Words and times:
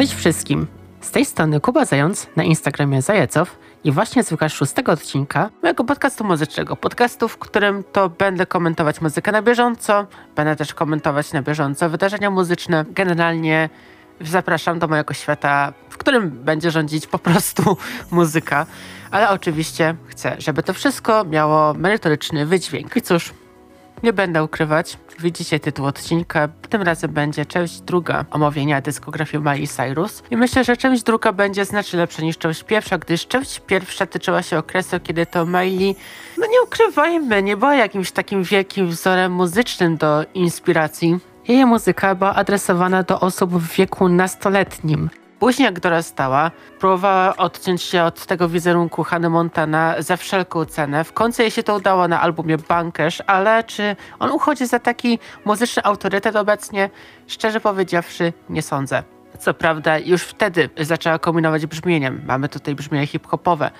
Cześć 0.00 0.14
wszystkim! 0.14 0.66
Z 1.00 1.10
tej 1.10 1.24
strony 1.24 1.60
Kuba 1.60 1.84
Zając 1.84 2.26
na 2.36 2.44
Instagramie 2.44 3.02
Zajecow 3.02 3.58
i 3.84 3.92
właśnie 3.92 4.24
słuchasz 4.24 4.54
szóstego 4.54 4.92
odcinka 4.92 5.50
mojego 5.62 5.84
podcastu 5.84 6.24
muzycznego. 6.24 6.76
Podcastu, 6.76 7.28
w 7.28 7.38
którym 7.38 7.84
to 7.92 8.08
będę 8.08 8.46
komentować 8.46 9.00
muzykę 9.00 9.32
na 9.32 9.42
bieżąco, 9.42 10.06
będę 10.36 10.56
też 10.56 10.74
komentować 10.74 11.32
na 11.32 11.42
bieżąco 11.42 11.90
wydarzenia 11.90 12.30
muzyczne. 12.30 12.84
Generalnie 12.90 13.68
zapraszam 14.20 14.78
do 14.78 14.88
mojego 14.88 15.14
świata, 15.14 15.72
w 15.90 15.96
którym 15.96 16.30
będzie 16.30 16.70
rządzić 16.70 17.06
po 17.06 17.18
prostu 17.18 17.76
muzyka. 18.10 18.66
Ale 19.10 19.30
oczywiście 19.30 19.94
chcę, 20.06 20.36
żeby 20.38 20.62
to 20.62 20.74
wszystko 20.74 21.24
miało 21.24 21.74
merytoryczny 21.74 22.46
wydźwięk. 22.46 22.96
I 22.96 23.02
cóż, 23.02 23.32
nie 24.02 24.12
będę 24.12 24.44
ukrywać, 24.44 24.98
widzicie 25.18 25.60
tytuł 25.60 25.86
odcinka. 25.86 26.48
Tym 26.68 26.82
razem 26.82 27.12
będzie 27.12 27.46
część 27.46 27.80
druga 27.80 28.24
omówienia 28.30 28.80
dyskografii 28.80 29.42
Miley 29.42 29.68
Cyrus. 29.68 30.22
I 30.30 30.36
myślę, 30.36 30.64
że 30.64 30.76
część 30.76 31.02
druga 31.02 31.32
będzie 31.32 31.64
znacznie 31.64 31.98
lepsza 31.98 32.22
niż 32.22 32.38
część 32.38 32.64
pierwsza, 32.64 32.98
gdyż 32.98 33.26
część 33.26 33.60
pierwsza 33.60 34.06
tyczyła 34.06 34.42
się 34.42 34.58
okresu, 34.58 35.00
kiedy 35.00 35.26
to 35.26 35.46
Miley, 35.46 35.96
no 36.38 36.46
nie 36.46 36.62
ukrywajmy, 36.62 37.42
nie 37.42 37.56
była 37.56 37.74
jakimś 37.74 38.12
takim 38.12 38.42
wielkim 38.42 38.88
wzorem 38.88 39.32
muzycznym 39.32 39.96
do 39.96 40.24
inspiracji. 40.34 41.18
Jej 41.48 41.66
muzyka 41.66 42.14
była 42.14 42.34
adresowana 42.34 43.02
do 43.02 43.20
osób 43.20 43.52
w 43.52 43.76
wieku 43.76 44.08
nastoletnim. 44.08 45.10
Później, 45.40 45.64
jak 45.66 45.80
dorastała, 45.80 46.50
próbowała 46.78 47.36
odciąć 47.36 47.82
się 47.82 48.02
od 48.02 48.26
tego 48.26 48.48
wizerunku 48.48 49.04
Hany 49.04 49.30
Montana 49.30 49.94
za 49.98 50.16
wszelką 50.16 50.64
cenę. 50.64 51.04
W 51.04 51.12
końcu 51.12 51.42
jej 51.42 51.50
się 51.50 51.62
to 51.62 51.76
udało 51.76 52.08
na 52.08 52.20
albumie 52.20 52.56
Bunkers, 52.58 53.18
ale 53.26 53.64
czy 53.64 53.96
on 54.18 54.30
uchodzi 54.30 54.66
za 54.66 54.78
taki 54.78 55.18
muzyczny 55.44 55.84
autorytet 55.84 56.36
obecnie? 56.36 56.90
Szczerze 57.26 57.60
powiedziawszy, 57.60 58.32
nie 58.48 58.62
sądzę. 58.62 59.02
Co 59.38 59.54
prawda, 59.54 59.98
już 59.98 60.22
wtedy 60.22 60.70
zaczęła 60.80 61.18
kombinować 61.18 61.66
brzmieniem. 61.66 62.22
Mamy 62.26 62.48
tutaj 62.48 62.74
brzmienie 62.74 63.06
hip-hopowe 63.06 63.70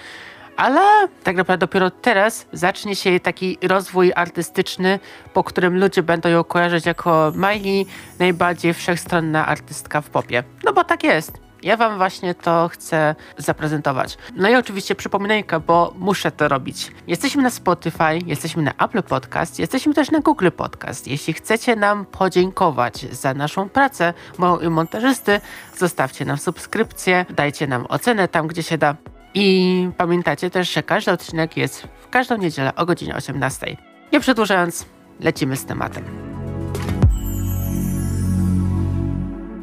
ale 0.56 1.08
tak 1.24 1.36
naprawdę 1.36 1.66
dopiero 1.66 1.90
teraz 1.90 2.46
zacznie 2.52 2.96
się 2.96 3.10
jej 3.10 3.20
taki 3.20 3.58
rozwój 3.62 4.12
artystyczny, 4.16 4.98
po 5.32 5.44
którym 5.44 5.78
ludzie 5.78 6.02
będą 6.02 6.28
ją 6.28 6.44
kojarzyć 6.44 6.86
jako 6.86 7.32
Miley, 7.34 7.86
najbardziej 8.18 8.74
wszechstronna 8.74 9.46
artystka 9.46 10.00
w 10.00 10.10
popie. 10.10 10.44
No 10.64 10.72
bo 10.72 10.84
tak 10.84 11.04
jest. 11.04 11.49
Ja 11.62 11.76
wam 11.76 11.96
właśnie 11.96 12.34
to 12.34 12.68
chcę 12.72 13.14
zaprezentować. 13.38 14.18
No 14.36 14.48
i 14.48 14.54
oczywiście 14.54 14.94
przypominajka, 14.94 15.60
bo 15.60 15.94
muszę 15.98 16.30
to 16.30 16.48
robić. 16.48 16.92
Jesteśmy 17.06 17.42
na 17.42 17.50
Spotify, 17.50 18.18
jesteśmy 18.26 18.62
na 18.62 18.72
Apple 18.72 19.02
Podcast, 19.02 19.58
jesteśmy 19.58 19.94
też 19.94 20.10
na 20.10 20.20
Google 20.20 20.48
Podcast. 20.56 21.08
Jeśli 21.08 21.32
chcecie 21.32 21.76
nam 21.76 22.06
podziękować 22.06 23.06
za 23.12 23.34
naszą 23.34 23.68
pracę, 23.68 24.14
moją 24.38 24.58
i 24.58 24.68
montażysty, 24.68 25.40
zostawcie 25.76 26.24
nam 26.24 26.38
subskrypcję, 26.38 27.26
dajcie 27.30 27.66
nam 27.66 27.86
ocenę 27.88 28.28
tam, 28.28 28.46
gdzie 28.46 28.62
się 28.62 28.78
da. 28.78 28.96
I 29.34 29.88
pamiętajcie 29.96 30.50
też, 30.50 30.72
że 30.72 30.82
każdy 30.82 31.12
odcinek 31.12 31.56
jest 31.56 31.82
w 31.82 32.08
każdą 32.08 32.36
niedzielę 32.36 32.74
o 32.74 32.86
godzinie 32.86 33.16
18. 33.16 33.76
Nie 34.12 34.20
przedłużając, 34.20 34.86
lecimy 35.20 35.56
z 35.56 35.64
tematem. 35.64 36.04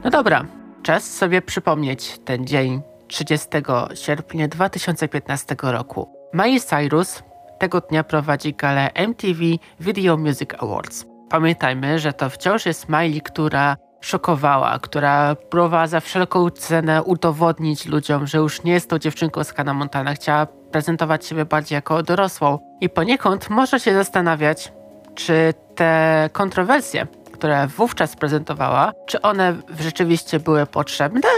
No 0.04 0.10
dobra, 0.10 0.46
czas 0.88 1.14
sobie 1.18 1.42
przypomnieć 1.42 2.20
ten 2.26 2.48
dzień 2.48 2.82
30 3.08 3.48
sierpnia 3.94 4.48
2015 4.48 5.56
roku. 5.62 6.10
Miley 6.34 6.62
Cyrus 6.62 7.24
tego 7.60 7.82
dnia 7.82 8.04
prowadzi 8.04 8.54
galę 8.54 8.94
MTV 8.94 9.42
Video 9.80 10.18
Music 10.18 10.50
Awards. 10.60 11.06
Pamiętajmy, 11.30 12.00
że 12.00 12.14
to 12.14 12.30
wciąż 12.30 12.66
jest 12.66 12.90
Miley, 12.90 13.22
która 13.22 13.78
szokowała, 14.02 14.80
która 14.80 15.36
próbowała 15.36 15.88
za 15.88 16.00
wszelką 16.00 16.50
cenę 16.50 17.04
udowodnić 17.04 17.86
ludziom, 17.86 18.28
że 18.28 18.38
już 18.38 18.64
nie 18.64 18.72
jest 18.72 18.90
tą 18.90 19.00
dziewczynką 19.00 19.44
z 19.44 19.54
Hannah 19.54 19.76
Montana, 19.76 20.14
chciała 20.14 20.46
prezentować 20.46 21.26
siebie 21.26 21.46
bardziej 21.46 21.76
jako 21.76 22.04
dorosłą. 22.04 22.60
I 22.82 22.90
poniekąd 22.90 23.50
można 23.50 23.80
się 23.80 23.94
zastanawiać, 23.94 24.74
czy 25.16 25.54
te 25.76 26.30
kontrowersje, 26.34 27.08
które 27.38 27.68
wówczas 27.68 28.16
prezentowała, 28.16 28.94
czy 29.08 29.22
one 29.22 29.56
rzeczywiście 29.80 30.40
były 30.40 30.66
potrzebne 30.66 31.30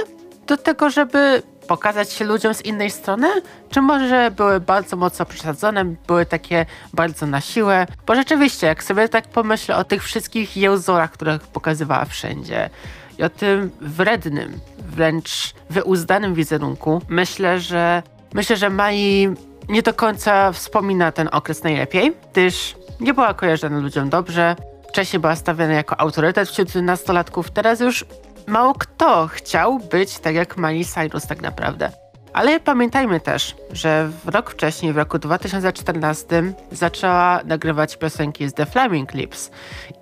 do 0.47 0.57
tego, 0.57 0.89
żeby 0.89 1.41
pokazać 1.67 2.13
się 2.13 2.25
ludziom 2.25 2.53
z 2.53 2.65
innej 2.65 2.91
strony? 2.91 3.27
Czy 3.69 3.81
może 3.81 4.31
były 4.31 4.59
bardzo 4.59 4.95
mocno 4.95 5.25
przesadzone, 5.25 5.85
były 5.85 6.25
takie 6.25 6.65
bardzo 6.93 7.25
na 7.25 7.41
siłę? 7.41 7.87
Bo 8.05 8.15
rzeczywiście, 8.15 8.67
jak 8.67 8.83
sobie 8.83 9.09
tak 9.09 9.27
pomyślę 9.27 9.75
o 9.75 9.83
tych 9.83 10.03
wszystkich 10.03 10.57
jełzorach, 10.57 11.11
które 11.11 11.39
pokazywała 11.53 12.05
wszędzie 12.05 12.69
i 13.17 13.23
o 13.23 13.29
tym 13.29 13.71
wrednym, 13.81 14.59
wręcz 14.79 15.53
wyuzdanym 15.69 16.33
wizerunku, 16.33 17.01
myślę, 17.09 17.59
że 17.59 18.03
myślę, 18.33 18.55
że 18.57 18.69
Mai 18.69 19.29
nie 19.69 19.81
do 19.81 19.93
końca 19.93 20.51
wspomina 20.51 21.11
ten 21.11 21.29
okres 21.31 21.63
najlepiej, 21.63 22.13
gdyż 22.31 22.75
nie 22.99 23.13
była 23.13 23.33
kojarzona 23.33 23.79
ludziom 23.79 24.09
dobrze. 24.09 24.55
Wcześniej 24.89 25.19
była 25.19 25.35
stawiana 25.35 25.73
jako 25.73 25.99
autorytet 25.99 26.49
wśród 26.49 26.75
nastolatków, 26.75 27.51
teraz 27.51 27.79
już 27.79 28.05
mało 28.47 28.73
kto 28.73 29.27
chciał 29.27 29.79
być 29.79 30.19
tak 30.19 30.35
jak 30.35 30.57
Miley 30.57 30.85
Cyrus 30.85 31.27
tak 31.27 31.41
naprawdę. 31.41 31.91
Ale 32.33 32.59
pamiętajmy 32.59 33.19
też, 33.19 33.55
że 33.71 34.09
w 34.25 34.27
rok 34.27 34.51
wcześniej, 34.51 34.93
w 34.93 34.97
roku 34.97 35.19
2014, 35.19 36.53
zaczęła 36.71 37.39
nagrywać 37.45 37.97
piosenki 37.97 38.47
z 38.47 38.53
The 38.53 38.65
Flaming 38.65 39.13
Lips. 39.13 39.51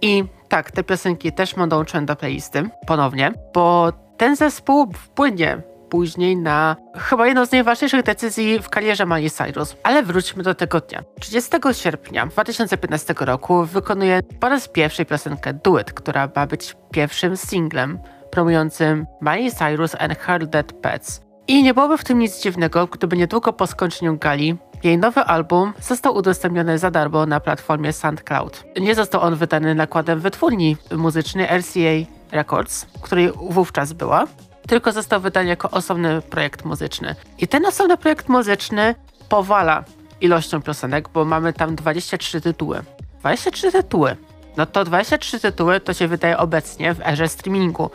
I 0.02 0.24
tak, 0.48 0.72
te 0.72 0.84
piosenki 0.84 1.32
też 1.32 1.54
będą 1.54 1.70
dołączone 1.70 2.06
do 2.06 2.16
playlisty 2.16 2.70
ponownie, 2.88 3.34
bo 3.54 3.94
ten 4.18 4.36
zespół 4.36 4.92
wpłynie 4.94 5.62
później 5.90 6.38
na 6.38 6.76
chyba 6.96 7.28
jedną 7.28 7.46
z 7.46 7.52
najważniejszych 7.52 8.04
decyzji 8.04 8.60
w 8.60 8.70
karierze 8.70 9.06
Miley 9.06 9.30
Cyrus. 9.30 9.76
Ale 9.84 10.04
wróćmy 10.04 10.44
do 10.44 10.56
tego 10.56 10.80
dnia. 10.80 11.04
30 11.20 11.52
sierpnia 11.72 12.26
2015 12.26 13.16
roku 13.20 13.66
wykonuje 13.66 14.20
po 14.40 14.50
raz 14.50 14.68
pierwszy 14.68 15.06
piosenkę 15.06 15.54
Duet, 15.54 15.94
która 15.94 16.30
ma 16.36 16.48
być 16.48 16.76
pierwszym 16.92 17.38
singlem 17.38 18.00
promującym 18.32 19.06
Miley 19.22 19.52
Cyrus 19.52 19.96
and 20.00 20.18
Her 20.18 20.48
Dead 20.48 20.74
Pets. 20.74 21.22
I 21.48 21.64
nie 21.64 21.74
byłoby 21.74 21.98
w 21.98 22.04
tym 22.04 22.20
nic 22.20 22.42
dziwnego, 22.42 22.88
gdyby 22.88 23.18
niedługo 23.18 23.54
po 23.54 23.68
skończeniu 23.68 24.18
gali 24.18 24.58
jej 24.84 24.98
nowy 24.98 25.22
album 25.22 25.74
został 25.82 26.16
udostępniony 26.16 26.78
za 26.78 26.92
darmo 26.92 27.26
na 27.26 27.40
platformie 27.40 27.94
SoundCloud. 27.94 28.64
Nie 28.80 28.96
został 28.96 29.22
on 29.22 29.36
wydany 29.36 29.76
nakładem 29.76 30.20
wytwórni 30.20 30.78
muzycznej 30.96 31.48
RCA 31.58 32.12
Records, 32.32 32.86
której 33.02 33.32
wówczas 33.50 33.94
była, 33.94 34.26
tylko 34.68 34.92
został 34.92 35.22
wydany 35.22 35.50
jako 35.50 35.70
osobny 35.72 36.22
projekt 36.22 36.66
muzyczny. 36.66 37.16
I 37.38 37.48
ten 37.48 37.66
osobny 37.66 37.98
projekt 37.98 38.30
muzyczny 38.30 38.96
powala 39.30 39.84
ilością 40.22 40.62
piosenek, 40.62 41.10
bo 41.10 41.26
mamy 41.26 41.54
tam 41.54 41.76
23 41.76 42.42
tytuły. 42.42 42.82
23 43.20 43.72
tytuły. 43.72 44.16
No 44.58 44.66
to 44.66 44.84
23 44.84 45.40
tytuły 45.40 45.80
to 45.80 45.94
się 45.94 46.08
wydaje 46.08 46.38
obecnie 46.38 46.94
w 46.94 47.02
erze 47.02 47.28
streamingu 47.28 47.90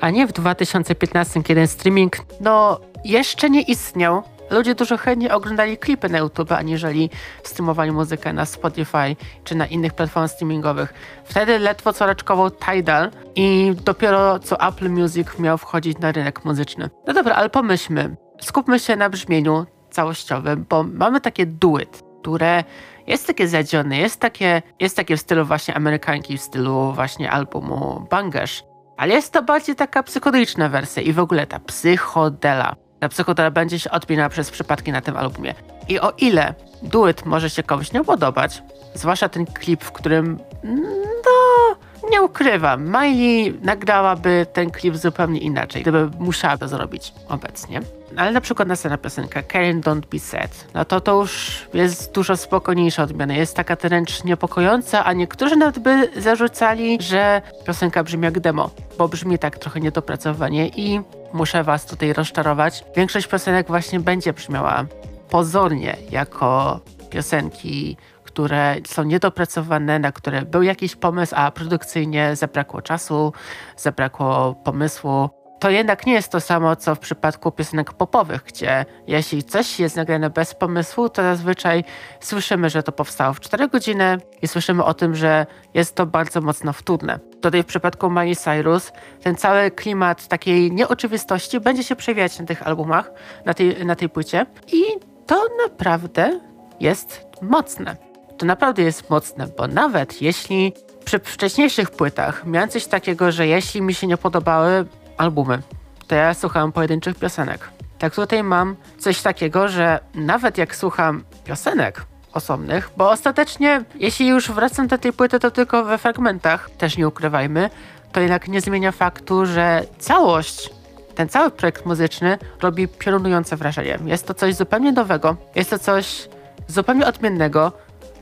a 0.00 0.10
nie 0.10 0.26
w 0.26 0.32
2015, 0.32 1.42
kiedy 1.42 1.66
streaming 1.66 2.16
no 2.40 2.80
jeszcze 3.04 3.50
nie 3.50 3.62
istniał. 3.62 4.22
Ludzie 4.50 4.74
dużo 4.74 4.96
chętniej 4.96 5.30
oglądali 5.30 5.78
klipy 5.78 6.08
na 6.08 6.18
YouTube, 6.18 6.52
aniżeli 6.52 7.10
streamowali 7.42 7.92
muzykę 7.92 8.32
na 8.32 8.44
Spotify 8.46 9.16
czy 9.44 9.54
na 9.54 9.66
innych 9.66 9.94
platformach 9.94 10.30
streamingowych. 10.30 10.94
Wtedy 11.24 11.58
ledwo 11.58 11.92
co 11.92 12.06
Tidal 12.50 13.10
i 13.34 13.72
dopiero 13.84 14.38
co 14.38 14.60
Apple 14.68 14.90
Music 14.90 15.38
miał 15.38 15.58
wchodzić 15.58 15.98
na 15.98 16.12
rynek 16.12 16.44
muzyczny. 16.44 16.90
No 17.06 17.12
dobra, 17.12 17.34
ale 17.34 17.50
pomyślmy. 17.50 18.16
Skupmy 18.40 18.78
się 18.78 18.96
na 18.96 19.10
brzmieniu 19.10 19.66
całościowym, 19.90 20.66
bo 20.68 20.82
mamy 20.82 21.20
takie 21.20 21.46
duet, 21.46 22.02
które 22.20 22.64
jest 23.06 23.26
takie 23.26 23.48
zadzione, 23.48 23.98
jest 23.98 24.20
takie, 24.20 24.62
jest 24.80 24.96
takie 24.96 25.16
w 25.16 25.20
stylu 25.20 25.44
właśnie 25.44 25.74
amerykanki, 25.74 26.38
w 26.38 26.42
stylu 26.42 26.92
właśnie 26.92 27.30
albumu 27.30 28.06
Bangers. 28.10 28.62
Ale 28.96 29.14
jest 29.14 29.32
to 29.32 29.42
bardziej 29.42 29.76
taka 29.76 30.02
psychodeliczna 30.02 30.68
wersja 30.68 31.02
i 31.02 31.12
w 31.12 31.18
ogóle 31.18 31.46
ta 31.46 31.58
psychodela. 31.58 32.76
Ta 33.00 33.08
psychodela 33.08 33.50
będzie 33.50 33.78
się 33.78 33.90
odbierała 33.90 34.28
przez 34.28 34.50
przypadki 34.50 34.92
na 34.92 35.00
tym 35.00 35.16
albumie. 35.16 35.54
I 35.88 36.00
o 36.00 36.12
ile 36.18 36.54
duet 36.82 37.26
może 37.26 37.50
się 37.50 37.62
komuś 37.62 37.92
nie 37.92 38.04
podobać, 38.04 38.62
zwłaszcza 38.94 39.28
ten 39.28 39.46
klip, 39.46 39.84
w 39.84 39.92
którym 39.92 40.38
no, 40.64 41.76
nie 42.10 42.22
ukrywam, 42.22 42.84
Miley 42.84 43.54
nagrałaby 43.62 44.46
ten 44.52 44.70
klip 44.70 44.96
zupełnie 44.96 45.40
inaczej, 45.40 45.82
gdyby 45.82 46.10
musiała 46.18 46.58
to 46.58 46.68
zrobić 46.68 47.12
obecnie. 47.28 47.80
Ale 48.16 48.32
na 48.32 48.40
przykład 48.40 48.68
następna 48.68 48.98
piosenka, 48.98 49.42
Karen 49.42 49.80
Don't 49.80 50.06
Be 50.06 50.18
Sad, 50.18 50.66
no 50.74 50.84
to 50.84 51.00
to 51.00 51.20
już 51.20 51.62
jest 51.74 52.12
dużo 52.12 52.36
spokojniejsza 52.36 53.02
odmiana. 53.02 53.34
Jest 53.34 53.56
taka 53.56 53.76
wręcz 53.76 54.24
niepokojąca, 54.24 55.04
a 55.04 55.12
niektórzy 55.12 55.56
nawet 55.56 55.78
by 55.78 56.10
zarzucali, 56.16 56.98
że 57.00 57.42
piosenka 57.66 58.04
brzmi 58.04 58.24
jak 58.24 58.40
demo, 58.40 58.70
bo 58.98 59.08
brzmi 59.08 59.38
tak 59.38 59.58
trochę 59.58 59.80
niedopracowanie 59.80 60.68
i 60.68 61.00
muszę 61.32 61.64
was 61.64 61.86
tutaj 61.86 62.12
rozczarować. 62.12 62.84
Większość 62.96 63.26
piosenek 63.26 63.66
właśnie 63.66 64.00
będzie 64.00 64.32
brzmiała 64.32 64.84
pozornie 65.30 65.96
jako 66.10 66.80
piosenki 67.10 67.96
które 68.38 68.76
są 68.86 69.02
niedopracowane, 69.04 69.98
na 69.98 70.12
które 70.12 70.42
był 70.42 70.62
jakiś 70.62 70.96
pomysł, 70.96 71.34
a 71.36 71.50
produkcyjnie 71.50 72.36
zabrakło 72.36 72.82
czasu, 72.82 73.32
zabrakło 73.76 74.54
pomysłu. 74.54 75.30
to 75.60 75.70
jednak 75.70 76.06
nie 76.06 76.12
jest 76.12 76.32
to 76.32 76.40
samo, 76.40 76.76
co 76.76 76.94
w 76.94 76.98
przypadku 76.98 77.52
piosenek 77.52 77.92
popowych, 77.92 78.42
gdzie 78.42 78.84
jeśli 79.06 79.42
coś 79.42 79.80
jest 79.80 79.96
nagrane 79.96 80.30
bez 80.30 80.54
pomysłu, 80.54 81.08
to 81.08 81.22
zazwyczaj 81.22 81.84
słyszymy, 82.20 82.70
że 82.70 82.82
to 82.82 82.92
powstało 82.92 83.34
w 83.34 83.40
4 83.40 83.68
godziny 83.68 84.18
i 84.42 84.48
słyszymy 84.48 84.84
o 84.84 84.94
tym, 84.94 85.14
że 85.14 85.46
jest 85.74 85.94
to 85.94 86.06
bardzo 86.06 86.40
mocno 86.40 86.72
wtórne. 86.72 87.18
Tutaj 87.40 87.62
w 87.62 87.66
przypadku 87.66 88.10
Miley 88.10 88.36
Cyrus 88.36 88.92
ten 89.22 89.36
cały 89.36 89.70
klimat 89.70 90.28
takiej 90.28 90.72
nieoczywistości 90.72 91.60
będzie 91.60 91.84
się 91.84 91.96
przewijać 91.96 92.38
na 92.38 92.46
tych 92.46 92.66
albumach, 92.66 93.10
na 93.44 93.54
tej, 93.54 93.86
na 93.86 93.96
tej 93.96 94.08
płycie 94.08 94.46
i 94.72 94.82
to 95.26 95.44
naprawdę 95.62 96.40
jest 96.80 97.26
mocne. 97.42 98.07
To 98.38 98.46
naprawdę 98.46 98.82
jest 98.82 99.10
mocne, 99.10 99.46
bo 99.56 99.66
nawet 99.66 100.22
jeśli 100.22 100.72
przy 101.04 101.18
wcześniejszych 101.18 101.90
płytach 101.90 102.46
miałem 102.46 102.68
coś 102.68 102.86
takiego, 102.86 103.32
że 103.32 103.46
jeśli 103.46 103.82
mi 103.82 103.94
się 103.94 104.06
nie 104.06 104.16
podobały 104.16 104.86
albumy, 105.16 105.62
to 106.06 106.14
ja 106.14 106.34
słuchałem 106.34 106.72
pojedynczych 106.72 107.16
piosenek. 107.16 107.68
Tak 107.98 108.14
tutaj 108.14 108.42
mam 108.42 108.76
coś 108.98 109.22
takiego, 109.22 109.68
że 109.68 110.00
nawet 110.14 110.58
jak 110.58 110.76
słucham 110.76 111.24
piosenek 111.44 112.04
osobnych, 112.32 112.90
bo 112.96 113.10
ostatecznie, 113.10 113.84
jeśli 113.94 114.26
już 114.28 114.50
wracam 114.50 114.86
do 114.86 114.98
tej 114.98 115.12
płyty, 115.12 115.38
to 115.38 115.50
tylko 115.50 115.84
we 115.84 115.98
fragmentach, 115.98 116.70
też 116.70 116.96
nie 116.96 117.08
ukrywajmy, 117.08 117.70
to 118.12 118.20
jednak 118.20 118.48
nie 118.48 118.60
zmienia 118.60 118.92
faktu, 118.92 119.46
że 119.46 119.84
całość, 119.98 120.70
ten 121.14 121.28
cały 121.28 121.50
projekt 121.50 121.86
muzyczny 121.86 122.38
robi 122.62 122.88
piorunujące 122.88 123.56
wrażenie. 123.56 123.98
Jest 124.04 124.26
to 124.26 124.34
coś 124.34 124.54
zupełnie 124.54 124.92
nowego, 124.92 125.36
jest 125.54 125.70
to 125.70 125.78
coś 125.78 126.28
zupełnie 126.68 127.06
odmiennego. 127.06 127.72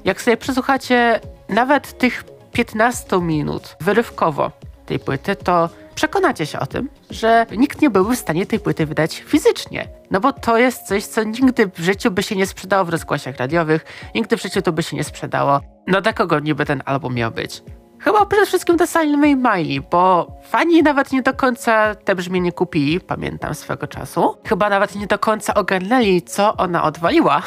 Jak 0.07 0.23
sobie 0.23 0.37
przesłuchacie 0.37 1.21
nawet 1.49 1.99
tych 1.99 2.25
15 2.53 3.21
minut 3.21 3.77
wyrywkowo 3.81 4.51
tej 4.87 4.99
płyty, 4.99 5.37
to 5.37 5.69
przekonacie 5.95 6.47
się 6.47 6.61
o 6.61 6.67
tym, 6.67 6.89
że 7.11 7.47
nikt 7.57 7.83
nie 7.83 7.91
byłby 7.91 8.17
w 8.17 8.19
stanie 8.19 8.47
tej 8.47 8.61
płyty 8.61 8.87
wydać 8.87 9.23
fizycznie. 9.27 9.89
No 10.11 10.21
bo 10.21 10.33
to 10.33 10.59
jest 10.59 10.83
coś, 10.83 11.05
co 11.05 11.23
nigdy 11.25 11.71
w 11.75 11.79
życiu 11.79 12.11
by 12.11 12.23
się 12.23 12.37
nie 12.37 12.47
sprzedało 12.47 12.85
w 12.85 12.89
rozgłosiach 12.89 13.37
radiowych, 13.37 13.85
nigdy 14.15 14.37
w 14.37 14.43
życiu 14.43 14.63
to 14.63 14.73
by 14.73 14.83
się 14.83 14.97
nie 14.97 15.05
sprzedało. 15.05 15.61
No 15.87 16.01
dla 16.01 16.13
kogo 16.13 16.41
niby 16.41 16.65
ten 16.67 16.83
album 16.85 17.15
miał 17.15 17.31
być? 17.31 17.63
Chyba 17.99 18.27
przede 18.27 18.47
wszystkim 18.47 18.77
do 18.77 18.87
Silent 18.87 19.23
Miley, 19.23 19.81
bo 19.91 20.33
fani 20.49 20.83
nawet 20.83 21.13
nie 21.13 21.23
do 21.23 21.35
końca 21.35 21.95
te 21.95 22.15
brzmienie 22.15 22.53
kupili, 22.53 23.01
pamiętam 23.01 23.55
swego 23.55 23.87
czasu. 23.87 24.37
Chyba 24.45 24.69
nawet 24.69 24.95
nie 24.95 25.07
do 25.07 25.19
końca 25.19 25.55
ogarnęli, 25.55 26.23
co 26.23 26.57
ona 26.57 26.83
odwaliła. 26.83 27.43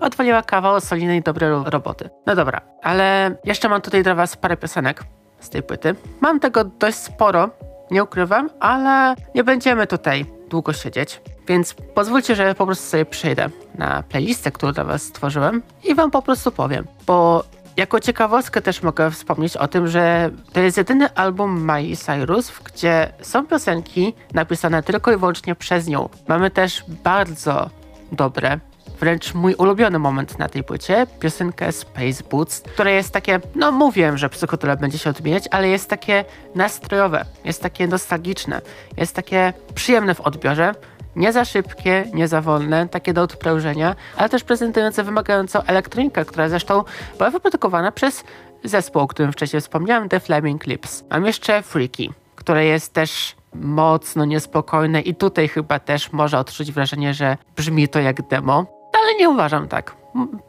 Odwaliła 0.00 0.42
kawał 0.42 0.80
solidnej, 0.80 1.22
dobrej 1.22 1.50
roboty. 1.64 2.10
No 2.26 2.34
dobra, 2.34 2.60
ale 2.82 3.36
jeszcze 3.44 3.68
mam 3.68 3.80
tutaj 3.80 4.02
dla 4.02 4.14
was 4.14 4.36
parę 4.36 4.56
piosenek 4.56 5.04
z 5.40 5.50
tej 5.50 5.62
płyty. 5.62 5.94
Mam 6.20 6.40
tego 6.40 6.64
dość 6.64 6.96
sporo, 6.96 7.50
nie 7.90 8.04
ukrywam, 8.04 8.50
ale 8.60 9.14
nie 9.34 9.44
będziemy 9.44 9.86
tutaj 9.86 10.26
długo 10.50 10.72
siedzieć. 10.72 11.20
Więc 11.48 11.74
pozwólcie, 11.74 12.36
że 12.36 12.54
po 12.54 12.66
prostu 12.66 12.84
sobie 12.84 13.04
przejdę 13.04 13.48
na 13.74 14.02
playlistę, 14.02 14.50
którą 14.50 14.72
dla 14.72 14.84
Was 14.84 15.02
stworzyłem 15.02 15.62
i 15.84 15.94
Wam 15.94 16.10
po 16.10 16.22
prostu 16.22 16.52
powiem. 16.52 16.86
Bo 17.06 17.44
jako 17.76 18.00
ciekawostkę 18.00 18.62
też 18.62 18.82
mogę 18.82 19.10
wspomnieć 19.10 19.56
o 19.56 19.68
tym, 19.68 19.88
że 19.88 20.30
to 20.52 20.60
jest 20.60 20.76
jedyny 20.76 21.14
album 21.14 21.60
Miley 21.60 21.96
Cyrus, 21.96 22.52
gdzie 22.64 23.12
są 23.22 23.46
piosenki 23.46 24.14
napisane 24.34 24.82
tylko 24.82 25.12
i 25.12 25.16
wyłącznie 25.16 25.54
przez 25.54 25.86
nią. 25.86 26.08
Mamy 26.28 26.50
też 26.50 26.84
bardzo 27.04 27.70
dobre 28.12 28.58
wręcz 29.00 29.34
mój 29.34 29.54
ulubiony 29.54 29.98
moment 29.98 30.38
na 30.38 30.48
tej 30.48 30.64
płycie, 30.64 31.06
piosenkę 31.20 31.72
Space 31.72 32.24
Boots, 32.30 32.60
które 32.60 32.92
jest 32.92 33.10
takie, 33.10 33.40
no 33.54 33.72
mówiłem, 33.72 34.18
że 34.18 34.28
psychotrop 34.28 34.80
będzie 34.80 34.98
się 34.98 35.10
odmieniać, 35.10 35.48
ale 35.50 35.68
jest 35.68 35.90
takie 35.90 36.24
nastrojowe, 36.54 37.24
jest 37.44 37.62
takie 37.62 37.86
nostalgiczne, 37.86 38.60
jest 38.96 39.16
takie 39.16 39.52
przyjemne 39.74 40.14
w 40.14 40.20
odbiorze, 40.20 40.74
nie 41.16 41.32
za 41.32 41.44
szybkie, 41.44 42.04
nie 42.14 42.28
za 42.28 42.40
wolne, 42.40 42.88
takie 42.88 43.12
do 43.12 43.22
odprężenia, 43.22 43.96
ale 44.16 44.28
też 44.28 44.44
prezentujące 44.44 45.04
wymagającą 45.04 45.62
elektronikę, 45.62 46.24
która 46.24 46.48
zresztą 46.48 46.84
była 47.18 47.30
wyprodukowana 47.30 47.92
przez 47.92 48.24
zespół, 48.64 49.02
o 49.02 49.06
którym 49.06 49.32
wcześniej 49.32 49.60
wspomniałem, 49.60 50.08
The 50.08 50.20
Flaming 50.20 50.66
Lips. 50.66 51.04
Mam 51.10 51.26
jeszcze 51.26 51.62
Freaky, 51.62 52.10
które 52.36 52.64
jest 52.64 52.92
też 52.92 53.36
mocno 53.54 54.24
niespokojne 54.24 55.00
i 55.00 55.14
tutaj 55.14 55.48
chyba 55.48 55.78
też 55.78 56.12
może 56.12 56.38
odczuć 56.38 56.72
wrażenie, 56.72 57.14
że 57.14 57.36
brzmi 57.56 57.88
to 57.88 58.00
jak 58.00 58.28
demo 58.28 58.66
ale 59.04 59.14
nie 59.14 59.30
uważam 59.30 59.68
tak. 59.68 59.96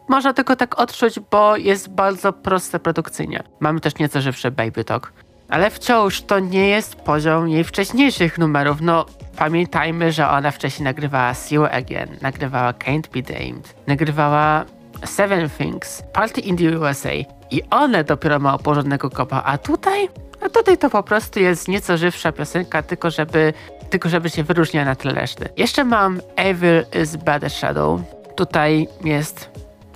Można 0.10 0.34
tylko 0.34 0.56
tak 0.56 0.80
odczuć, 0.80 1.20
bo 1.32 1.58
jest 1.58 1.90
bardzo 1.90 2.34
proste 2.34 2.80
produkcyjnie. 2.80 3.44
Mamy 3.60 3.80
też 3.80 3.98
nieco 3.98 4.22
żywszy 4.22 4.52
Baby 4.52 4.84
Talk. 4.84 5.14
Ale 5.50 5.70
wciąż 5.70 6.22
to 6.22 6.40
nie 6.40 6.70
jest 6.70 6.96
poziom 6.96 7.50
jej 7.50 7.64
wcześniejszych 7.64 8.38
numerów. 8.38 8.78
No, 8.82 9.06
pamiętajmy, 9.38 10.12
że 10.12 10.30
ona 10.30 10.52
wcześniej 10.52 10.84
nagrywała 10.84 11.34
See 11.34 11.56
You 11.56 11.66
Again, 11.66 12.18
nagrywała 12.22 12.72
Can't 12.72 13.08
Be 13.14 13.22
Damed, 13.22 13.76
nagrywała 13.88 14.66
Seven 15.06 15.50
Things, 15.50 16.04
Party 16.14 16.42
in 16.42 16.58
the 16.58 16.80
USA 16.80 17.10
i 17.52 17.62
one 17.70 18.04
dopiero 18.04 18.40
mają 18.40 18.58
porządnego 18.58 19.10
kopa, 19.10 19.44
a 19.46 19.58
tutaj? 19.58 20.10
A 20.42 20.50
tutaj 20.50 20.78
to 20.78 20.90
po 20.90 21.04
prostu 21.04 21.40
jest 21.40 21.68
nieco 21.68 21.98
żywsza 21.98 22.32
piosenka, 22.32 22.84
tylko 22.84 23.12
żeby, 23.12 23.54
tylko 23.90 24.10
żeby 24.10 24.30
się 24.30 24.44
wyróżniała 24.44 24.86
na 24.86 24.96
tle 24.96 25.14
reszty. 25.14 25.50
Jeszcze 25.58 25.84
mam 25.84 26.22
Evil 26.36 26.86
is 27.04 27.16
Bad 27.16 27.52
Shadow, 27.52 28.02
Tutaj 28.36 28.88
jest 29.04 29.50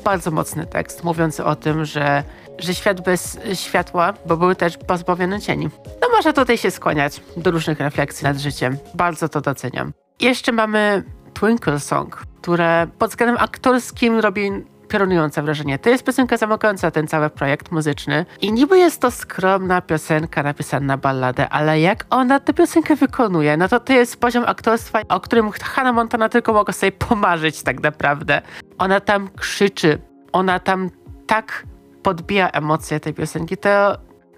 bardzo 0.03 0.31
mocny 0.31 0.65
tekst 0.65 1.03
mówiący 1.03 1.45
o 1.45 1.55
tym, 1.55 1.85
że, 1.85 2.23
że 2.59 2.73
świat 2.73 3.01
bez 3.01 3.39
światła, 3.53 4.13
bo 4.25 4.37
były 4.37 4.55
też 4.55 4.77
pozbawione 4.77 5.41
cieni. 5.41 5.69
No 6.01 6.07
może 6.11 6.33
tutaj 6.33 6.57
się 6.57 6.71
skłaniać 6.71 7.21
do 7.37 7.51
różnych 7.51 7.79
refleksji 7.79 8.23
nad 8.23 8.37
życiem. 8.37 8.77
Bardzo 8.93 9.29
to 9.29 9.41
doceniam. 9.41 9.93
Jeszcze 10.19 10.51
mamy 10.51 11.03
Twinkle 11.33 11.79
Song, 11.79 12.15
które 12.41 12.87
pod 12.99 13.09
względem 13.09 13.37
aktorskim 13.39 14.19
robi 14.19 14.51
piorunujące 14.89 15.41
wrażenie. 15.41 15.79
To 15.79 15.89
jest 15.89 16.03
piosenka 16.03 16.37
zamykająca 16.37 16.91
ten 16.91 17.07
cały 17.07 17.29
projekt 17.29 17.71
muzyczny 17.71 18.25
i 18.41 18.51
niby 18.51 18.77
jest 18.77 19.01
to 19.01 19.11
skromna 19.11 19.81
piosenka 19.81 20.43
napisana 20.43 20.85
na 20.85 20.97
balladę, 20.97 21.49
ale 21.49 21.79
jak 21.81 22.05
ona 22.09 22.39
tę 22.39 22.53
piosenkę 22.53 22.95
wykonuje, 22.95 23.57
no 23.57 23.67
to 23.67 23.79
to 23.79 23.93
jest 23.93 24.19
poziom 24.19 24.43
aktorstwa, 24.47 24.99
o 25.09 25.19
którym 25.19 25.51
Hannah 25.51 25.95
Montana 25.95 26.29
tylko 26.29 26.53
mogła 26.53 26.73
sobie 26.73 26.91
pomarzyć 26.91 27.63
tak 27.63 27.83
naprawdę. 27.83 28.41
Ona 28.77 28.99
tam 28.99 29.29
krzyczy, 29.37 30.01
ona 30.31 30.59
tam 30.59 30.89
tak 31.27 31.63
podbija 32.03 32.49
emocje 32.49 32.99
tej 32.99 33.13
piosenki, 33.13 33.57
to 33.57 33.69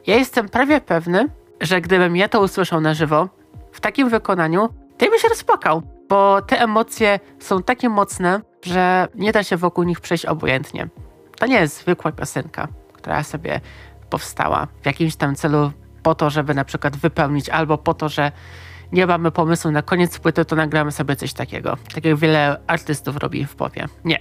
ja 0.08 0.16
jestem 0.16 0.50
prawie 0.50 0.82
pewny, 0.82 1.28
że 1.62 1.82
gdybym 1.82 2.16
ja 2.16 2.30
to 2.30 2.42
usłyszał 2.42 2.82
na 2.82 2.94
żywo, 2.94 3.30
w 3.72 3.82
takim 3.82 4.10
wykonaniu, 4.10 4.70
to 4.98 5.06
ja 5.06 5.12
bym 5.12 5.20
się 5.20 5.28
rozpłakał, 5.28 5.82
bo 6.12 6.42
te 6.42 6.62
emocje 6.62 7.20
są 7.40 7.64
takie 7.64 7.90
mocne, 7.90 8.42
że 8.66 9.08
nie 9.16 9.32
da 9.32 9.44
się 9.44 9.58
wokół 9.58 9.84
nich 9.84 10.00
przejść 10.00 10.26
obojętnie. 10.26 10.88
To 11.40 11.46
nie 11.46 11.60
jest 11.60 11.78
zwykła 11.78 12.12
piosenka, 12.12 12.68
która 12.94 13.24
sobie 13.24 13.62
powstała 14.10 14.68
w 14.82 14.86
jakimś 14.86 15.16
tam 15.16 15.36
celu 15.36 15.72
po 16.04 16.16
to, 16.16 16.30
żeby 16.30 16.54
na 16.54 16.66
przykład 16.66 16.98
wypełnić, 16.98 17.50
albo 17.50 17.78
po 17.78 17.94
to, 17.94 18.10
że 18.10 18.32
nie 18.92 19.08
mamy 19.08 19.32
pomysłu 19.32 19.72
na 19.72 19.82
koniec 19.82 20.20
płyty, 20.20 20.46
to 20.46 20.56
nagramy 20.56 20.92
sobie 20.92 21.16
coś 21.16 21.34
takiego. 21.34 21.78
Tak 21.94 22.06
jak 22.06 22.16
wiele 22.16 22.62
artystów 22.68 23.18
robi 23.18 23.46
w 23.46 23.56
popie. 23.56 23.86
Nie. 24.06 24.20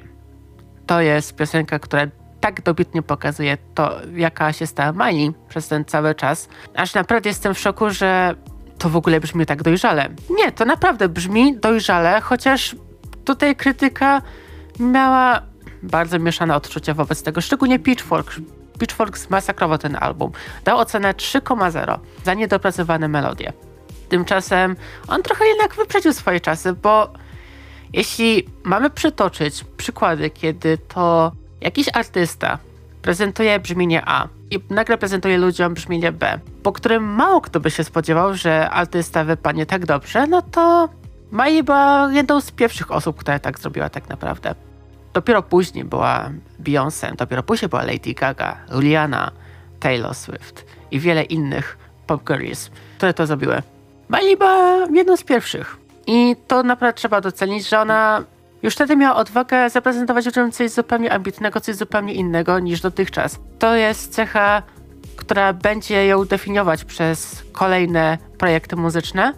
To 0.87 1.01
jest 1.01 1.37
piosenka, 1.37 1.79
która 1.79 2.07
tak 2.41 2.63
dobitnie 2.63 3.03
pokazuje 3.03 3.59
to, 3.75 3.97
jaka 4.15 4.53
się 4.53 4.67
stała 4.67 4.93
Miley 4.93 5.33
przez 5.49 5.69
ten 5.69 5.85
cały 5.85 6.15
czas, 6.15 6.49
aż 6.75 6.95
naprawdę 6.95 7.29
jestem 7.29 7.55
w 7.55 7.59
szoku, 7.59 7.91
że 7.91 8.35
to 8.81 8.89
w 8.89 8.97
ogóle 8.97 9.21
brzmi 9.21 9.47
tak 9.47 9.63
dojrzale. 9.63 10.09
Nie, 10.31 10.53
to 10.53 10.65
naprawdę 10.65 11.09
brzmi 11.09 11.57
dojrzale, 11.57 12.21
chociaż 12.21 12.77
tutaj 13.25 13.57
krytyka 13.57 14.23
miała 14.79 15.43
bardzo 15.83 16.19
mieszane 16.19 16.57
odczucia 16.57 16.95
wobec 16.95 17.23
tego, 17.23 17.41
szczególnie 17.41 17.79
Pitchfork. 17.79 18.35
Pitchfork 18.79 19.19
zmasakrował 19.19 19.79
ten 19.79 19.97
album. 20.01 20.33
Dał 20.65 20.79
ocenę 20.79 21.15
3,0 21.15 21.99
za 22.25 22.35
niedopracowane 22.35 23.09
melodie. 23.09 23.53
Tymczasem 24.09 24.77
on 25.09 25.23
trochę 25.23 25.47
jednak 25.47 25.75
wyprzedził 25.75 26.13
swoje 26.13 26.41
czasy, 26.41 26.73
bo 26.73 27.13
jeśli 27.93 28.49
mamy 28.65 28.91
przytoczyć 28.91 29.65
przykłady, 29.77 30.31
kiedy 30.31 30.79
to 30.79 31.33
jakiś 31.61 31.87
artysta 31.93 32.59
prezentuje 33.03 33.61
brzmienie 33.61 34.03
A 34.07 34.29
i 34.51 34.61
nagle 34.71 34.99
prezentuje 34.99 35.39
ludziom 35.39 35.75
brzmienie 35.75 36.13
B, 36.13 36.39
po 36.63 36.73
którym 36.73 37.05
mało 37.05 37.41
kto 37.41 37.61
by 37.61 37.71
się 37.71 37.85
spodziewał, 37.85 38.35
że 38.35 38.71
artysta 38.71 39.25
wypadnie 39.25 39.67
tak 39.67 39.87
dobrze, 39.87 40.27
no 40.27 40.43
to 40.43 40.89
Mai 41.31 41.63
była 41.63 42.09
jedną 42.13 42.41
z 42.41 42.51
pierwszych 42.51 42.91
osób, 42.91 43.17
która 43.17 43.39
tak 43.39 43.59
zrobiła 43.59 43.89
tak 43.89 44.09
naprawdę. 44.09 44.55
Dopiero 45.13 45.43
później 45.43 45.85
była 45.85 46.31
Beyoncé, 46.63 47.17
dopiero 47.17 47.43
później 47.43 47.69
była 47.69 47.83
Lady 47.83 48.15
Gaga, 48.15 48.57
Rihanna, 48.81 49.31
Taylor 49.81 50.15
Swift 50.15 50.67
i 50.91 51.01
wiele 51.01 51.23
innych 51.23 51.79
pop 52.07 52.25
girls, 52.25 52.71
które 52.97 53.15
to 53.15 53.27
zrobiły. 53.27 53.63
Miley 54.11 54.37
była 54.37 54.87
jedną 54.93 55.17
z 55.17 55.25
pierwszych. 55.25 55.77
I 56.07 56.37
to 56.47 56.63
naprawdę 56.63 56.97
trzeba 56.97 57.21
docenić, 57.21 57.69
że 57.69 57.81
ona 57.81 58.25
już 58.63 58.75
wtedy 58.75 58.97
miała 58.97 59.17
odwagę 59.17 59.71
zaprezentować 59.71 60.27
ludziom 60.27 60.53
coś 60.53 60.71
zupełnie 60.71 61.13
ambitnego, 61.13 61.61
coś 61.61 61.77
zupełnie 61.77 62.15
innego 62.15 62.59
niż 62.59 62.81
dotychczas. 62.81 63.39
To 63.59 63.75
jest 63.75 64.15
cecha, 64.15 64.63
która 65.17 65.53
będzie 65.53 66.07
ją 66.07 66.25
definiować 66.25 66.85
przez 66.85 67.45
kolejne 67.53 68.19
projekty 68.39 68.77
muzyczne, 68.77 69.33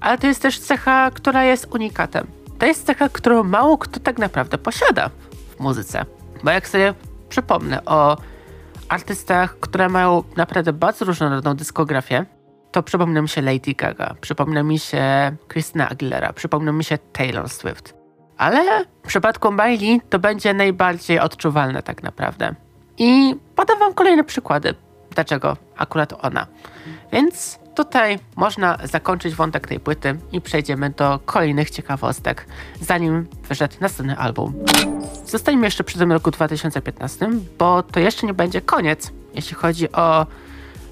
ale 0.00 0.18
to 0.18 0.26
jest 0.26 0.42
też 0.42 0.58
cecha, 0.58 1.10
która 1.10 1.44
jest 1.44 1.66
unikatem. 1.74 2.26
To 2.58 2.66
jest 2.66 2.86
cecha, 2.86 3.08
którą 3.08 3.44
mało 3.44 3.78
kto 3.78 4.00
tak 4.00 4.18
naprawdę 4.18 4.58
posiada 4.58 5.10
w 5.56 5.60
muzyce. 5.60 6.04
Bo 6.44 6.50
jak 6.50 6.68
sobie 6.68 6.94
przypomnę 7.28 7.84
o 7.84 8.16
artystach, 8.88 9.60
które 9.60 9.88
mają 9.88 10.24
naprawdę 10.36 10.72
bardzo 10.72 11.04
różnorodną 11.04 11.54
dyskografię, 11.54 12.26
to 12.72 12.82
przypomina 12.82 13.22
mi 13.22 13.28
się 13.28 13.42
Lady 13.42 13.74
Gaga, 13.74 14.14
przypomina 14.20 14.62
mi 14.62 14.78
się 14.78 15.36
Christina 15.52 15.88
Aguilera, 15.88 16.32
przypomina 16.32 16.72
mi 16.72 16.84
się 16.84 16.98
Taylor 17.12 17.48
Swift. 17.48 17.99
Ale 18.40 18.84
w 19.02 19.06
przypadku 19.06 19.52
Miley 19.52 20.00
to 20.10 20.18
będzie 20.18 20.54
najbardziej 20.54 21.20
odczuwalne 21.20 21.82
tak 21.82 22.02
naprawdę. 22.02 22.54
I 22.98 23.36
podam 23.56 23.78
wam 23.78 23.94
kolejne 23.94 24.24
przykłady, 24.24 24.74
dlaczego 25.10 25.56
akurat 25.76 26.24
ona. 26.24 26.46
Więc 27.12 27.58
tutaj 27.74 28.18
można 28.36 28.78
zakończyć 28.84 29.34
wątek 29.34 29.68
tej 29.68 29.80
płyty 29.80 30.18
i 30.32 30.40
przejdziemy 30.40 30.90
do 30.90 31.20
kolejnych 31.24 31.70
ciekawostek, 31.70 32.46
zanim 32.80 33.26
wyszedł 33.48 33.74
następny 33.80 34.18
album. 34.18 34.54
Zostańmy 35.26 35.66
jeszcze 35.66 35.84
przy 35.84 35.98
tym 35.98 36.12
roku 36.12 36.30
2015, 36.30 37.30
bo 37.58 37.82
to 37.82 38.00
jeszcze 38.00 38.26
nie 38.26 38.34
będzie 38.34 38.60
koniec, 38.60 39.12
jeśli 39.34 39.54
chodzi 39.54 39.92
o 39.92 40.26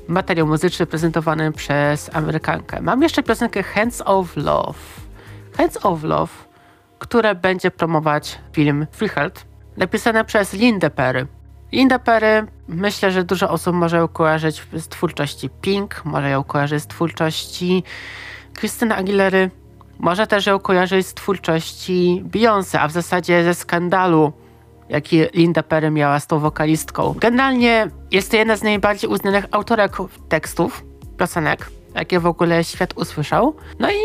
materiał 0.08 0.46
muzyczny 0.46 0.86
prezentowany 0.86 1.52
przez 1.52 2.10
Amerykankę. 2.14 2.80
Mam 2.80 3.02
jeszcze 3.02 3.22
piosenkę 3.22 3.62
Hands 3.62 4.02
of 4.04 4.36
Love. 4.36 4.78
Hands 5.56 5.78
of 5.82 6.02
Love, 6.02 6.32
które 6.98 7.34
będzie 7.34 7.70
promować 7.70 8.38
film 8.52 8.86
Freeheld, 8.92 9.46
napisane 9.76 10.24
przez 10.24 10.52
Linda 10.52 10.90
Perry. 10.90 11.26
Linda 11.72 11.98
Perry, 11.98 12.46
myślę, 12.68 13.12
że 13.12 13.24
dużo 13.24 13.50
osób 13.50 13.74
może 13.74 13.96
ją 13.96 14.08
kojarzyć 14.08 14.62
z 14.72 14.88
twórczości 14.88 15.50
Pink, 15.50 16.04
może 16.04 16.30
ją 16.30 16.44
kojarzyć 16.44 16.82
z 16.82 16.86
twórczości 16.86 17.84
Krystyny 18.54 18.94
Aguilery, 18.96 19.50
może 19.98 20.26
też 20.26 20.46
ją 20.46 20.58
kojarzyć 20.58 21.06
z 21.06 21.14
twórczości 21.14 22.22
Beyoncé, 22.24 22.78
a 22.78 22.88
w 22.88 22.92
zasadzie 22.92 23.44
ze 23.44 23.54
skandalu, 23.54 24.32
jaki 24.88 25.20
Linda 25.34 25.62
Perry 25.62 25.90
miała 25.90 26.20
z 26.20 26.26
tą 26.26 26.38
wokalistką. 26.38 27.14
Generalnie 27.20 27.86
jest 28.10 28.30
to 28.30 28.36
jedna 28.36 28.56
z 28.56 28.62
najbardziej 28.62 29.10
uznanych 29.10 29.44
autorek 29.50 29.96
tekstów, 30.28 30.84
piosenek, 31.18 31.70
jakie 31.98 32.20
w 32.20 32.26
ogóle 32.26 32.64
świat 32.64 32.92
usłyszał. 32.96 33.56
No 33.78 33.90
i 33.90 33.96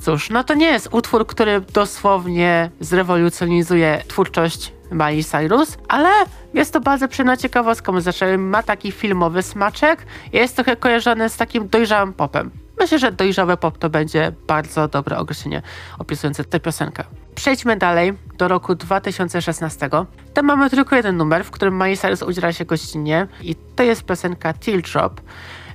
cóż, 0.00 0.30
no 0.30 0.44
to 0.44 0.54
nie 0.54 0.66
jest 0.66 0.88
utwór, 0.92 1.26
który 1.26 1.60
dosłownie 1.60 2.70
zrewolucjonizuje 2.80 4.02
twórczość 4.08 4.72
Miley 4.92 5.24
Cyrus, 5.24 5.78
ale 5.88 6.08
jest 6.54 6.72
to 6.72 6.80
bardzo 6.80 7.08
przyjemna 7.08 7.36
ciekawostka, 7.36 8.00
znaczy 8.00 8.38
ma 8.38 8.62
taki 8.62 8.92
filmowy 8.92 9.42
smaczek 9.42 10.06
jest 10.32 10.56
trochę 10.56 10.76
kojarzony 10.76 11.28
z 11.28 11.36
takim 11.36 11.68
dojrzałym 11.68 12.12
popem. 12.12 12.50
Myślę, 12.80 12.98
że 12.98 13.12
dojrzały 13.12 13.56
pop 13.56 13.78
to 13.78 13.90
będzie 13.90 14.32
bardzo 14.46 14.88
dobre 14.88 15.18
określenie 15.18 15.62
opisujące 15.98 16.44
tę 16.44 16.60
piosenkę. 16.60 17.04
Przejdźmy 17.34 17.76
dalej 17.76 18.12
do 18.38 18.48
roku 18.48 18.74
2016. 18.74 19.90
Tam 20.34 20.46
mamy 20.46 20.70
tylko 20.70 20.96
jeden 20.96 21.16
numer, 21.16 21.44
w 21.44 21.50
którym 21.50 21.74
Miley 21.74 21.96
Cyrus 21.96 22.22
udziela 22.22 22.52
się 22.52 22.64
gościnnie 22.64 23.26
i 23.42 23.54
to 23.76 23.82
jest 23.82 24.04
piosenka 24.04 24.52
Teardrop 24.52 25.20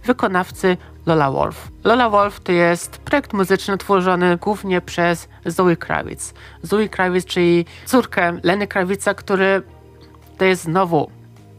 wykonawcy 0.05 0.77
Lola 1.06 1.32
Wolf. 1.32 1.68
Lola 1.84 2.10
Wolf 2.10 2.40
to 2.40 2.52
jest 2.52 2.98
projekt 2.98 3.34
muzyczny 3.34 3.78
tworzony 3.78 4.38
głównie 4.38 4.82
przez 4.82 5.28
Zoe 5.46 5.76
Kravitz. 5.76 6.34
Zoe 6.64 6.90
Kravitz, 6.90 7.26
czyli 7.26 7.66
córkę 7.86 8.40
Leny 8.44 8.68
Krawica, 8.68 9.14
który 9.14 9.62
to 10.38 10.46
jest 10.46 10.64
znowu 10.64 11.10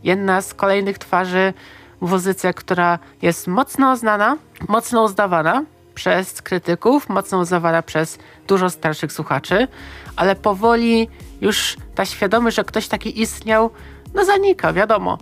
jedna 0.03 0.43
z 0.43 0.55
kolejnych 0.55 0.99
twarzy 0.99 1.55
muzyce, 2.01 2.55
która 2.55 2.99
jest 3.23 3.47
mocno 3.47 3.97
znana, 3.97 4.37
mocno 4.69 5.03
uznawana 5.03 5.65
przez 5.95 6.43
krytyków, 6.43 7.09
mocno 7.09 7.39
uznawana 7.39 7.83
przez 7.83 8.19
dużo 8.47 8.71
starszych 8.71 9.13
słuchaczy, 9.13 9.69
ale 10.17 10.37
powoli 10.37 11.09
już 11.41 11.77
ta 11.95 12.05
świadomość, 12.05 12.57
że 12.57 12.65
ktoś 12.65 12.89
taki 12.89 13.21
istniał, 13.21 13.71
no 14.15 14.25
zanika, 14.25 14.73
wiadomo. 14.73 15.19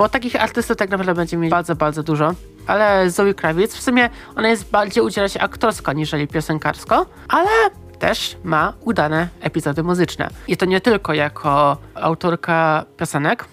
Bo 0.00 0.08
takich 0.08 0.42
artystów 0.42 0.76
tak 0.76 0.90
naprawdę 0.90 1.14
będzie 1.14 1.36
mieć 1.36 1.50
bardzo, 1.50 1.76
bardzo 1.76 2.02
dużo. 2.02 2.34
Ale 2.66 3.10
Zoe 3.10 3.34
Kravitz, 3.34 3.74
w 3.74 3.82
sumie 3.82 4.10
ona 4.36 4.48
jest 4.48 4.70
bardziej 4.70 5.04
udziela 5.04 5.28
się 5.28 5.40
aktorsko 5.40 5.92
niżeli 5.92 6.28
piosenkarsko, 6.28 7.06
ale 7.28 7.50
też 7.98 8.36
ma 8.44 8.72
udane 8.80 9.28
epizody 9.40 9.82
muzyczne. 9.82 10.28
I 10.48 10.56
to 10.56 10.66
nie 10.66 10.80
tylko 10.80 11.14
jako 11.14 11.76
autorka 11.94 12.84
piosenek 12.96 13.44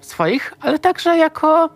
swoich, 0.00 0.54
ale 0.60 0.78
także 0.78 1.16
jako 1.16 1.70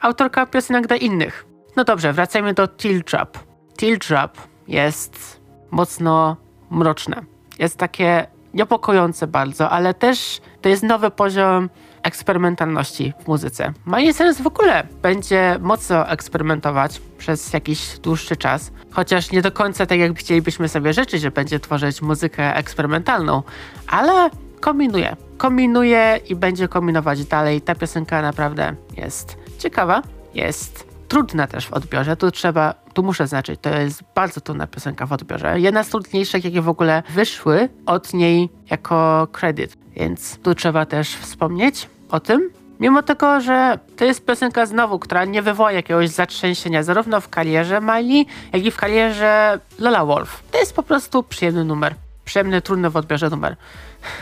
autorka 0.00 0.46
piosenek 0.46 0.86
dla 0.86 0.96
innych. 0.96 1.46
No 1.76 1.84
dobrze, 1.84 2.12
wracajmy 2.12 2.54
do 2.54 2.68
Teardrop. 2.68 3.38
Teardrop 3.76 4.38
jest 4.68 5.40
mocno 5.70 6.36
mroczne. 6.70 7.22
Jest 7.58 7.76
takie 7.76 8.26
niepokojące 8.54 9.26
bardzo, 9.26 9.70
ale 9.70 9.94
też 9.94 10.40
to 10.62 10.68
jest 10.68 10.82
nowy 10.82 11.10
poziom 11.10 11.70
eksperymentalności 12.04 13.12
w 13.24 13.28
muzyce. 13.28 13.72
Miley 13.86 14.14
Cyrus 14.14 14.40
w 14.40 14.46
ogóle 14.46 14.86
będzie 15.02 15.58
mocno 15.60 16.08
eksperymentować 16.08 17.00
przez 17.18 17.52
jakiś 17.52 17.98
dłuższy 17.98 18.36
czas, 18.36 18.72
chociaż 18.90 19.32
nie 19.32 19.42
do 19.42 19.52
końca 19.52 19.86
tak 19.86 19.98
jak 19.98 20.18
chcielibyśmy 20.18 20.68
sobie 20.68 20.92
życzyć, 20.92 21.22
że 21.22 21.30
będzie 21.30 21.60
tworzyć 21.60 22.02
muzykę 22.02 22.56
eksperymentalną, 22.56 23.42
ale 23.86 24.30
kombinuje. 24.60 25.16
Kombinuje 25.36 26.20
i 26.28 26.36
będzie 26.36 26.68
kombinować 26.68 27.24
dalej. 27.24 27.60
Ta 27.60 27.74
piosenka 27.74 28.22
naprawdę 28.22 28.74
jest 28.96 29.36
ciekawa, 29.58 30.02
jest 30.34 30.94
trudna 31.08 31.46
też 31.46 31.66
w 31.66 31.72
odbiorze. 31.72 32.16
Tu 32.16 32.30
trzeba, 32.30 32.74
tu 32.94 33.02
muszę 33.02 33.26
znaczyć, 33.26 33.60
to 33.60 33.70
jest 33.70 34.02
bardzo 34.14 34.40
trudna 34.40 34.66
piosenka 34.66 35.06
w 35.06 35.12
odbiorze. 35.12 35.60
Jedna 35.60 35.84
z 35.84 35.88
trudniejszych, 35.88 36.44
jakie 36.44 36.62
w 36.62 36.68
ogóle 36.68 37.02
wyszły 37.10 37.68
od 37.86 38.14
niej 38.14 38.48
jako 38.70 39.28
kredyt. 39.32 39.76
Więc 39.96 40.38
tu 40.38 40.54
trzeba 40.54 40.86
też 40.86 41.16
wspomnieć 41.16 41.88
o 42.08 42.20
tym. 42.20 42.50
Mimo 42.80 43.02
tego, 43.02 43.40
że 43.40 43.78
to 43.96 44.04
jest 44.04 44.26
piosenka 44.26 44.66
znowu, 44.66 44.98
która 44.98 45.24
nie 45.24 45.42
wywoła 45.42 45.72
jakiegoś 45.72 46.08
zatrzęsienia 46.08 46.82
zarówno 46.82 47.20
w 47.20 47.28
karierze 47.28 47.80
Miley, 47.80 48.26
jak 48.52 48.64
i 48.64 48.70
w 48.70 48.76
karierze 48.76 49.58
Lola 49.78 50.04
Wolf. 50.04 50.42
To 50.50 50.58
jest 50.58 50.76
po 50.76 50.82
prostu 50.82 51.22
przyjemny 51.22 51.64
numer. 51.64 51.94
Przyjemny, 52.24 52.62
trudny 52.62 52.90
w 52.90 52.96
odbiorze 52.96 53.30
numer. 53.30 53.56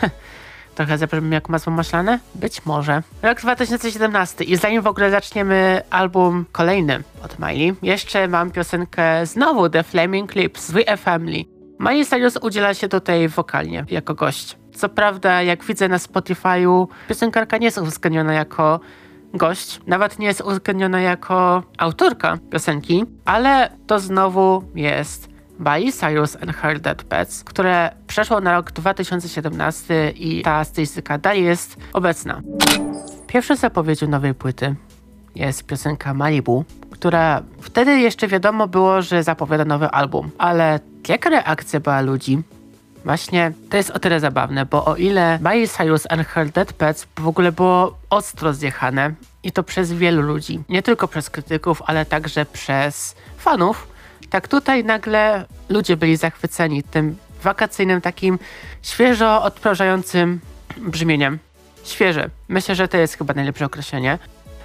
Trochę 0.75 0.97
zabrzmi 0.97 1.31
jak 1.31 1.49
masło 1.49 1.73
maślane? 1.73 2.19
Być 2.35 2.65
może. 2.65 3.03
Rok 3.21 3.41
2017 3.41 4.43
i 4.43 4.55
zanim 4.55 4.81
w 4.81 4.87
ogóle 4.87 5.11
zaczniemy 5.11 5.81
album 5.89 6.45
kolejny 6.51 7.03
od 7.23 7.39
Miley, 7.39 7.75
jeszcze 7.81 8.27
mam 8.27 8.51
piosenkę 8.51 9.25
znowu 9.25 9.69
The 9.69 9.83
Flaming 9.83 10.35
Lips 10.35 10.67
z 10.67 10.71
We 10.71 10.89
A 10.89 10.97
Family. 10.97 11.45
Miley 11.79 12.05
Cyrus 12.05 12.37
udziela 12.41 12.73
się 12.73 12.89
tutaj 12.89 13.27
wokalnie, 13.27 13.85
jako 13.89 14.13
gość. 14.13 14.62
Co 14.75 14.89
prawda, 14.89 15.41
jak 15.41 15.63
widzę 15.63 15.87
na 15.87 15.97
Spotify'u, 15.97 16.87
piosenkarka 17.07 17.57
nie 17.57 17.65
jest 17.65 17.77
uwzględniona 17.77 18.33
jako 18.33 18.79
gość, 19.33 19.79
nawet 19.87 20.19
nie 20.19 20.27
jest 20.27 20.41
uwzględniona 20.41 21.01
jako 21.01 21.63
autorka 21.77 22.37
piosenki, 22.51 23.05
ale 23.25 23.69
to 23.87 23.99
znowu 23.99 24.63
jest 24.75 25.29
Miley 25.59 25.91
Cyrus 25.91 26.35
and 26.35 26.51
Her 26.51 26.79
Dead 26.79 27.03
Pets, 27.03 27.43
które 27.43 27.91
przeszło 28.07 28.41
na 28.41 28.51
rok 28.53 28.71
2017 28.71 30.11
i 30.11 30.41
ta 30.41 30.63
stylistyka 30.63 31.17
dalej 31.17 31.43
jest 31.43 31.77
obecna. 31.93 32.41
Pierwszą 33.27 33.55
zapowiedzią 33.55 34.07
nowej 34.07 34.33
płyty 34.33 34.75
jest 35.35 35.65
piosenka 35.65 36.13
Malibu, 36.13 36.65
która 36.91 37.43
wtedy 37.61 37.99
jeszcze 37.99 38.27
wiadomo 38.27 38.67
było, 38.67 39.01
że 39.01 39.23
zapowiada 39.23 39.65
nowy 39.65 39.87
album, 39.87 40.31
ale 40.37 40.79
jaka 41.07 41.29
reakcja 41.29 41.79
była 41.79 42.01
ludzi? 42.01 42.43
Właśnie 43.05 43.51
to 43.69 43.77
jest 43.77 43.89
o 43.89 43.99
tyle 43.99 44.19
zabawne, 44.19 44.65
bo 44.65 44.85
o 44.85 44.95
ile 44.95 45.39
Miley 45.39 45.67
Cyrus 45.67 46.03
and 46.09 46.27
Her 46.27 46.49
Dead 46.49 46.73
Pets 46.73 47.07
w 47.19 47.27
ogóle 47.27 47.51
było 47.51 47.97
ostro 48.09 48.53
zjechane 48.53 49.13
i 49.43 49.51
to 49.51 49.63
przez 49.63 49.93
wielu 49.93 50.21
ludzi, 50.21 50.59
nie 50.69 50.83
tylko 50.83 51.07
przez 51.07 51.29
krytyków, 51.29 51.81
ale 51.85 52.05
także 52.05 52.45
przez 52.45 53.15
fanów, 53.37 53.87
tak 54.29 54.47
tutaj 54.47 54.83
nagle 54.83 55.45
ludzie 55.69 55.97
byli 55.97 56.17
zachwyceni 56.17 56.83
tym 56.83 57.15
wakacyjnym, 57.43 58.01
takim 58.01 58.39
świeżo 58.81 59.43
odprężającym 59.43 60.39
brzmieniem. 60.77 61.39
Świeże. 61.83 62.29
Myślę, 62.47 62.75
że 62.75 62.87
to 62.87 62.97
jest 62.97 63.17
chyba 63.17 63.33
najlepsze 63.33 63.65
określenie. 63.65 64.19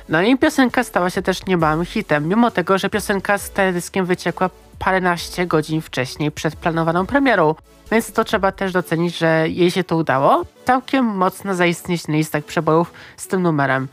No 0.09 0.23
i 0.23 0.38
piosenka 0.38 0.85
stała 0.85 1.11
się 1.11 1.23
też 1.23 1.47
niebawem 1.47 1.85
hitem, 1.87 2.28
mimo 2.28 2.50
tego, 2.50 2.78
że 2.78 2.90
piosenka 2.90 3.38
z 3.38 3.50
teledyskiem 3.50 4.07
wyciekła 4.07 4.50
paręnaście 4.78 5.47
godzin 5.47 5.80
wcześniej 5.80 6.30
przed 6.30 6.56
planowaną 6.56 7.06
premierą. 7.06 7.54
Więc 7.90 8.12
to 8.12 8.25
trzeba 8.25 8.52
też 8.52 8.73
docenić, 8.73 9.18
że 9.18 9.49
jej 9.49 9.70
się 9.70 9.85
to 9.85 9.97
udało. 9.97 10.44
Całkiem 10.64 11.04
mocno 11.04 11.54
zaistnieć 11.54 12.08
na 12.08 12.14
listach 12.14 12.44
przebojów 12.44 12.92
z 13.16 13.26
tym 13.28 13.42
numerem. 13.42 13.88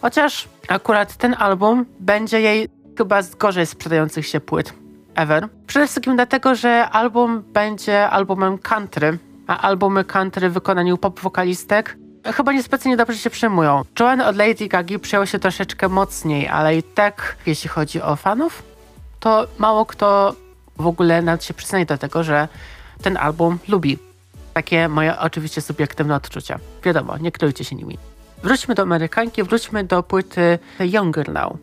Chociaż 0.00 0.48
akurat 0.68 1.16
ten 1.16 1.36
album 1.38 1.84
będzie 2.00 2.40
jej 2.40 2.68
chyba 2.98 3.22
z 3.22 3.34
gorzej 3.34 3.66
sprzedających 3.66 4.26
się 4.26 4.40
płyt 4.40 4.72
ever. 5.14 5.48
Przede 5.66 5.86
wszystkim 5.86 6.16
dlatego, 6.16 6.54
że 6.54 6.88
album 6.88 7.42
będzie 7.52 8.08
albumem 8.08 8.58
country, 8.58 9.18
a 9.46 9.60
albumy 9.60 10.04
country 10.04 10.50
w 10.50 10.52
wykonaniu 10.52 10.98
pop 10.98 11.20
wokalistek 11.20 11.96
chyba 12.32 12.52
niespecjalnie 12.52 12.96
dobrze 12.96 13.18
się 13.18 13.30
przyjmują. 13.30 13.82
Joanne 14.00 14.26
od 14.26 14.36
Lady 14.36 14.68
Gagi 14.68 14.98
przyjął 14.98 15.26
się 15.26 15.38
troszeczkę 15.38 15.88
mocniej, 15.88 16.48
ale 16.48 16.76
i 16.76 16.82
tak, 16.82 17.36
jeśli 17.46 17.68
chodzi 17.68 18.02
o 18.02 18.16
fanów, 18.16 18.62
to 19.26 19.46
mało 19.58 19.86
kto 19.86 20.34
w 20.76 20.86
ogóle 20.86 21.22
nawet 21.22 21.44
się 21.44 21.54
przyznaje 21.54 21.86
do 21.86 21.98
tego, 21.98 22.24
że 22.24 22.48
ten 23.02 23.16
album 23.16 23.58
lubi. 23.68 23.98
Takie 24.54 24.88
moje 24.88 25.18
oczywiście 25.18 25.60
subiektywne 25.60 26.14
odczucia. 26.14 26.58
Wiadomo, 26.82 27.18
nie 27.18 27.32
kryjcie 27.32 27.64
się 27.64 27.76
nimi. 27.76 27.98
Wróćmy 28.42 28.74
do 28.74 28.82
Amerykanki, 28.82 29.42
wróćmy 29.42 29.84
do 29.84 30.02
płyty 30.02 30.58
Younger 30.80 31.28
Now. 31.32 31.56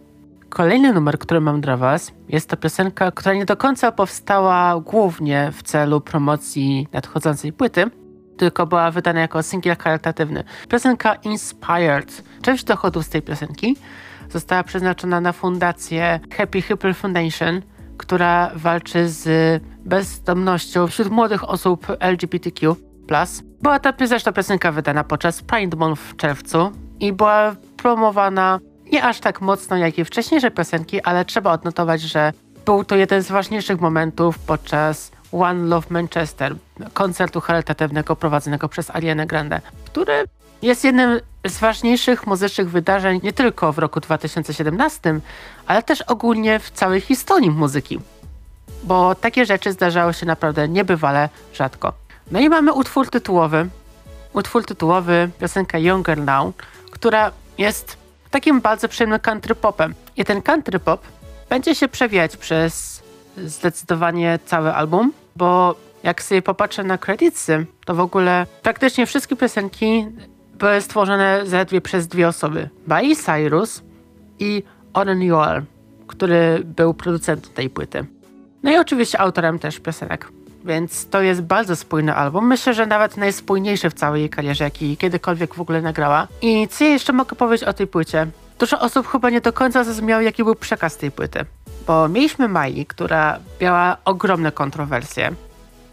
Kolejny 0.50 0.94
numer, 0.94 1.20
który 1.20 1.42
mam 1.42 1.62
dla 1.62 1.78
Was, 1.78 2.12
jest 2.30 2.50
to 2.50 2.58
piosenka, 2.58 3.12
która 3.12 3.36
nie 3.36 3.46
do 3.46 3.58
końca 3.58 3.92
powstała 3.92 4.80
głównie 4.80 5.52
w 5.52 5.64
celu 5.64 6.02
promocji 6.02 6.88
nadchodzącej 6.94 7.54
płyty, 7.54 7.86
tylko 8.38 8.68
była 8.68 8.92
wydana 8.92 9.20
jako 9.20 9.44
singiel 9.44 9.76
charytatywny. 9.78 10.44
Piosenka 10.70 11.16
Inspired. 11.16 12.24
Część 12.42 12.64
dochodów 12.64 13.06
z 13.06 13.10
tej 13.10 13.22
piosenki 13.22 13.76
została 14.34 14.64
przeznaczona 14.64 15.22
na 15.22 15.32
fundację 15.32 16.20
Happy 16.38 16.62
Hipple 16.62 16.94
Foundation, 16.94 17.62
która 17.98 18.52
walczy 18.56 19.10
z 19.10 19.64
bezdomnością 19.80 20.88
wśród 20.88 21.10
młodych 21.10 21.50
osób 21.50 21.88
LGBTQ. 22.00 22.76
Była 23.62 23.80
ta 23.80 23.94
zresztą 24.06 24.34
piosenka 24.34 24.72
wydana 24.72 25.04
podczas 25.04 25.42
Pride 25.42 25.78
Month 25.78 26.02
w 26.02 26.16
czerwcu 26.16 26.72
i 27.00 27.14
była 27.14 27.56
promowana 27.78 28.60
nie 28.92 29.04
aż 29.04 29.20
tak 29.20 29.42
mocno 29.42 29.78
jak 29.78 30.00
i 30.00 30.06
wcześniejsze 30.06 30.52
piosenki, 30.52 31.02
ale 31.02 31.26
trzeba 31.26 31.52
odnotować, 31.52 32.02
że 32.02 32.34
był 32.66 32.84
to 32.84 32.96
jeden 32.96 33.24
z 33.24 33.32
ważniejszych 33.32 33.82
momentów 33.82 34.40
podczas 34.40 35.12
One 35.32 35.68
Love 35.68 35.88
Manchester, 35.90 36.56
koncertu 36.94 37.42
charytatywnego 37.42 38.16
prowadzonego 38.16 38.70
przez 38.70 38.90
Ariana 38.90 39.26
Grande, 39.26 39.62
który 39.86 40.26
jest 40.64 40.84
jednym 40.84 41.20
z 41.48 41.60
ważniejszych 41.60 42.28
muzycznych 42.28 42.70
wydarzeń 42.70 43.20
nie 43.24 43.34
tylko 43.34 43.74
w 43.74 43.80
roku 43.80 44.00
2017, 44.00 45.20
ale 45.68 45.84
też 45.84 46.02
ogólnie 46.02 46.60
w 46.60 46.72
całej 46.72 47.02
historii 47.02 47.52
muzyki. 47.52 48.00
Bo 48.84 49.16
takie 49.16 49.46
rzeczy 49.46 49.72
zdarzały 49.72 50.14
się 50.14 50.26
naprawdę 50.26 50.68
niebywale 50.68 51.30
rzadko. 51.54 51.94
No 52.32 52.40
i 52.40 52.50
mamy 52.50 52.74
utwór 52.74 53.10
tytułowy. 53.10 53.70
Utwór 54.34 54.66
tytułowy, 54.66 55.30
piosenka 55.40 55.78
Younger 55.78 56.18
Now, 56.18 56.54
która 56.92 57.32
jest 57.58 57.98
takim 58.32 58.62
bardzo 58.62 58.88
przyjemnym 58.90 59.20
country 59.20 59.56
popem. 59.56 59.94
I 60.18 60.26
ten 60.26 60.42
country 60.42 60.80
pop 60.80 61.02
będzie 61.50 61.76
się 61.76 61.88
przewijać 61.88 62.38
przez 62.38 63.04
zdecydowanie 63.38 64.40
cały 64.46 64.74
album, 64.74 65.14
bo 65.36 65.76
jak 66.04 66.24
sobie 66.24 66.42
popatrzę 66.42 66.84
na 66.84 66.98
kredyty, 66.98 67.66
to 67.86 67.96
w 67.96 68.00
ogóle 68.00 68.46
praktycznie 68.62 69.06
wszystkie 69.06 69.36
piosenki 69.36 70.08
były 70.54 70.82
stworzone 70.82 71.42
zaledwie 71.46 71.82
przez 71.82 72.08
dwie 72.08 72.28
osoby. 72.28 72.70
Miley 72.88 73.16
Cyrus 73.16 73.82
i 74.40 74.64
Oren 74.94 75.22
Joel, 75.22 75.64
który 76.08 76.62
był 76.66 76.94
producentem 76.94 77.54
tej 77.54 77.70
płyty. 77.70 78.06
No 78.64 78.72
i 78.72 78.78
oczywiście 78.78 79.20
autorem 79.22 79.60
też 79.60 79.80
piosenek. 79.80 80.28
Więc 80.66 81.10
to 81.10 81.22
jest 81.22 81.42
bardzo 81.42 81.76
spójny 81.76 82.16
album. 82.16 82.48
Myślę, 82.48 82.74
że 82.74 82.86
nawet 82.86 83.18
najspójniejszy 83.18 83.90
w 83.90 83.94
całej 83.94 84.22
jej 84.22 84.30
karierze, 84.30 84.64
jaki 84.64 84.98
kiedykolwiek 84.98 85.56
w 85.56 85.62
ogóle 85.62 85.82
nagrała. 85.82 86.28
I 86.42 86.68
co 86.68 86.84
ja 86.84 86.90
jeszcze 86.90 87.14
mogę 87.14 87.36
powiedzieć 87.36 87.68
o 87.68 87.74
tej 87.74 87.88
płycie? 87.88 88.28
Dużo 88.60 88.80
osób 88.80 89.08
chyba 89.08 89.30
nie 89.30 89.42
do 89.42 89.54
końca 89.54 89.84
zrozumiało, 89.84 90.22
jaki 90.22 90.44
był 90.44 90.56
przekaz 90.56 90.98
tej 90.98 91.12
płyty. 91.12 91.46
Bo 91.88 92.10
mieliśmy 92.10 92.48
Mai, 92.48 92.86
która 92.86 93.40
miała 93.62 93.98
ogromne 94.06 94.52
kontrowersje. 94.52 95.32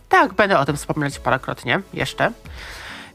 Tak, 0.09 0.35
będę 0.35 0.59
o 0.59 0.65
tym 0.65 0.77
wspominać 0.77 1.19
parokrotnie 1.19 1.81
jeszcze. 1.95 2.33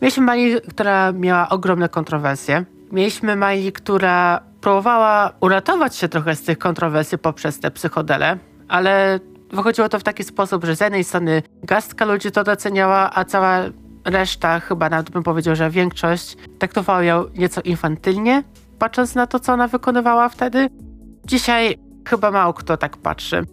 Mieliśmy 0.01 0.23
Mai, 0.23 0.61
która 0.69 1.11
miała 1.11 1.49
ogromne 1.49 1.89
kontrowersje. 1.89 2.65
Mieliśmy 2.91 3.35
Mai, 3.35 3.71
która 3.71 4.41
próbowała 4.61 5.31
uratować 5.39 5.95
się 5.95 6.09
trochę 6.09 6.35
z 6.35 6.43
tych 6.43 6.57
kontrowersji 6.57 7.17
poprzez 7.17 7.59
te 7.59 7.71
psychodele, 7.71 8.37
ale 8.67 9.19
wychodziło 9.51 9.89
to 9.89 9.99
w 9.99 10.03
taki 10.03 10.23
sposób, 10.23 10.65
że 10.65 10.75
z 10.75 10.81
jednej 10.81 11.03
strony 11.03 11.43
gastka 11.63 12.05
ludzi 12.05 12.31
to 12.31 12.43
doceniała, 12.43 13.11
a 13.13 13.25
cała 13.25 13.59
reszta, 14.05 14.59
chyba 14.59 14.89
nawet 14.89 15.09
bym 15.09 15.23
powiedział, 15.23 15.55
że 15.55 15.69
większość, 15.69 16.37
traktowała 16.59 17.03
ją 17.03 17.25
nieco 17.35 17.61
infantylnie, 17.61 18.43
patrząc 18.79 19.15
na 19.15 19.27
to, 19.27 19.39
co 19.39 19.53
ona 19.53 19.67
wykonywała 19.67 20.29
wtedy. 20.29 20.69
Dzisiaj 21.25 21.79
chyba 22.09 22.31
mało 22.31 22.53
kto 22.53 22.77
tak 22.77 22.97
patrzy. 22.97 23.43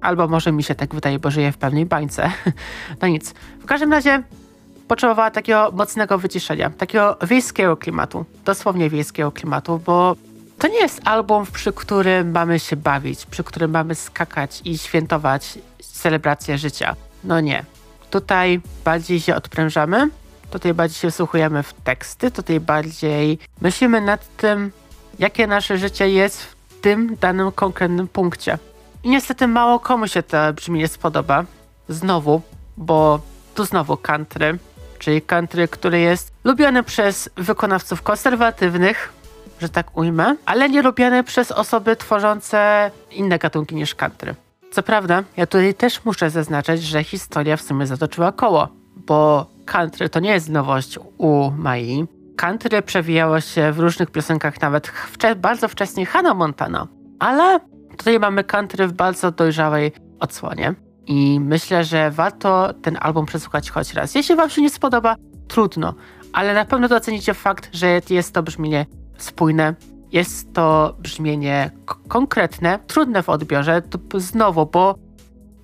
Albo 0.00 0.28
może 0.28 0.52
mi 0.52 0.62
się 0.62 0.74
tak 0.74 0.94
wydaje, 0.94 1.18
bo 1.18 1.30
żyję 1.30 1.52
w 1.52 1.58
pewnej 1.58 1.86
bańce. 1.86 2.30
no 3.02 3.08
nic. 3.08 3.34
W 3.60 3.66
każdym 3.66 3.92
razie 3.92 4.22
potrzebowała 4.88 5.30
takiego 5.30 5.70
mocnego 5.72 6.18
wyciszenia, 6.18 6.70
takiego 6.70 7.16
wiejskiego 7.22 7.76
klimatu, 7.76 8.24
dosłownie 8.44 8.90
wiejskiego 8.90 9.32
klimatu, 9.32 9.80
bo 9.86 10.16
to 10.58 10.68
nie 10.68 10.78
jest 10.78 11.00
album, 11.04 11.46
przy 11.52 11.72
którym 11.72 12.30
mamy 12.30 12.58
się 12.58 12.76
bawić, 12.76 13.26
przy 13.26 13.44
którym 13.44 13.70
mamy 13.70 13.94
skakać 13.94 14.60
i 14.64 14.78
świętować 14.78 15.58
celebrację 15.82 16.58
życia. 16.58 16.96
No 17.24 17.40
nie. 17.40 17.64
Tutaj 18.10 18.60
bardziej 18.84 19.20
się 19.20 19.34
odprężamy, 19.34 20.10
tutaj 20.50 20.74
bardziej 20.74 20.98
się 20.98 21.10
wsłuchujemy 21.10 21.62
w 21.62 21.72
teksty, 21.72 22.30
tutaj 22.30 22.60
bardziej 22.60 23.38
myślimy 23.60 24.00
nad 24.00 24.36
tym, 24.36 24.72
jakie 25.18 25.46
nasze 25.46 25.78
życie 25.78 26.10
jest 26.10 26.42
w 26.42 26.80
tym 26.80 27.16
danym 27.20 27.52
konkretnym 27.52 28.08
punkcie. 28.08 28.58
I 29.04 29.08
niestety 29.08 29.48
mało 29.48 29.80
komu 29.80 30.08
się 30.08 30.22
to 30.22 30.52
brzmienie 30.52 30.88
spodoba. 30.88 31.44
Znowu, 31.88 32.42
bo 32.76 33.20
tu 33.54 33.64
znowu 33.64 33.96
country, 33.96 34.58
czyli 34.98 35.22
country, 35.22 35.68
który 35.68 36.00
jest 36.00 36.32
lubiony 36.44 36.82
przez 36.82 37.30
wykonawców 37.36 38.02
konserwatywnych, 38.02 39.12
że 39.60 39.68
tak 39.68 39.96
ujmę, 39.96 40.36
ale 40.46 40.68
nie 40.68 40.82
lubiany 40.82 41.24
przez 41.24 41.52
osoby 41.52 41.96
tworzące 41.96 42.90
inne 43.10 43.38
gatunki 43.38 43.74
niż 43.74 43.94
country. 43.94 44.34
Co 44.72 44.82
prawda, 44.82 45.22
ja 45.36 45.46
tutaj 45.46 45.74
też 45.74 46.04
muszę 46.04 46.30
zaznaczać, 46.30 46.82
że 46.82 47.04
historia 47.04 47.56
w 47.56 47.62
sumie 47.62 47.86
zatoczyła 47.86 48.32
koło, 48.32 48.68
bo 48.96 49.46
country 49.64 50.08
to 50.08 50.20
nie 50.20 50.30
jest 50.30 50.48
nowość 50.48 50.98
u 51.18 51.50
Mai. 51.50 52.06
Country 52.36 52.82
przewijało 52.82 53.40
się 53.40 53.72
w 53.72 53.78
różnych 53.78 54.10
piosenkach, 54.10 54.60
nawet 54.60 54.86
wcze 54.86 55.36
bardzo 55.36 55.68
wcześnie 55.68 56.06
Hannah 56.06 56.36
Montana, 56.36 56.86
ale 57.18 57.60
tutaj 57.96 58.18
mamy 58.18 58.44
country 58.44 58.88
w 58.88 58.92
bardzo 58.92 59.30
dojrzałej 59.30 59.92
odsłonie. 60.20 60.74
I 61.06 61.40
myślę, 61.40 61.84
że 61.84 62.10
warto 62.10 62.74
ten 62.82 62.98
album 63.00 63.26
przesłuchać 63.26 63.70
choć 63.70 63.94
raz. 63.94 64.14
Jeśli 64.14 64.36
wam 64.36 64.50
się 64.50 64.62
nie 64.62 64.70
spodoba, 64.70 65.16
trudno, 65.48 65.94
ale 66.32 66.54
na 66.54 66.64
pewno 66.64 66.88
docenicie 66.88 67.34
fakt, 67.34 67.68
że 67.72 68.00
jest 68.10 68.34
to 68.34 68.42
brzmienie 68.42 68.86
spójne. 69.18 69.74
Jest 70.12 70.52
to 70.52 70.96
brzmienie 70.98 71.70
konkretne, 72.08 72.78
trudne 72.86 73.22
w 73.22 73.28
odbiorze, 73.28 73.82
znowu, 74.16 74.66
bo 74.66 74.94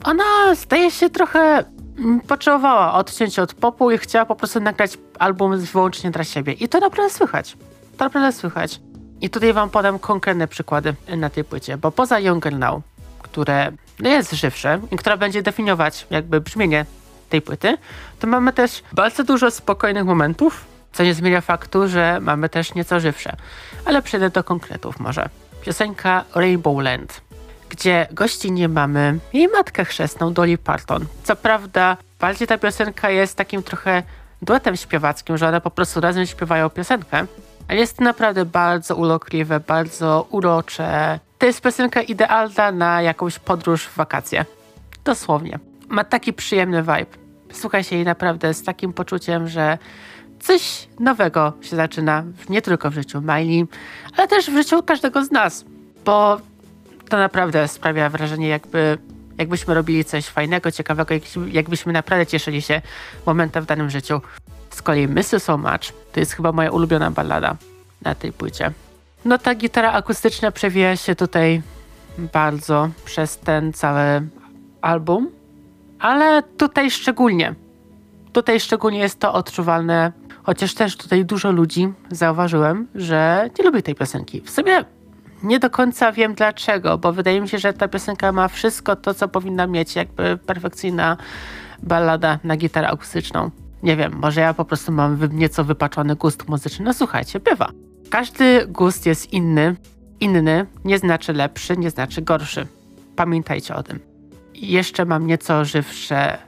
ona 0.05 0.55
zdaje 0.55 0.91
się 0.91 1.11
trochę 1.11 1.65
mm, 1.99 2.21
potrzebowała 2.21 2.95
odciąć 2.95 3.39
od 3.39 3.55
popu 3.55 3.91
i 3.91 3.99
chciała 3.99 4.27
po 4.27 4.37
prostu 4.37 4.61
nagrać 4.61 4.99
album 5.19 5.59
wyłącznie 5.59 6.11
dla 6.11 6.25
siebie. 6.25 6.53
I 6.53 6.69
to 6.69 6.81
naprawdę 6.81 7.13
słychać. 7.13 7.57
To 7.99 8.05
naprawdę 8.05 8.33
słychać. 8.33 8.81
I 9.21 9.31
tutaj 9.31 9.53
wam 9.53 9.71
podam 9.71 9.99
konkretne 9.99 10.49
przykłady 10.49 10.95
na 11.17 11.31
tej 11.31 11.45
płycie, 11.45 11.77
bo 11.77 11.91
poza 11.91 12.21
Younger 12.21 12.59
Now, 12.59 12.83
które 13.23 13.73
jest 14.11 14.33
żywsze 14.33 14.81
i 14.91 14.97
która 14.97 15.17
będzie 15.17 15.43
definiować 15.43 16.07
jakby 16.11 16.41
brzmienie 16.41 16.87
tej 17.29 17.43
płyty, 17.43 17.77
to 18.21 18.27
mamy 18.27 18.53
też 18.53 18.83
bardzo 18.93 19.25
dużo 19.25 19.51
spokojnych 19.51 20.05
momentów, 20.05 20.65
co 20.93 21.03
nie 21.05 21.15
zmienia 21.15 21.41
faktu, 21.41 21.89
że 21.89 22.19
mamy 22.21 22.49
też 22.49 22.75
nieco 22.75 23.01
żywsze. 23.01 23.37
Ale 23.85 24.03
przejdę 24.03 24.31
do 24.31 24.45
konkretów 24.45 25.01
może. 25.01 25.29
Piosenka 25.63 26.25
Rainbowland, 26.35 27.21
gdzie 27.69 28.07
gości 28.11 28.53
nie 28.53 28.69
mamy 28.69 29.19
jej 29.33 29.49
matkę 29.49 29.85
chrzestną 29.85 30.33
Dolly 30.33 30.59
Parton. 30.59 31.07
Co 31.25 31.37
prawda, 31.37 31.97
bardziej 32.21 32.49
ta 32.49 32.59
piosenka 32.59 33.11
jest 33.11 33.37
takim 33.37 33.63
trochę 33.63 34.03
duetem 34.43 34.77
śpiewackim, 34.77 35.39
że 35.39 35.49
one 35.49 35.61
po 35.61 35.71
prostu 35.71 36.01
razem 36.01 36.27
śpiewają 36.27 36.71
piosenkę, 36.71 37.27
ale 37.69 37.79
jest 37.79 38.01
naprawdę 38.01 38.45
bardzo 38.45 38.97
ulokliwe, 38.97 39.61
bardzo 39.61 40.27
urocze. 40.31 41.21
To 41.43 41.47
jest 41.47 41.61
piosenka 41.61 42.03
idealna 42.03 42.73
na 42.73 43.03
jakąś 43.03 43.39
podróż 43.39 43.85
w 43.87 43.97
wakacje. 43.97 44.45
Dosłownie. 45.05 45.59
Ma 45.89 46.05
taki 46.05 46.33
przyjemny 46.33 46.83
vibe. 46.83 47.07
Słucha 47.53 47.83
się 47.83 47.97
jej 47.97 48.05
naprawdę 48.05 48.55
z 48.55 48.63
takim 48.63 48.93
poczuciem, 48.93 49.49
że 49.49 49.79
coś 50.41 50.89
nowego 51.01 51.53
się 51.61 51.77
zaczyna, 51.77 52.25
nie 52.49 52.63
tylko 52.63 52.91
w 52.91 52.95
życiu 52.95 53.21
Miley, 53.21 53.67
ale 54.17 54.29
też 54.29 54.51
w 54.51 54.53
życiu 54.53 54.83
każdego 54.83 55.25
z 55.25 55.31
nas, 55.31 55.65
bo 56.05 56.41
to 57.09 57.17
naprawdę 57.17 57.69
sprawia 57.69 58.09
wrażenie, 58.09 58.49
jakby, 58.49 58.99
jakbyśmy 59.39 59.75
robili 59.75 60.05
coś 60.05 60.27
fajnego, 60.27 60.71
ciekawego, 60.71 61.15
jakbyśmy 61.53 61.93
naprawdę 61.93 62.27
cieszyli 62.27 62.63
się 62.63 62.83
momentem 63.27 63.65
w 63.65 63.67
danym 63.67 63.91
życiu. 63.91 64.21
Z 64.71 64.83
kolei 64.83 65.09
Missy 65.09 65.41
So 65.41 65.59
Much 65.59 65.93
to 66.13 66.21
jest 66.21 66.33
chyba 66.33 66.53
moja 66.53 66.71
ulubiona 66.71 67.11
ballada 67.11 67.57
na 68.03 68.15
tej 68.15 68.33
płycie. 68.33 68.73
No 69.25 69.39
ta 69.39 69.55
gitara 69.55 69.93
akustyczna 69.93 70.51
przewija 70.51 70.97
się 70.97 71.15
tutaj 71.15 71.63
bardzo 72.19 72.89
przez 73.05 73.39
ten 73.39 73.73
cały 73.73 74.29
album, 74.81 75.31
ale 75.99 76.43
tutaj 76.43 76.91
szczególnie. 76.91 77.55
Tutaj 78.33 78.61
szczególnie 78.61 78.99
jest 78.99 79.19
to 79.19 79.33
odczuwalne 79.33 80.13
Chociaż 80.43 80.75
też 80.75 80.97
tutaj 80.97 81.25
dużo 81.25 81.53
ludzi 81.53 81.93
zauważyłem, 82.11 82.89
że 82.95 83.51
nie 83.59 83.65
lubi 83.65 83.83
tej 83.83 83.95
piosenki. 83.95 84.41
W 84.41 84.51
sumie 84.51 84.85
nie 85.43 85.59
do 85.59 85.71
końca 85.71 86.13
wiem 86.13 86.35
dlaczego, 86.35 86.99
bo 86.99 87.13
wydaje 87.13 87.41
mi 87.41 87.49
się, 87.49 87.59
że 87.59 87.73
ta 87.73 87.89
piosenka 87.89 88.33
ma 88.33 88.49
wszystko 88.49 88.97
to, 88.97 89.15
co 89.15 89.29
powinna 89.29 89.67
mieć, 89.67 89.97
jakby 89.97 90.39
perfekcyjna 90.47 91.17
ballada 91.83 92.39
na 92.45 92.57
gitarę 92.57 92.89
akustyczną. 92.89 93.51
Nie 93.83 93.97
wiem, 93.97 94.13
może 94.23 94.41
ja 94.41 94.55
po 94.55 94.65
prostu 94.65 94.93
mam 94.93 95.19
nieco 95.33 95.65
wypaczony 95.65 96.17
gust 96.17 96.49
muzyczny. 96.49 96.85
No 96.85 96.95
słuchajcie, 96.95 97.41
bywa. 97.41 97.71
Każdy 98.13 98.67
gust 98.67 99.07
jest 99.07 99.33
inny. 99.33 99.77
Inny 100.21 100.67
nie 100.85 100.99
znaczy 100.99 101.33
lepszy, 101.33 101.77
nie 101.77 101.91
znaczy 101.91 102.23
gorszy. 102.23 102.67
Pamiętajcie 103.17 103.75
o 103.75 103.83
tym. 103.83 104.01
Jeszcze 104.55 105.05
mam 105.05 105.27
nieco 105.27 105.65
żywsze 105.65 106.39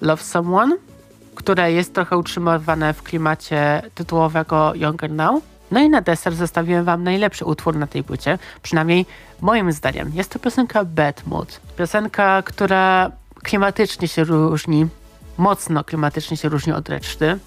Love 0.00 0.22
Someone, 0.22 0.76
które 1.34 1.72
jest 1.72 1.94
trochę 1.94 2.16
utrzymywane 2.16 2.94
w 2.94 3.02
klimacie 3.02 3.82
tytułowego 3.94 4.72
Younger 4.74 5.10
Now. 5.10 5.42
No 5.70 5.80
i 5.80 5.88
na 5.88 6.00
deser 6.00 6.34
zostawiłem 6.34 6.84
wam 6.84 7.04
najlepszy 7.04 7.44
utwór 7.44 7.76
na 7.76 7.86
tej 7.86 8.04
płycie, 8.04 8.38
przynajmniej 8.62 9.06
moim 9.40 9.72
zdaniem. 9.72 10.12
Jest 10.14 10.30
to 10.30 10.38
piosenka 10.38 10.84
Bad 10.84 11.26
Mood. 11.26 11.60
Piosenka, 11.78 12.42
która 12.42 13.10
klimatycznie 13.42 14.08
się 14.08 14.24
różni, 14.24 14.86
mocno 15.38 15.84
klimatycznie 15.84 16.36
się 16.36 16.48
różni 16.48 16.72
od 16.72 16.88
reszty, 16.88 17.38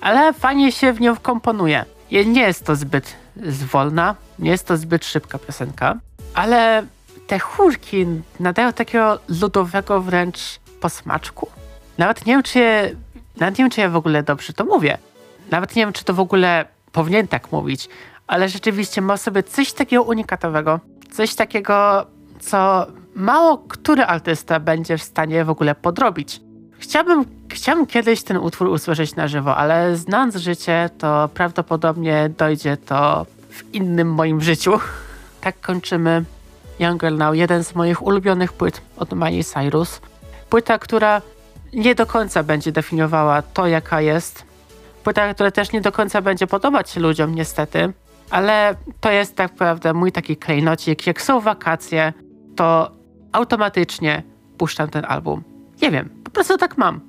ale 0.00 0.32
fajnie 0.32 0.72
się 0.72 0.92
w 0.92 1.00
nią 1.00 1.16
komponuje. 1.16 1.84
Nie 2.12 2.42
jest 2.42 2.66
to 2.66 2.76
zbyt 2.76 3.16
zwolna, 3.36 4.14
nie 4.38 4.50
jest 4.50 4.66
to 4.66 4.76
zbyt 4.76 5.04
szybka 5.04 5.38
piosenka, 5.38 5.98
ale 6.34 6.86
te 7.26 7.38
chórki 7.38 8.06
nadają 8.40 8.72
takiego 8.72 9.18
ludowego 9.40 10.00
wręcz 10.00 10.38
posmaczku. 10.80 11.48
Nawet 11.98 12.26
nie 12.26 12.32
wiem, 12.32 12.42
czy, 12.42 12.60
nawet 13.36 13.58
nie 13.58 13.64
wiem, 13.64 13.70
czy 13.70 13.80
ja 13.80 13.88
w 13.88 13.96
ogóle 13.96 14.22
dobrze 14.22 14.52
to 14.52 14.64
mówię. 14.64 14.98
Nawet 15.50 15.76
nie 15.76 15.82
wiem, 15.82 15.92
czy 15.92 16.04
to 16.04 16.14
w 16.14 16.20
ogóle 16.20 16.64
powinien 16.92 17.28
tak 17.28 17.52
mówić, 17.52 17.88
ale 18.26 18.48
rzeczywiście 18.48 19.00
ma 19.00 19.16
sobie 19.16 19.42
coś 19.42 19.72
takiego 19.72 20.02
unikatowego, 20.02 20.80
coś 21.12 21.34
takiego, 21.34 22.06
co 22.40 22.86
mało 23.14 23.58
który 23.58 24.04
artysta 24.04 24.60
będzie 24.60 24.98
w 24.98 25.02
stanie 25.02 25.44
w 25.44 25.50
ogóle 25.50 25.74
podrobić. 25.74 26.40
Chciałbym, 26.82 27.24
chciałbym 27.48 27.86
kiedyś 27.86 28.22
ten 28.22 28.36
utwór 28.36 28.68
usłyszeć 28.68 29.16
na 29.16 29.28
żywo, 29.28 29.56
ale 29.56 29.96
znając 29.96 30.36
życie, 30.36 30.90
to 30.98 31.28
prawdopodobnie 31.34 32.30
dojdzie 32.38 32.76
to 32.76 33.26
w 33.50 33.74
innym 33.74 34.14
moim 34.14 34.40
życiu. 34.40 34.72
Tak 35.40 35.60
kończymy 35.60 36.24
Young 36.78 37.00
Girl 37.00 37.16
Now, 37.16 37.34
jeden 37.34 37.64
z 37.64 37.74
moich 37.74 38.02
ulubionych 38.02 38.52
płyt 38.52 38.80
od 38.96 39.12
Miley 39.12 39.44
Cyrus. 39.44 40.00
Płyta, 40.50 40.78
która 40.78 41.22
nie 41.72 41.94
do 41.94 42.06
końca 42.06 42.42
będzie 42.42 42.72
definiowała 42.72 43.42
to, 43.42 43.66
jaka 43.66 44.00
jest. 44.00 44.44
Płyta, 45.04 45.34
która 45.34 45.50
też 45.50 45.72
nie 45.72 45.80
do 45.80 45.92
końca 45.92 46.22
będzie 46.22 46.46
podobać 46.46 46.90
się 46.90 47.00
ludziom, 47.00 47.34
niestety. 47.34 47.92
Ale 48.30 48.74
to 49.00 49.10
jest 49.10 49.36
tak 49.36 49.50
naprawdę 49.50 49.92
mój 49.92 50.12
taki 50.12 50.36
klejnocik. 50.36 51.06
Jak 51.06 51.22
są 51.22 51.40
wakacje, 51.40 52.12
to 52.56 52.90
automatycznie 53.32 54.22
puszczam 54.58 54.88
ten 54.88 55.04
album. 55.04 55.42
Nie 55.82 55.90
wiem, 55.90 56.21
prostu 56.32 56.58
tak 56.58 56.78
mam. 56.78 57.00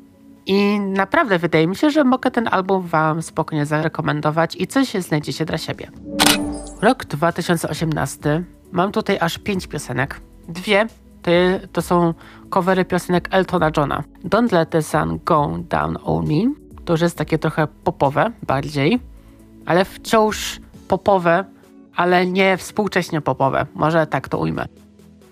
I 0.46 0.80
naprawdę 0.80 1.40
wydaje 1.40 1.68
mi 1.68 1.76
się, 1.76 1.90
że 1.90 2.04
mogę 2.04 2.32
ten 2.32 2.50
album 2.52 2.88
wam 2.88 3.22
spokojnie 3.22 3.66
zarekomendować 3.66 4.56
i 4.56 4.68
coś 4.68 4.94
znajdziecie 4.94 5.46
dla 5.46 5.58
siebie. 5.58 5.92
Rok 6.82 7.06
2018. 7.06 8.44
Mam 8.72 8.92
tutaj 8.92 9.18
aż 9.22 9.38
pięć 9.38 9.68
piosenek. 9.68 10.22
Dwie 10.48 10.88
to, 11.22 11.32
to 11.72 11.82
są 11.82 12.14
covery 12.50 12.86
piosenek 12.86 13.28
Eltona 13.32 13.72
Johna. 13.78 14.04
Don't 14.26 14.52
Let 14.52 14.70
the 14.70 14.82
Sun 14.82 15.20
Go 15.26 15.60
Down 15.70 15.98
On 16.04 16.26
Me. 16.28 16.54
To 16.86 16.94
już 16.94 17.02
jest 17.02 17.18
takie 17.18 17.40
trochę 17.40 17.68
popowe 17.84 18.32
bardziej, 18.48 19.00
ale 19.66 19.86
wciąż 19.86 20.60
popowe, 20.88 21.46
ale 21.96 22.26
nie 22.26 22.58
współcześnie 22.58 23.22
popowe. 23.22 23.66
Może 23.74 24.08
tak 24.08 24.30
to 24.30 24.38
ujmę. 24.38 24.66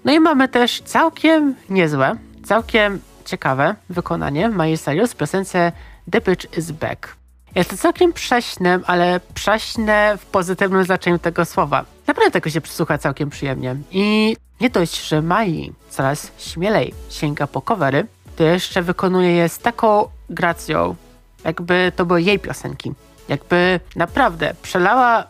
No 0.06 0.12
i 0.12 0.20
mamy 0.20 0.48
też 0.48 0.82
całkiem 0.82 1.56
niezłe, 1.70 2.16
całkiem 2.44 3.00
ciekawe 3.26 3.76
wykonanie 3.90 4.50
Miley 4.50 4.78
Cyrus 4.78 5.12
w 5.14 5.16
piosence 5.16 5.72
The 6.12 6.22
Bitch 6.22 6.58
is 6.58 6.72
Back. 6.72 7.16
Jest 7.56 7.70
to 7.70 7.78
całkiem 7.78 8.14
prześne, 8.14 8.80
ale 8.86 9.20
prześne 9.34 10.18
w 10.18 10.26
pozytywnym 10.26 10.84
znaczeniu 10.84 11.20
tego 11.20 11.46
słowa. 11.46 11.86
Naprawdę 12.08 12.32
tego 12.32 12.50
się 12.50 12.62
przysłucha 12.62 12.98
całkiem 12.98 13.30
przyjemnie. 13.30 13.76
I 13.92 14.36
nie 14.62 14.70
dość, 14.70 15.08
że 15.08 15.22
Mai 15.22 15.74
coraz 15.90 16.32
śmielej 16.38 16.94
sięga 17.10 17.48
po 17.48 17.62
covery, 17.62 18.08
to 18.36 18.44
jeszcze 18.44 18.82
wykonuje 18.82 19.32
je 19.32 19.50
z 19.50 19.60
taką 19.60 20.08
gracją, 20.30 20.96
jakby 21.44 21.92
to 21.96 22.06
były 22.06 22.22
jej 22.22 22.40
piosenki. 22.40 22.94
Jakby 23.30 23.80
naprawdę 23.96 24.54
przelała 24.62 25.24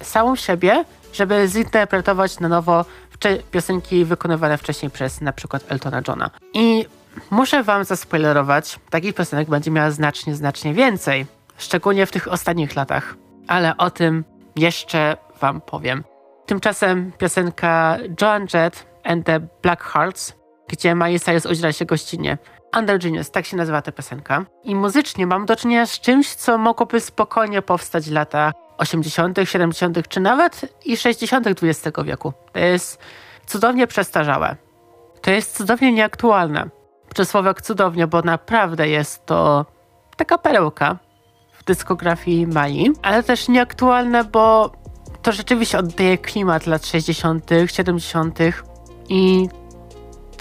całą 0.00 0.36
siebie, 0.36 0.84
żeby 1.12 1.48
zinterpretować 1.48 2.40
na 2.40 2.48
nowo 2.48 2.84
piosenki 3.50 4.04
wykonywane 4.04 4.58
wcześniej 4.58 4.90
przez 4.90 5.20
na 5.20 5.32
przykład 5.32 5.64
Eltona 5.68 6.02
Johna. 6.08 6.30
I 6.54 6.86
muszę 7.30 7.62
wam 7.62 7.84
zaspoilerować, 7.84 8.78
takich 8.90 9.14
piosenek 9.14 9.48
będzie 9.48 9.70
miała 9.70 9.90
znacznie, 9.90 10.34
znacznie 10.34 10.74
więcej. 10.74 11.26
Szczególnie 11.58 12.06
w 12.06 12.10
tych 12.12 12.28
ostatnich 12.28 12.76
latach. 12.76 13.14
Ale 13.48 13.76
o 13.76 13.90
tym 13.90 14.24
jeszcze 14.56 15.16
wam 15.40 15.60
powiem. 15.60 16.04
Tymczasem 16.46 17.12
piosenka 17.18 17.96
Joan 18.22 18.46
Jett 18.54 18.86
and 19.04 19.26
the 19.26 19.40
Black 19.62 19.82
Hearts, 19.82 20.34
gdzie 20.68 20.94
Miley 20.94 21.20
Cyrus 21.20 21.46
udziela 21.46 21.72
się 21.72 21.84
gościnnie. 21.84 22.38
Under 22.76 22.98
Genius, 22.98 23.30
tak 23.30 23.46
się 23.46 23.56
nazywa 23.56 23.82
ta 23.82 23.92
piosenka. 23.92 24.44
I 24.64 24.74
muzycznie 24.74 25.26
mam 25.26 25.46
do 25.46 25.56
czynienia 25.56 25.86
z 25.86 26.00
czymś, 26.00 26.34
co 26.34 26.58
mogłoby 26.58 27.00
spokojnie 27.00 27.62
powstać 27.62 28.08
w 28.08 28.12
latach 28.12 28.52
80., 28.78 29.38
70., 29.44 30.08
czy 30.08 30.20
nawet 30.20 30.60
i 30.84 30.96
60. 30.96 31.46
XX 31.46 31.96
wieku. 32.04 32.32
To 32.52 32.58
jest 32.58 33.00
cudownie 33.46 33.86
przestarzałe. 33.86 34.56
To 35.20 35.30
jest 35.30 35.56
cudownie 35.56 35.92
nieaktualne. 35.92 36.68
Przysłowiok 37.14 37.62
cudownie, 37.62 38.06
bo 38.06 38.22
naprawdę 38.22 38.88
jest 38.88 39.26
to 39.26 39.66
taka 40.16 40.38
perełka 40.38 40.96
w 41.52 41.64
dyskografii 41.64 42.46
Mai, 42.46 42.92
ale 43.02 43.22
też 43.22 43.48
nieaktualne, 43.48 44.24
bo 44.24 44.72
to 45.22 45.32
rzeczywiście 45.32 45.78
oddaje 45.78 46.18
klimat 46.18 46.66
lat 46.66 46.86
60., 46.86 47.50
70. 47.66 48.38
i 49.08 49.48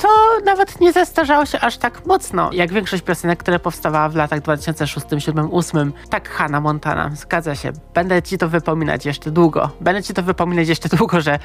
to 0.02 0.08
nawet 0.46 0.82
nie 0.82 0.94
zestarzało 0.94 1.46
się 1.46 1.60
aż 1.60 1.78
tak 1.78 2.06
mocno, 2.06 2.50
jak 2.54 2.74
większość 2.74 3.04
piosenek, 3.04 3.40
które 3.40 3.60
powstawała 3.60 4.10
w 4.10 4.16
latach 4.16 4.42
2006, 4.42 5.08
2007, 5.08 5.48
2008. 5.48 5.94
Tak, 6.10 6.30
Hannah 6.30 6.64
Montana, 6.64 7.12
zgadza 7.16 7.56
się. 7.56 7.72
Będę 7.94 8.22
ci 8.22 8.38
to 8.38 8.50
wypominać 8.50 9.06
jeszcze 9.06 9.32
długo. 9.32 9.70
Będę 9.82 10.04
ci 10.04 10.14
to 10.14 10.24
wypominać 10.24 10.68
jeszcze 10.68 10.90
długo, 10.90 11.22
że 11.22 11.40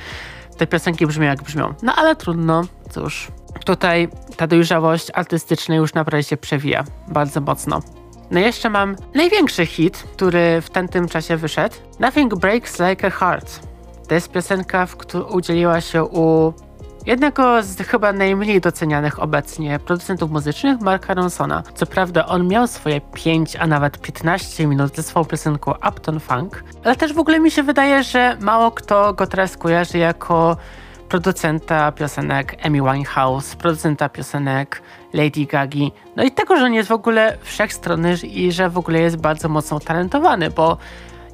te 0.56 0.66
piosenki 0.66 1.06
brzmią 1.06 1.24
jak 1.24 1.42
brzmią. 1.42 1.74
No 1.82 1.94
ale 1.96 2.16
trudno, 2.16 2.62
cóż. 2.90 3.28
Tutaj 3.64 4.08
ta 4.36 4.46
dojrzałość 4.46 5.08
artystyczna 5.14 5.74
już 5.74 5.94
naprawdę 5.94 6.22
się 6.22 6.36
przewija 6.36 6.84
bardzo 7.08 7.40
mocno. 7.40 7.80
No 8.30 8.40
jeszcze 8.40 8.70
mam 8.70 8.96
największy 9.14 9.66
hit, 9.66 10.04
który 10.16 10.60
w 10.60 10.70
tamtym 10.70 11.08
czasie 11.08 11.36
wyszedł. 11.36 11.76
Nothing 12.00 12.34
Breaks 12.34 12.80
Like 12.80 13.06
a 13.06 13.10
Heart. 13.10 13.60
To 14.08 14.14
jest 14.14 14.32
piosenka, 14.32 14.86
w 14.86 14.96
której 14.96 15.26
udzieliła 15.32 15.80
się 15.80 16.04
u 16.04 16.52
jednego 17.06 17.62
z 17.62 17.76
chyba 17.76 18.12
najmniej 18.12 18.60
docenianych 18.60 19.22
obecnie 19.22 19.78
producentów 19.78 20.30
muzycznych, 20.30 20.80
Marka 20.80 21.14
Ronsona. 21.14 21.62
Co 21.74 21.86
prawda 21.86 22.26
on 22.26 22.48
miał 22.48 22.66
swoje 22.66 23.00
5, 23.00 23.56
a 23.56 23.66
nawet 23.66 23.98
15 24.00 24.66
minut 24.66 24.96
ze 24.96 25.02
swoją 25.02 25.24
piosenką 25.24 25.74
Upton 25.88 26.20
Funk, 26.20 26.64
ale 26.84 26.96
też 26.96 27.12
w 27.12 27.18
ogóle 27.18 27.40
mi 27.40 27.50
się 27.50 27.62
wydaje, 27.62 28.02
że 28.02 28.36
mało 28.40 28.70
kto 28.70 29.14
go 29.14 29.26
teraz 29.26 29.56
kojarzy 29.56 29.98
jako 29.98 30.56
producenta 31.08 31.92
piosenek 31.92 32.56
Amy 32.64 32.78
Winehouse, 32.78 33.56
producenta 33.56 34.08
piosenek 34.08 34.82
Lady 35.12 35.46
Gagi. 35.46 35.92
No 36.16 36.24
i 36.24 36.30
tego, 36.30 36.56
że 36.56 36.64
on 36.64 36.74
jest 36.74 36.88
w 36.88 36.92
ogóle 36.92 37.38
wszechstronny 37.42 38.14
i 38.14 38.52
że 38.52 38.70
w 38.70 38.78
ogóle 38.78 39.00
jest 39.00 39.16
bardzo 39.16 39.48
mocno 39.48 39.80
talentowany, 39.80 40.50
bo 40.50 40.76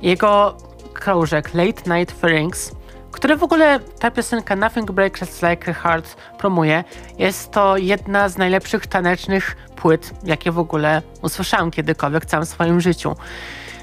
jego 0.02 0.57
krążek 0.92 1.54
Late 1.54 1.98
Night 1.98 2.20
Pharynx, 2.20 2.72
który 3.12 3.37
w 3.37 3.42
ogóle 3.42 3.81
ta 3.98 4.11
piosenka 4.11 4.57
Nothing 4.57 4.92
Breaks 4.92 5.42
Like 5.42 5.70
a 5.70 5.74
Heart 5.74 6.16
promuje, 6.38 6.85
jest 7.18 7.50
to 7.50 7.76
jedna 7.76 8.28
z 8.28 8.38
najlepszych 8.38 8.87
tanecznych 8.87 9.57
płyt, 9.76 10.14
jakie 10.24 10.52
w 10.52 10.59
ogóle 10.59 11.02
usłyszałem 11.22 11.70
kiedykolwiek 11.70 12.22
w 12.22 12.26
całym 12.26 12.46
swoim 12.46 12.81
życiu. 12.81 13.16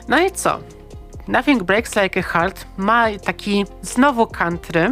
No 0.07 0.19
i 0.19 0.31
co? 0.31 0.59
Nothing 1.27 1.63
Breaks 1.63 1.95
Like 1.95 2.19
a 2.19 2.23
Heart 2.23 2.65
ma 2.77 3.05
taki 3.23 3.65
znowu 3.81 4.27
country, 4.27 4.89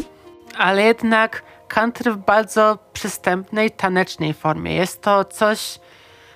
ale 0.58 0.84
jednak 0.84 1.44
country 1.68 2.12
w 2.12 2.18
bardzo 2.18 2.78
przystępnej, 2.94 3.72
tanecznej 3.72 4.34
formie. 4.34 4.76
Jest 4.76 5.02
to 5.02 5.26
coś, 5.26 5.80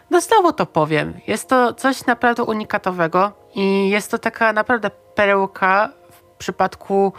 no 0.09 0.21
znowu 0.21 0.53
to 0.53 0.65
powiem, 0.65 1.13
jest 1.27 1.49
to 1.49 1.73
coś 1.73 2.05
naprawdę 2.05 2.43
unikatowego 2.43 3.31
i 3.55 3.89
jest 3.89 4.11
to 4.11 4.17
taka 4.17 4.53
naprawdę 4.53 4.91
perełka 5.15 5.89
w 6.11 6.21
przypadku 6.37 7.13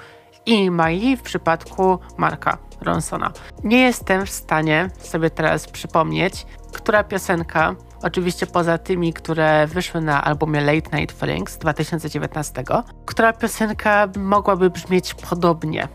i 0.47 0.71
Mai, 0.71 1.17
w 1.17 1.23
przypadku 1.23 1.99
Marka 2.17 2.59
Ronsona. 2.81 3.33
Nie 3.65 3.81
jestem 3.83 4.27
w 4.27 4.31
stanie 4.31 4.91
sobie 4.99 5.31
teraz 5.31 5.67
przypomnieć, 5.67 6.47
która 6.73 7.05
piosenka 7.05 7.75
Oczywiście 8.03 8.47
poza 8.47 8.79
tymi, 8.79 9.13
które 9.13 9.67
wyszły 9.67 10.01
na 10.01 10.25
albumie 10.25 10.61
Late 10.61 10.99
Night 10.99 11.19
Feelings 11.19 11.59
2019, 11.59 12.65
która 13.07 13.33
piosenka 13.33 14.09
mogłaby 14.19 14.71
brzmieć 14.71 15.15
podobnie 15.15 15.89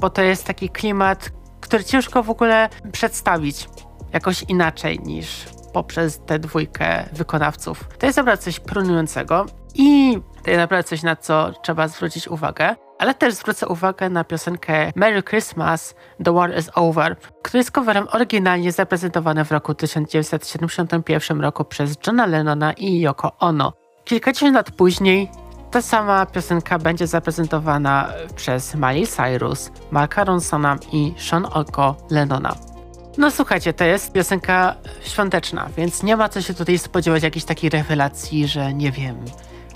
bo 0.00 0.10
to 0.10 0.22
jest 0.22 0.44
taki 0.44 0.68
klimat, 0.68 1.30
który 1.60 1.84
ciężko 1.84 2.22
w 2.22 2.30
ogóle 2.30 2.68
przedstawić 2.92 3.68
jakoś 4.12 4.42
inaczej 4.42 5.00
niż 5.00 5.46
poprzez 5.72 6.20
tę 6.26 6.38
dwójkę 6.38 7.04
wykonawców. 7.12 7.88
To 7.98 8.06
jest 8.06 8.18
naprawdę 8.18 8.42
coś 8.42 8.60
prunującego 8.60 9.46
i 9.74 10.18
to 10.44 10.50
jest 10.50 10.60
naprawdę 10.60 10.88
coś, 10.88 11.02
na 11.02 11.16
co 11.16 11.52
trzeba 11.62 11.88
zwrócić 11.88 12.28
uwagę. 12.28 12.76
Ale 12.98 13.14
też 13.14 13.34
zwrócę 13.34 13.68
uwagę 13.68 14.10
na 14.10 14.24
piosenkę 14.24 14.92
Merry 14.96 15.22
Christmas, 15.22 15.94
The 16.24 16.32
War 16.32 16.58
is 16.58 16.70
Over, 16.74 17.16
który 17.42 17.58
jest 17.58 17.70
coverem 17.70 18.06
oryginalnie 18.12 18.72
zaprezentowany 18.72 19.44
w 19.44 19.52
roku 19.52 19.74
1971 19.74 21.40
roku 21.40 21.64
przez 21.64 21.96
Johna 22.06 22.26
Lennona 22.26 22.72
i 22.72 23.00
Yoko 23.00 23.32
Ono. 23.38 23.72
Kilkadziesiąt 24.04 24.54
lat 24.54 24.70
później 24.70 25.30
ta 25.70 25.82
sama 25.82 26.26
piosenka 26.26 26.78
będzie 26.78 27.06
zaprezentowana 27.06 28.08
przez 28.36 28.74
Miley 28.74 29.06
Cyrus, 29.06 29.70
Marka 29.90 30.24
Ronsona 30.24 30.76
i 30.92 31.14
Sean 31.18 31.46
Oko 31.52 31.96
Lennona. 32.10 32.56
No 33.18 33.30
słuchajcie, 33.30 33.72
to 33.72 33.84
jest 33.84 34.12
piosenka 34.12 34.74
świąteczna, 35.02 35.68
więc 35.76 36.02
nie 36.02 36.16
ma 36.16 36.28
co 36.28 36.42
się 36.42 36.54
tutaj 36.54 36.78
spodziewać 36.78 37.22
jakiejś 37.22 37.44
takiej 37.44 37.70
rewelacji, 37.70 38.46
że 38.46 38.74
nie 38.74 38.92
wiem, 38.92 39.24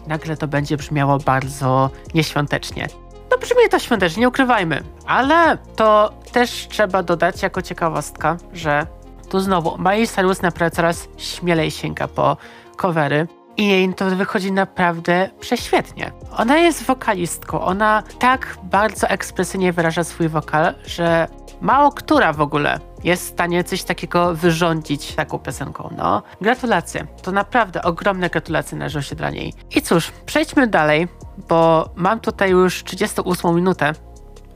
nagle 0.07 0.37
to 0.37 0.49
będzie 0.49 0.77
brzmiało 0.77 1.19
bardzo 1.19 1.91
nieświątecznie. 2.15 2.89
No 3.31 3.39
brzmi 3.39 3.69
to 3.71 3.79
świątecznie, 3.79 4.21
nie 4.21 4.29
ukrywajmy, 4.29 4.83
ale 5.07 5.59
to 5.77 6.13
też 6.33 6.69
trzeba 6.69 7.03
dodać 7.03 7.43
jako 7.43 7.63
ciekawostka, 7.63 8.37
że 8.53 8.87
tu 9.31 9.41
znowu 9.41 9.79
Miley 9.79 10.07
Cyrus 10.09 10.43
naprawdę 10.43 10.77
coraz 10.77 11.09
śmielej 11.17 11.71
sięga 11.71 12.09
po 12.09 12.37
covery 12.77 13.27
i 13.57 13.69
jej 13.69 13.95
to 13.95 14.05
wychodzi 14.17 14.53
naprawdę 14.53 15.31
prześwietnie. 15.41 16.13
Ona 16.37 16.59
jest 16.59 16.83
wokalistką, 16.83 17.61
ona 17.61 18.03
tak 18.19 18.59
bardzo 18.63 19.09
ekspresyjnie 19.09 19.73
wyraża 19.73 20.05
swój 20.05 20.29
wokal, 20.29 20.75
że 20.87 21.29
mało 21.61 21.93
która 21.93 22.33
w 22.33 22.41
ogóle 22.41 22.81
jest 23.05 23.25
w 23.25 23.33
stanie 23.33 23.65
coś 23.65 23.83
takiego 23.83 24.35
wyrządzić 24.35 25.15
taką 25.15 25.39
piosenką. 25.39 25.95
No, 25.97 26.23
gratulacje. 26.41 27.07
To 27.23 27.33
naprawdę 27.33 27.83
ogromne 27.83 28.31
gratulacje 28.31 28.79
należą 28.79 29.01
się 29.01 29.17
dla 29.17 29.31
niej. 29.31 29.53
I 29.77 29.83
cóż, 29.83 30.13
przejdźmy 30.27 30.67
dalej, 30.67 31.09
bo 31.49 31.91
mam 31.97 32.21
tutaj 32.21 32.51
już 32.51 32.85
38 32.85 33.55
minutę, 33.55 33.93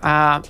a 0.02 0.40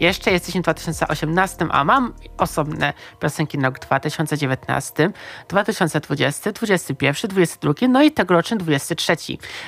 jeszcze 0.00 0.30
jesteśmy 0.30 0.60
w 0.60 0.64
2018, 0.64 1.66
a 1.70 1.84
mam 1.84 2.12
osobne 2.38 2.92
piosenki 3.20 3.58
na 3.58 3.68
rok 3.68 3.78
2019, 3.78 5.10
2020, 5.48 6.52
2021, 6.52 7.30
2022, 7.30 7.88
no 7.88 8.02
i 8.02 8.12
tegoroczny 8.12 8.56
23. 8.56 9.16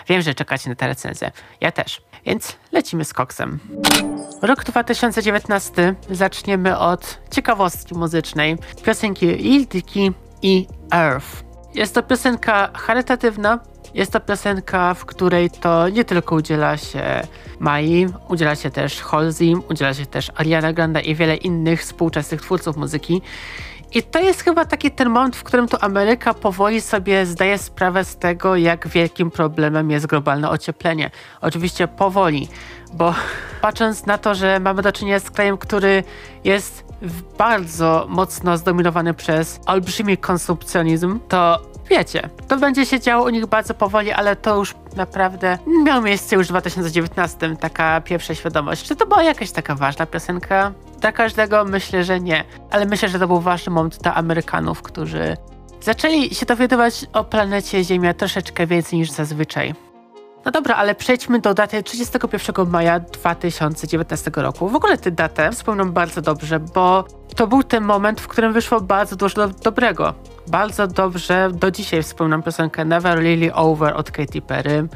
Wiem, 0.08 0.22
że 0.22 0.34
czekacie 0.34 0.70
na 0.70 0.76
tę 0.76 0.86
recenzję. 0.86 1.30
Ja 1.60 1.72
też. 1.72 2.02
Więc 2.26 2.56
lecimy 2.72 3.04
z 3.04 3.12
koksem. 3.12 3.58
Rok 4.42 4.64
2019 4.64 5.94
zaczniemy 6.10 6.78
od 6.78 7.18
ciekawostki 7.30 7.94
muzycznej. 7.94 8.56
Piosenki 8.84 9.26
Lil 9.26 9.66
Dicky 9.66 10.12
i 10.42 10.66
Earth. 10.92 11.44
Jest 11.74 11.94
to 11.94 12.02
piosenka 12.02 12.70
charytatywna, 12.74 13.58
jest 13.94 14.12
to 14.12 14.20
piosenka, 14.20 14.94
w 14.94 15.04
której 15.04 15.50
to 15.50 15.88
nie 15.88 16.04
tylko 16.04 16.34
udziela 16.34 16.76
się 16.76 17.02
Mai, 17.58 18.06
udziela 18.28 18.56
się 18.56 18.70
też 18.70 19.00
Halsey, 19.00 19.54
udziela 19.70 19.94
się 19.94 20.06
też 20.06 20.32
Ariana 20.34 20.72
Grande 20.72 21.00
i 21.00 21.14
wiele 21.14 21.36
innych 21.36 21.80
współczesnych 21.80 22.42
twórców 22.42 22.76
muzyki. 22.76 23.22
I 23.94 24.02
to 24.02 24.18
jest 24.18 24.42
chyba 24.42 24.64
taki 24.64 24.90
ten 24.90 25.08
moment, 25.08 25.36
w 25.36 25.42
którym 25.42 25.68
to 25.68 25.82
Ameryka 25.82 26.34
powoli 26.34 26.80
sobie 26.80 27.26
zdaje 27.26 27.58
sprawę 27.58 28.04
z 28.04 28.16
tego, 28.16 28.56
jak 28.56 28.88
wielkim 28.88 29.30
problemem 29.30 29.90
jest 29.90 30.06
globalne 30.06 30.50
ocieplenie. 30.50 31.10
Oczywiście 31.40 31.88
powoli, 31.88 32.48
bo 32.92 33.14
patrząc 33.62 34.06
na 34.06 34.18
to, 34.18 34.34
że 34.34 34.60
mamy 34.60 34.82
do 34.82 34.92
czynienia 34.92 35.20
z 35.20 35.30
krajem, 35.30 35.58
który 35.58 36.04
jest 36.44 36.84
bardzo 37.38 38.06
mocno 38.08 38.58
zdominowany 38.58 39.14
przez 39.14 39.60
olbrzymi 39.66 40.16
konsumpcjonizm, 40.16 41.20
to 41.28 41.58
wiecie, 41.90 42.28
to 42.48 42.56
będzie 42.56 42.86
się 42.86 43.00
działo 43.00 43.24
u 43.24 43.28
nich 43.28 43.46
bardzo 43.46 43.74
powoli, 43.74 44.12
ale 44.12 44.36
to 44.36 44.56
już 44.56 44.74
naprawdę 44.96 45.58
miało 45.84 46.00
miejsce 46.02 46.36
już 46.36 46.46
w 46.46 46.50
2019, 46.50 47.56
taka 47.60 48.00
pierwsza 48.00 48.34
świadomość. 48.34 48.82
Czy 48.82 48.96
to 48.96 49.06
była 49.06 49.22
jakaś 49.22 49.50
taka 49.50 49.74
ważna 49.74 50.06
piosenka? 50.06 50.72
Dla 51.00 51.12
każdego 51.12 51.64
myślę, 51.64 52.04
że 52.04 52.20
nie, 52.20 52.44
ale 52.70 52.86
myślę, 52.86 53.08
że 53.08 53.18
to 53.18 53.26
był 53.26 53.40
ważny 53.40 53.72
moment 53.72 53.98
dla 54.02 54.14
Amerykanów, 54.14 54.82
którzy 54.82 55.36
zaczęli 55.80 56.34
się 56.34 56.46
dowiadywać 56.46 57.06
o 57.12 57.24
planecie 57.24 57.84
Ziemia 57.84 58.14
troszeczkę 58.14 58.66
więcej 58.66 58.98
niż 58.98 59.10
zazwyczaj. 59.10 59.74
No 60.44 60.52
dobra, 60.52 60.74
ale 60.74 60.94
przejdźmy 60.94 61.38
do 61.38 61.54
daty 61.54 61.82
31 61.82 62.70
maja 62.70 63.00
2019 63.00 64.30
roku. 64.34 64.68
W 64.68 64.74
ogóle 64.74 64.98
tę 64.98 65.10
datę 65.10 65.52
wspomnę 65.52 65.84
bardzo 65.84 66.22
dobrze, 66.22 66.60
bo 66.60 67.04
to 67.36 67.46
był 67.46 67.62
ten 67.62 67.84
moment, 67.84 68.20
w 68.20 68.28
którym 68.28 68.52
wyszło 68.52 68.80
bardzo 68.80 69.16
dużo 69.16 69.48
dobrego. 69.48 70.14
Bardzo 70.50 70.86
dobrze 70.86 71.50
do 71.52 71.70
dzisiaj 71.70 72.02
wspominam 72.02 72.42
piosenkę 72.42 72.84
Never 72.84 73.18
Really 73.18 73.54
Over 73.54 73.96
od 73.96 74.10
Katy 74.10 74.42
Perry. 74.42 74.88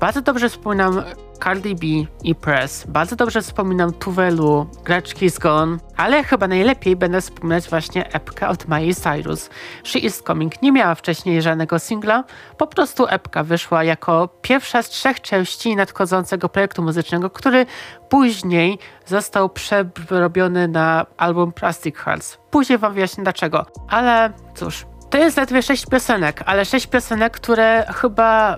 Bardzo 0.00 0.22
dobrze 0.22 0.48
wspominam 0.48 1.02
Cardi 1.44 1.74
B 1.74 1.86
i 2.24 2.34
Press. 2.34 2.86
Bardzo 2.88 3.16
dobrze 3.16 3.42
wspominam 3.42 3.92
Tuvelu, 3.92 4.66
Gretschki's 4.84 5.40
Gone, 5.40 5.76
ale 5.96 6.24
chyba 6.24 6.48
najlepiej 6.48 6.96
będę 6.96 7.20
wspominać 7.20 7.68
właśnie 7.68 8.12
epkę 8.12 8.48
od 8.48 8.68
Miley 8.68 8.94
Cyrus. 8.94 9.50
She 9.84 9.98
Is 9.98 10.22
Coming 10.26 10.62
nie 10.62 10.72
miała 10.72 10.94
wcześniej 10.94 11.42
żadnego 11.42 11.78
singla, 11.78 12.24
po 12.58 12.66
prostu 12.66 13.06
epka 13.06 13.42
wyszła 13.44 13.84
jako 13.84 14.28
pierwsza 14.42 14.82
z 14.82 14.88
trzech 14.88 15.20
części 15.20 15.76
nadchodzącego 15.76 16.48
projektu 16.48 16.82
muzycznego, 16.82 17.30
który 17.30 17.66
później 18.08 18.78
został 19.06 19.48
przerobiony 19.48 20.68
na 20.68 21.06
album 21.16 21.52
Plastic 21.52 21.96
Hearts. 21.96 22.38
Później 22.50 22.78
wam 22.78 22.94
wyjaśnię 22.94 23.24
dlaczego, 23.24 23.66
ale 23.88 24.32
cóż, 24.54 24.86
to 25.12 25.18
jest 25.18 25.36
ledwie 25.36 25.62
sześć 25.62 25.86
piosenek, 25.86 26.42
ale 26.46 26.64
sześć 26.64 26.86
piosenek, 26.86 27.32
które 27.32 27.86
chyba 27.94 28.56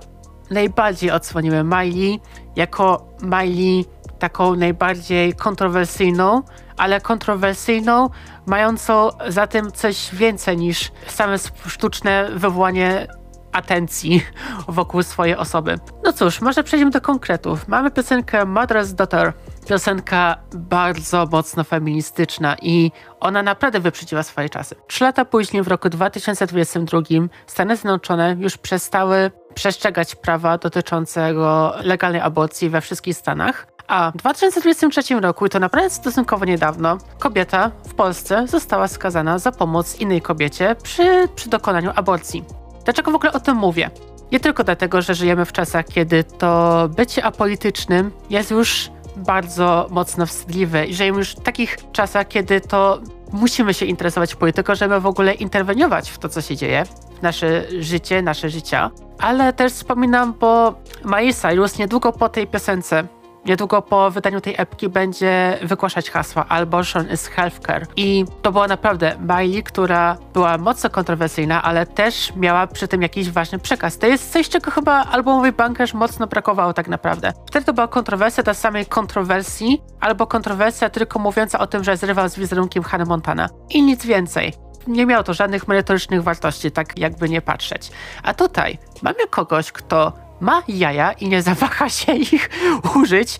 najbardziej 0.50 1.10
odsłoniły 1.10 1.64
Miley 1.64 2.20
jako 2.56 3.08
Miley 3.22 3.84
taką 4.18 4.56
najbardziej 4.56 5.34
kontrowersyjną, 5.34 6.42
ale 6.76 7.00
kontrowersyjną, 7.00 8.10
mającą 8.46 9.10
za 9.28 9.46
tym 9.46 9.72
coś 9.72 10.14
więcej 10.14 10.56
niż 10.56 10.92
same 11.06 11.36
sztuczne 11.66 12.28
wywołanie 12.34 13.06
atencji 13.52 14.22
wokół 14.68 15.02
swojej 15.02 15.36
osoby. 15.36 15.78
No 16.04 16.12
cóż, 16.12 16.40
może 16.40 16.64
przejdziemy 16.64 16.90
do 16.90 17.00
konkretów. 17.00 17.68
Mamy 17.68 17.90
piosenkę 17.90 18.42
Mother's 18.42 18.92
Daughter. 18.92 19.32
Piosenka 19.64 20.36
bardzo 20.54 21.26
mocno 21.32 21.64
feministyczna 21.64 22.56
i 22.62 22.92
ona 23.20 23.42
naprawdę 23.42 23.80
wyprzedziła 23.80 24.22
swoje 24.22 24.48
czasy. 24.48 24.74
Trzy 24.86 25.04
lata 25.04 25.24
później, 25.24 25.62
w 25.62 25.68
roku 25.68 25.88
2022, 25.88 27.00
Stany 27.46 27.76
Zjednoczone 27.76 28.36
już 28.38 28.56
przestały 28.58 29.30
przestrzegać 29.54 30.14
prawa 30.14 30.58
dotyczącego 30.58 31.74
legalnej 31.82 32.20
aborcji 32.20 32.70
we 32.70 32.80
wszystkich 32.80 33.16
Stanach. 33.16 33.66
A 33.88 34.10
w 34.10 34.16
2023 34.16 35.20
roku, 35.20 35.46
i 35.46 35.50
to 35.50 35.60
naprawdę 35.60 35.90
stosunkowo 35.90 36.44
niedawno, 36.44 36.98
kobieta 37.18 37.70
w 37.88 37.94
Polsce 37.94 38.46
została 38.48 38.88
skazana 38.88 39.38
za 39.38 39.52
pomoc 39.52 40.00
innej 40.00 40.22
kobiecie 40.22 40.76
przy, 40.82 41.28
przy 41.34 41.48
dokonaniu 41.48 41.92
aborcji. 41.94 42.44
Dlaczego 42.84 43.10
w 43.10 43.14
ogóle 43.14 43.32
o 43.32 43.40
tym 43.40 43.56
mówię? 43.56 43.90
Nie 44.32 44.40
tylko 44.40 44.64
dlatego, 44.64 45.02
że 45.02 45.14
żyjemy 45.14 45.44
w 45.44 45.52
czasach, 45.52 45.86
kiedy 45.86 46.24
to 46.24 46.88
bycie 46.96 47.24
apolitycznym 47.24 48.10
jest 48.30 48.50
już 48.50 48.90
bardzo 49.16 49.86
mocno 49.90 50.26
wstydliwe 50.26 50.86
i 50.86 50.94
żyjemy 50.94 51.18
już 51.18 51.30
w 51.30 51.40
takich 51.40 51.76
czasach, 51.92 52.28
kiedy 52.28 52.60
to 52.60 53.00
musimy 53.32 53.74
się 53.74 53.86
interesować 53.86 54.34
polityką, 54.34 54.74
żeby 54.74 55.00
w 55.00 55.06
ogóle 55.06 55.34
interweniować 55.34 56.10
w 56.10 56.18
to, 56.18 56.28
co 56.28 56.40
się 56.40 56.56
dzieje, 56.56 56.84
w 57.18 57.22
nasze 57.22 57.64
życie, 57.80 58.22
nasze 58.22 58.50
życia. 58.50 58.90
Ale 59.18 59.52
też 59.52 59.72
wspominam, 59.72 60.34
bo 60.40 60.74
Miley 61.04 61.34
Cyrus 61.34 61.78
niedługo 61.78 62.12
po 62.12 62.28
tej 62.28 62.46
piosence 62.46 63.04
niedługo 63.46 63.82
po 63.82 64.10
wydaniu 64.10 64.40
tej 64.40 64.54
epki 64.58 64.88
będzie 64.88 65.58
wygłaszać 65.62 66.10
hasła 66.10 66.46
Abortion 66.48 67.10
is 67.12 67.26
Healthcare. 67.26 67.86
I 67.96 68.24
to 68.42 68.52
była 68.52 68.68
naprawdę 68.68 69.16
Miley, 69.20 69.62
która 69.62 70.16
była 70.34 70.58
mocno 70.58 70.90
kontrowersyjna, 70.90 71.62
ale 71.62 71.86
też 71.86 72.32
miała 72.36 72.66
przy 72.66 72.88
tym 72.88 73.02
jakiś 73.02 73.30
ważny 73.30 73.58
przekaz. 73.58 73.98
To 73.98 74.06
jest 74.06 74.32
coś, 74.32 74.48
czego 74.48 74.70
chyba 74.70 74.92
albumowy 74.92 75.52
bankerz 75.52 75.94
mocno 75.94 76.26
brakowało 76.26 76.72
tak 76.72 76.88
naprawdę. 76.88 77.32
Wtedy 77.46 77.66
to 77.66 77.72
była 77.72 77.88
kontrowersja 77.88 78.42
dla 78.42 78.54
samej 78.54 78.86
kontrowersji, 78.86 79.82
albo 80.00 80.26
kontrowersja 80.26 80.90
tylko 80.90 81.18
mówiąca 81.18 81.58
o 81.58 81.66
tym, 81.66 81.84
że 81.84 81.96
zrywał 81.96 82.28
z 82.28 82.36
wizerunkiem 82.36 82.82
Hannah 82.82 83.08
Montana. 83.08 83.48
I 83.70 83.82
nic 83.82 84.06
więcej 84.06 84.52
nie 84.86 85.06
miało 85.06 85.22
to 85.24 85.34
żadnych 85.34 85.68
merytorycznych 85.68 86.22
wartości, 86.22 86.70
tak 86.70 86.98
jakby 86.98 87.28
nie 87.28 87.42
patrzeć. 87.42 87.90
A 88.22 88.34
tutaj 88.34 88.78
mamy 89.02 89.26
kogoś, 89.30 89.72
kto 89.72 90.12
ma 90.40 90.62
jaja 90.68 91.12
i 91.12 91.28
nie 91.28 91.42
zawaha 91.42 91.88
się 91.88 92.12
ich 92.12 92.50
użyć, 92.96 93.38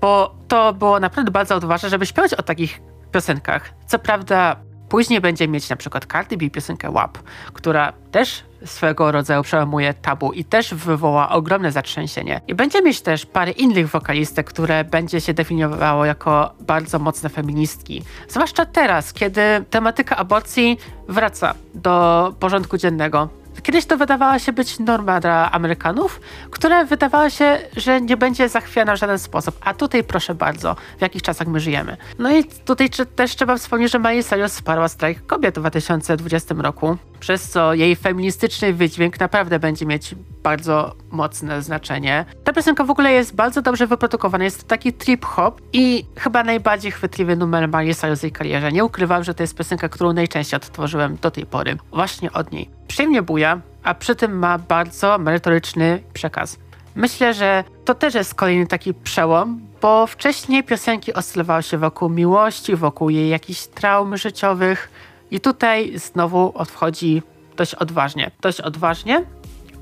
bo 0.00 0.34
to 0.48 0.72
było 0.72 1.00
naprawdę 1.00 1.30
bardzo 1.30 1.54
odważne, 1.56 1.88
żeby 1.88 2.06
śpiewać 2.06 2.34
o 2.34 2.42
takich 2.42 2.80
piosenkach. 3.12 3.70
Co 3.86 3.98
prawda 3.98 4.56
Później 4.90 5.20
będzie 5.20 5.48
mieć 5.48 5.68
na 5.68 5.76
przykład 5.76 6.06
Cardi 6.12 6.36
B 6.36 6.50
piosenkę 6.50 6.92
WAP, 6.92 7.18
która 7.52 7.92
też 8.10 8.44
swego 8.64 9.12
rodzaju 9.12 9.42
przełamuje 9.42 9.94
tabu 9.94 10.32
i 10.32 10.44
też 10.44 10.74
wywoła 10.74 11.28
ogromne 11.30 11.72
zatrzęsienie. 11.72 12.40
I 12.48 12.54
będzie 12.54 12.82
mieć 12.82 13.00
też 13.00 13.26
parę 13.26 13.50
innych 13.50 13.88
wokalistek, 13.88 14.46
które 14.46 14.84
będzie 14.84 15.20
się 15.20 15.34
definiowało 15.34 16.04
jako 16.04 16.54
bardzo 16.60 16.98
mocne 16.98 17.28
feministki. 17.28 18.02
Zwłaszcza 18.28 18.66
teraz, 18.66 19.12
kiedy 19.12 19.40
tematyka 19.70 20.16
aborcji 20.16 20.78
wraca 21.08 21.54
do 21.74 22.34
porządku 22.40 22.76
dziennego. 22.78 23.28
Kiedyś 23.62 23.86
to 23.86 23.96
wydawała 23.96 24.38
się 24.38 24.52
być 24.52 24.78
norma 24.78 25.20
dla 25.20 25.52
Amerykanów, 25.52 26.20
która 26.50 26.84
wydawała 26.84 27.30
się, 27.30 27.58
że 27.76 28.00
nie 28.00 28.16
będzie 28.16 28.48
zachwiana 28.48 28.96
w 28.96 28.98
żaden 28.98 29.18
sposób. 29.18 29.56
A 29.60 29.74
tutaj 29.74 30.04
proszę 30.04 30.34
bardzo, 30.34 30.76
w 30.98 31.02
jakich 31.02 31.22
czasach 31.22 31.48
my 31.48 31.60
żyjemy. 31.60 31.96
No 32.18 32.30
i 32.30 32.44
tutaj 32.44 32.90
też 33.16 33.36
trzeba 33.36 33.56
wspomnieć, 33.56 33.92
że 33.92 33.98
Miley 33.98 34.24
Cyrus 34.24 34.52
wsparła 34.52 34.88
strajk 34.88 35.26
kobiet 35.26 35.58
w 35.58 35.60
2020 35.60 36.54
roku, 36.58 36.96
przez 37.20 37.48
co 37.48 37.74
jej 37.74 37.96
feministyczny 37.96 38.72
wydźwięk 38.72 39.20
naprawdę 39.20 39.58
będzie 39.58 39.86
mieć 39.86 40.14
bardzo 40.42 40.94
mocne 41.10 41.62
znaczenie. 41.62 42.24
Ta 42.44 42.52
piosenka 42.52 42.84
w 42.84 42.90
ogóle 42.90 43.12
jest 43.12 43.34
bardzo 43.34 43.62
dobrze 43.62 43.86
wyprodukowana, 43.86 44.44
jest 44.44 44.62
to 44.62 44.66
taki 44.66 44.92
trip-hop 44.92 45.60
i 45.72 46.04
chyba 46.16 46.44
najbardziej 46.44 46.92
chwytliwy 46.92 47.36
numer 47.36 47.68
Miley 47.68 47.94
Cyrus 47.94 48.20
w 48.20 48.22
jej 48.22 48.32
karierze. 48.32 48.72
Nie 48.72 48.84
ukrywam, 48.84 49.24
że 49.24 49.34
to 49.34 49.42
jest 49.42 49.56
piosenka, 49.56 49.88
którą 49.88 50.12
najczęściej 50.12 50.56
odtworzyłem 50.56 51.16
do 51.22 51.30
tej 51.30 51.46
pory. 51.46 51.76
Właśnie 51.92 52.32
od 52.32 52.52
niej. 52.52 52.70
Przyjemnie 52.88 53.22
buja, 53.22 53.60
a 53.82 53.94
przy 53.94 54.14
tym 54.14 54.38
ma 54.38 54.58
bardzo 54.58 55.18
merytoryczny 55.18 56.02
przekaz. 56.12 56.58
Myślę, 56.94 57.34
że 57.34 57.64
to 57.84 57.94
też 57.94 58.14
jest 58.14 58.34
kolejny 58.34 58.66
taki 58.66 58.94
przełom, 58.94 59.60
bo 59.82 60.06
wcześniej 60.06 60.64
piosenki 60.64 61.14
oscylowały 61.14 61.62
się 61.62 61.78
wokół 61.78 62.08
miłości, 62.08 62.76
wokół 62.76 63.10
jej 63.10 63.28
jakichś 63.28 63.66
traum 63.66 64.16
życiowych 64.16 64.90
i 65.30 65.40
tutaj 65.40 65.98
znowu 65.98 66.52
odchodzi 66.54 67.22
dość 67.56 67.74
odważnie. 67.74 68.30
Dość 68.40 68.60
odważnie, 68.60 69.24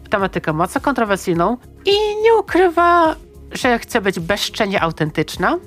w 0.04 0.08
tematykę 0.08 0.52
mocno 0.52 0.80
kontrowersyjną 0.80 1.56
i 1.84 1.92
nie 2.22 2.34
ukrywa, 2.34 3.16
że 3.52 3.78
chce 3.78 4.00
być 4.00 4.20
bezczelnie 4.20 4.82
autentyczna, 4.82 5.58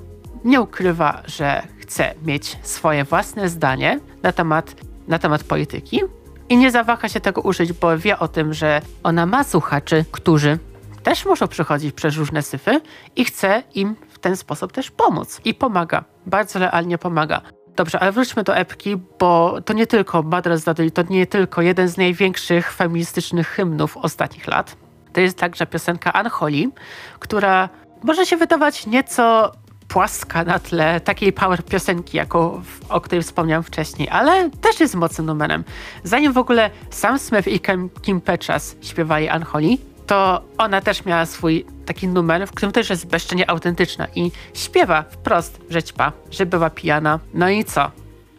nie 0.44 0.60
ukrywa, 0.60 1.22
że 1.26 1.62
chce 1.78 2.14
mieć 2.22 2.58
swoje 2.62 3.04
własne 3.04 3.48
zdanie 3.48 4.00
na 4.22 4.32
temat, 4.32 4.74
na 5.08 5.18
temat 5.18 5.44
polityki, 5.44 6.00
i 6.48 6.56
nie 6.56 6.70
zawaha 6.70 7.08
się 7.08 7.20
tego 7.20 7.40
użyć, 7.40 7.72
bo 7.72 7.98
wie 7.98 8.18
o 8.18 8.28
tym, 8.28 8.54
że 8.54 8.80
ona 9.02 9.26
ma 9.26 9.44
słuchaczy, 9.44 10.04
którzy 10.12 10.58
też 11.02 11.26
muszą 11.26 11.48
przechodzić 11.48 11.94
przez 11.94 12.16
różne 12.16 12.42
syfy 12.42 12.80
i 13.16 13.24
chce 13.24 13.62
im 13.74 13.96
w 14.08 14.18
ten 14.18 14.36
sposób 14.36 14.72
też 14.72 14.90
pomóc. 14.90 15.40
I 15.44 15.54
pomaga. 15.54 16.04
Bardzo 16.26 16.58
realnie 16.58 16.98
pomaga. 16.98 17.40
Dobrze, 17.76 18.00
ale 18.00 18.12
wróćmy 18.12 18.42
do 18.42 18.56
epki, 18.56 18.96
bo 19.18 19.60
to 19.64 19.72
nie 19.72 19.86
tylko 19.86 20.22
Madras 20.22 20.64
Daddy, 20.64 20.90
to 20.90 21.02
nie 21.10 21.26
tylko 21.26 21.62
jeden 21.62 21.88
z 21.88 21.96
największych 21.96 22.72
feministycznych 22.72 23.48
hymnów 23.48 23.96
ostatnich 23.96 24.46
lat. 24.46 24.76
To 25.12 25.20
jest 25.20 25.38
także 25.38 25.66
piosenka 25.66 26.12
Unholy, 26.24 26.70
która 27.18 27.68
może 28.02 28.26
się 28.26 28.36
wydawać 28.36 28.86
nieco 28.86 29.52
płaska 29.88 30.44
na 30.44 30.58
tle 30.58 31.00
takiej 31.00 31.32
power 31.32 31.64
piosenki, 31.64 32.16
jako, 32.16 32.62
o 32.88 33.00
której 33.00 33.22
wspomniałem 33.22 33.62
wcześniej, 33.62 34.08
ale 34.08 34.50
też 34.50 34.80
jest 34.80 34.94
mocnym 34.94 35.26
numerem. 35.26 35.64
Zanim 36.04 36.32
w 36.32 36.38
ogóle 36.38 36.70
Sam 36.90 37.18
Smith 37.18 37.48
i 37.48 37.60
Kim, 37.60 37.90
Kim 38.02 38.20
Petras 38.20 38.76
śpiewali 38.82 39.28
Unholy, 39.36 39.78
to 40.06 40.42
ona 40.58 40.80
też 40.80 41.04
miała 41.04 41.26
swój 41.26 41.66
taki 41.86 42.08
numer, 42.08 42.46
w 42.46 42.52
którym 42.52 42.72
też 42.72 42.90
jest 42.90 43.06
bezczelnie 43.06 43.50
autentyczna 43.50 44.06
i 44.14 44.30
śpiewa 44.54 45.02
wprost, 45.02 45.60
że 45.70 45.82
ćpa, 45.82 46.12
że 46.30 46.46
była 46.46 46.70
pijana. 46.70 47.18
No 47.34 47.48
i 47.48 47.64
co? 47.64 47.90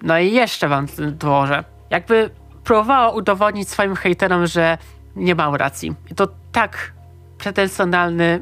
No 0.02 0.19
i 0.19 0.32
jeszcze 0.32 0.67
wam 0.67 0.88
dłożę. 1.12 1.63
Jakby 1.89 2.30
próbowała 2.63 3.10
udowodnić 3.10 3.69
swoim 3.69 3.95
hejterom, 3.95 4.47
że 4.47 4.78
nie 5.15 5.36
mam 5.36 5.56
racji. 5.56 5.95
I 6.12 6.15
to 6.15 6.28
tak 6.52 6.93
pretensjonalny 7.38 8.39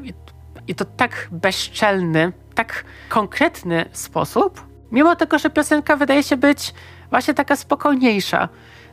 i 0.68 0.74
to 0.74 0.84
tak 0.84 1.28
bezczelny 1.30 2.32
tak 2.54 2.84
konkretny 3.08 3.84
sposób, 3.92 4.66
mimo 4.92 5.16
tego, 5.16 5.38
że 5.38 5.50
piosenka 5.50 5.96
wydaje 5.96 6.22
się 6.22 6.36
być 6.36 6.74
właśnie 7.10 7.34
taka 7.34 7.56
spokojniejsza, 7.56 8.48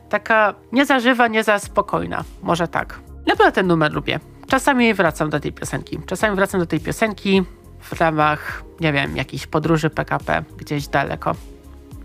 taka 0.08 0.54
nie 0.72 0.86
za 0.86 1.00
żywa, 1.00 1.28
nie 1.28 1.44
za 1.44 1.58
spokojna, 1.58 2.24
może 2.42 2.68
tak. 2.68 3.00
Naprawdę 3.26 3.52
ten 3.52 3.66
numer 3.66 3.92
lubię. 3.92 4.20
Czasami 4.48 4.94
wracam 4.94 5.30
do 5.30 5.40
tej 5.40 5.52
piosenki. 5.52 5.98
Czasami 6.06 6.36
wracam 6.36 6.60
do 6.60 6.66
tej 6.66 6.80
piosenki 6.80 7.42
w 7.80 8.00
ramach, 8.00 8.62
nie 8.80 8.92
wiem, 8.92 9.16
jakiejś 9.16 9.46
podróży 9.46 9.90
PKP 9.90 10.44
gdzieś 10.56 10.88
daleko. 10.88 11.34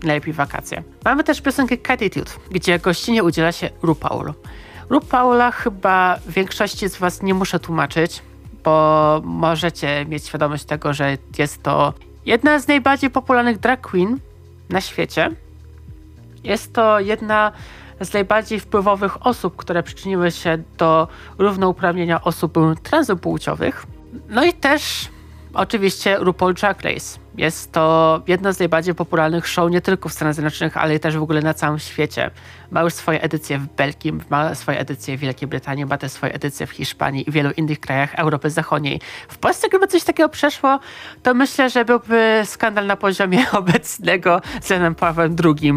Najlepiej 0.02 0.32
wakacje. 0.32 0.82
Mamy 1.04 1.24
też 1.24 1.40
piosenkę 1.40 1.76
Catitude, 1.76 2.30
gdzie 2.50 2.78
gościnie 2.78 3.24
udziela 3.24 3.52
się 3.52 3.70
RuPaul. 3.82 4.32
RuPaula 4.90 5.50
chyba 5.50 6.18
większości 6.28 6.88
z 6.88 6.96
Was 6.96 7.22
nie 7.22 7.34
muszę 7.34 7.60
tłumaczyć 7.60 8.22
bo 8.66 9.20
możecie 9.24 10.06
mieć 10.08 10.26
świadomość 10.26 10.64
tego, 10.64 10.94
że 10.94 11.18
jest 11.38 11.62
to 11.62 11.94
jedna 12.24 12.58
z 12.58 12.68
najbardziej 12.68 13.10
popularnych 13.10 13.58
drag 13.58 13.80
queen 13.80 14.18
na 14.68 14.80
świecie. 14.80 15.30
Jest 16.44 16.72
to 16.72 17.00
jedna 17.00 17.52
z 18.00 18.12
najbardziej 18.12 18.60
wpływowych 18.60 19.26
osób, 19.26 19.56
które 19.56 19.82
przyczyniły 19.82 20.30
się 20.30 20.58
do 20.78 21.08
równouprawnienia 21.38 22.24
osób 22.24 22.58
transpłciowych. 22.82 23.86
No 24.28 24.44
i 24.44 24.52
też 24.52 25.08
oczywiście 25.56 26.16
RuPaul 26.18 26.54
Drag 26.54 26.82
Race. 26.82 27.18
Jest 27.36 27.72
to 27.72 28.22
jedno 28.26 28.52
z 28.52 28.58
najbardziej 28.58 28.94
popularnych 28.94 29.48
show 29.48 29.70
nie 29.70 29.80
tylko 29.80 30.08
w 30.08 30.12
Stanach 30.12 30.34
Zjednoczonych, 30.34 30.76
ale 30.76 30.98
też 30.98 31.16
w 31.16 31.22
ogóle 31.22 31.42
na 31.42 31.54
całym 31.54 31.78
świecie. 31.78 32.30
Ma 32.70 32.82
już 32.82 32.92
swoje 32.92 33.22
edycje 33.22 33.58
w 33.58 33.66
Belgii, 33.66 34.12
ma 34.30 34.54
swoje 34.54 34.78
edycje 34.78 35.16
w 35.16 35.20
Wielkiej 35.20 35.48
Brytanii, 35.48 35.86
ma 35.86 35.98
też 35.98 36.12
swoje 36.12 36.34
edycje 36.34 36.66
w 36.66 36.70
Hiszpanii 36.70 37.28
i 37.28 37.32
wielu 37.32 37.50
innych 37.50 37.80
krajach 37.80 38.14
Europy 38.14 38.50
Zachodniej. 38.50 39.00
W 39.28 39.38
Polsce 39.38 39.68
gdyby 39.68 39.86
coś 39.86 40.04
takiego 40.04 40.28
przeszło, 40.28 40.78
to 41.22 41.34
myślę, 41.34 41.70
że 41.70 41.84
byłby 41.84 42.42
skandal 42.44 42.86
na 42.86 42.96
poziomie 42.96 43.50
obecnego 43.52 44.40
z 44.62 44.70
Janem 44.70 44.94
Pawłem 44.94 45.36
II, 45.44 45.72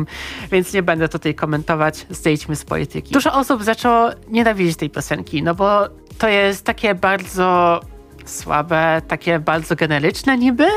więc 0.52 0.74
nie 0.74 0.84
będę 0.84 1.10
tutaj 1.10 1.36
komentować, 1.36 2.06
zejdźmy 2.10 2.56
z 2.56 2.65
polityki. 2.65 3.13
Dużo 3.13 3.34
osób 3.34 3.63
zaczęło 3.63 4.10
nienawidzić 4.28 4.78
tej 4.78 4.89
piosenki, 4.89 5.44
no 5.44 5.56
bo 5.56 5.88
to 6.18 6.28
jest 6.28 6.65
takie 6.65 6.96
bardzo 6.96 7.80
słabe, 8.30 9.02
takie 9.08 9.39
bardzo 9.39 9.76
generyczne 9.76 10.38
niby, 10.38 10.68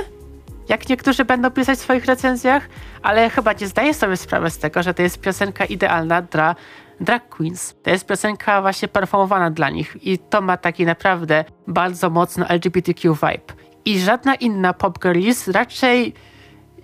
jak 0.68 0.88
niektórzy 0.88 1.24
będą 1.24 1.50
pisać 1.50 1.78
w 1.78 1.82
swoich 1.82 2.04
recenzjach, 2.04 2.68
ale 3.02 3.30
chyba 3.30 3.52
nie 3.52 3.66
zdaję 3.66 3.94
sobie 3.94 4.16
sprawy 4.16 4.50
z 4.50 4.58
tego, 4.58 4.82
że 4.82 4.94
to 4.94 5.02
jest 5.02 5.20
piosenka 5.20 5.64
idealna 5.64 6.22
dla 6.22 6.54
drag 7.00 7.28
queens. 7.28 7.74
To 7.82 7.90
jest 7.90 8.06
piosenka 8.06 8.62
właśnie 8.62 8.88
performowana 8.88 9.50
dla 9.50 9.70
nich 9.70 9.96
i 10.02 10.18
to 10.18 10.40
ma 10.40 10.56
taki 10.56 10.86
naprawdę 10.86 11.44
bardzo 11.66 12.10
mocno 12.10 12.46
LGBTQ 12.48 13.14
vibe. 13.14 13.54
I 13.84 14.00
żadna 14.00 14.34
inna 14.34 14.72
pop 14.72 14.98
girlies 14.98 15.48
raczej 15.48 16.14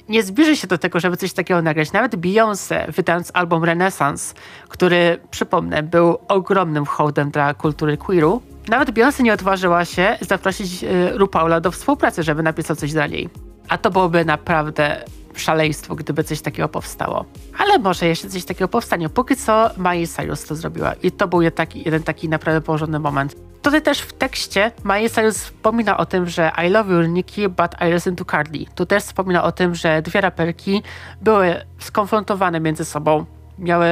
nie 0.08 0.22
zbliży 0.22 0.56
się 0.56 0.66
do 0.66 0.78
tego, 0.78 1.00
żeby 1.00 1.16
coś 1.16 1.32
takiego 1.32 1.62
nagrać. 1.62 1.92
Nawet 1.92 2.16
Beyoncé, 2.16 2.92
wydając 2.92 3.30
album 3.34 3.64
Renaissance, 3.64 4.34
który, 4.68 5.18
przypomnę, 5.30 5.82
był 5.82 6.18
ogromnym 6.28 6.86
hołdem 6.86 7.30
dla 7.30 7.54
kultury 7.54 7.96
queeru, 7.96 8.42
nawet 8.68 8.90
Beyoncé 8.90 9.22
nie 9.22 9.32
odważyła 9.32 9.84
się 9.84 10.18
zaprosić 10.20 10.84
y, 10.84 11.18
RuPaula 11.18 11.60
do 11.60 11.70
współpracy, 11.70 12.22
żeby 12.22 12.42
napisał 12.42 12.76
coś 12.76 12.92
dla 12.92 13.06
niej. 13.06 13.28
A 13.68 13.78
to 13.78 13.90
byłoby 13.90 14.24
naprawdę 14.24 15.04
szaleństwo, 15.36 15.94
gdyby 15.94 16.24
coś 16.24 16.40
takiego 16.40 16.68
powstało. 16.68 17.24
Ale 17.58 17.78
może 17.78 18.06
jeszcze 18.06 18.28
coś 18.28 18.44
takiego 18.44 18.68
powstanie. 18.68 19.08
Póki 19.08 19.36
co 19.36 19.70
Miley 19.78 20.06
Cyrus 20.06 20.44
to 20.44 20.54
zrobiła 20.54 20.92
i 21.02 21.12
to 21.12 21.28
był 21.28 21.50
taki, 21.50 21.82
jeden 21.84 22.02
taki 22.02 22.28
naprawdę 22.28 22.60
położony 22.60 22.98
moment. 22.98 23.36
Tutaj 23.62 23.82
też 23.82 24.00
w 24.00 24.12
tekście 24.12 24.72
Miley 24.84 25.10
Cyrus 25.10 25.38
wspomina 25.38 25.96
o 25.96 26.06
tym, 26.06 26.28
że 26.28 26.52
I 26.66 26.70
love 26.70 26.94
you 26.94 27.02
Nicki, 27.02 27.48
but 27.48 27.74
I 27.88 27.92
listen 27.92 28.16
to 28.16 28.24
Cardi. 28.24 28.66
Tu 28.74 28.86
też 28.86 29.02
wspomina 29.02 29.44
o 29.44 29.52
tym, 29.52 29.74
że 29.74 30.02
dwie 30.02 30.20
raperki 30.20 30.82
były 31.22 31.56
skonfrontowane 31.78 32.60
między 32.60 32.84
sobą, 32.84 33.24
miały 33.58 33.86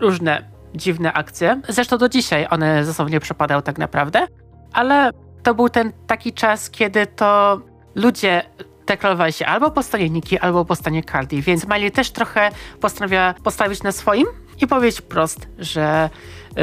różne 0.00 0.57
dziwne 0.78 1.12
akcje. 1.12 1.60
Zresztą 1.68 1.98
do 1.98 2.08
dzisiaj 2.08 2.46
one 2.50 2.84
ze 2.84 2.94
sobą 2.94 3.10
nie 3.10 3.20
przepadają 3.20 3.62
tak 3.62 3.78
naprawdę, 3.78 4.26
ale 4.72 5.10
to 5.42 5.54
był 5.54 5.68
ten 5.68 5.92
taki 6.06 6.32
czas, 6.32 6.70
kiedy 6.70 7.06
to 7.06 7.60
ludzie 7.94 8.42
deklarowali 8.86 9.32
się 9.32 9.46
albo 9.46 9.70
po 9.70 9.82
stronie 9.82 10.10
Niki, 10.10 10.38
albo 10.38 10.64
po 10.64 10.76
stronie 10.76 11.02
Cardi, 11.02 11.42
więc 11.42 11.68
Miley 11.68 11.90
też 11.90 12.10
trochę 12.10 12.50
postanowiła 12.80 13.34
postawić 13.44 13.82
na 13.82 13.92
swoim 13.92 14.26
i 14.60 14.66
powiedzieć 14.66 15.00
prost, 15.00 15.48
że 15.58 16.10
yy, 16.56 16.62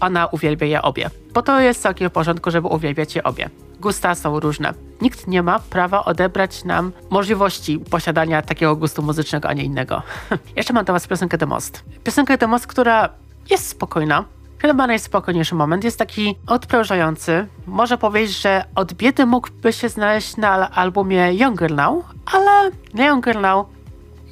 ona 0.00 0.26
uwielbia 0.26 0.66
je 0.66 0.82
obie. 0.82 1.10
Bo 1.34 1.42
to 1.42 1.60
jest 1.60 1.82
całkiem 1.82 2.10
w 2.10 2.12
porządku, 2.12 2.50
żeby 2.50 2.68
uwielbiać 2.68 3.16
je 3.16 3.22
obie. 3.22 3.50
Gusta 3.80 4.14
są 4.14 4.40
różne. 4.40 4.74
Nikt 5.00 5.26
nie 5.26 5.42
ma 5.42 5.58
prawa 5.58 6.04
odebrać 6.04 6.64
nam 6.64 6.92
możliwości 7.10 7.78
posiadania 7.78 8.42
takiego 8.42 8.76
gustu 8.76 9.02
muzycznego, 9.02 9.48
a 9.48 9.52
nie 9.52 9.64
innego. 9.64 10.02
Jeszcze 10.56 10.72
mam 10.72 10.84
do 10.84 10.92
was 10.92 11.06
piosenkę 11.06 11.38
The 11.38 11.46
Most. 11.46 11.84
Piosenkę 12.04 12.38
The 12.38 12.46
Most, 12.46 12.66
która 12.66 13.08
jest 13.50 13.68
spokojna, 13.68 14.24
Chyba 14.58 14.86
najspokojniejszy 14.86 15.54
moment 15.54 15.84
jest 15.84 15.98
taki 15.98 16.36
odprężający. 16.46 17.46
Może 17.66 17.98
powiedzieć, 17.98 18.40
że 18.40 18.64
od 18.74 18.92
biedy 18.92 19.26
mógłby 19.26 19.72
się 19.72 19.88
znaleźć 19.88 20.36
na 20.36 20.70
albumie 20.70 21.34
Younger 21.34 21.72
Now, 21.74 22.04
ale 22.32 22.70
Younger 22.94 23.40
Now 23.40 23.66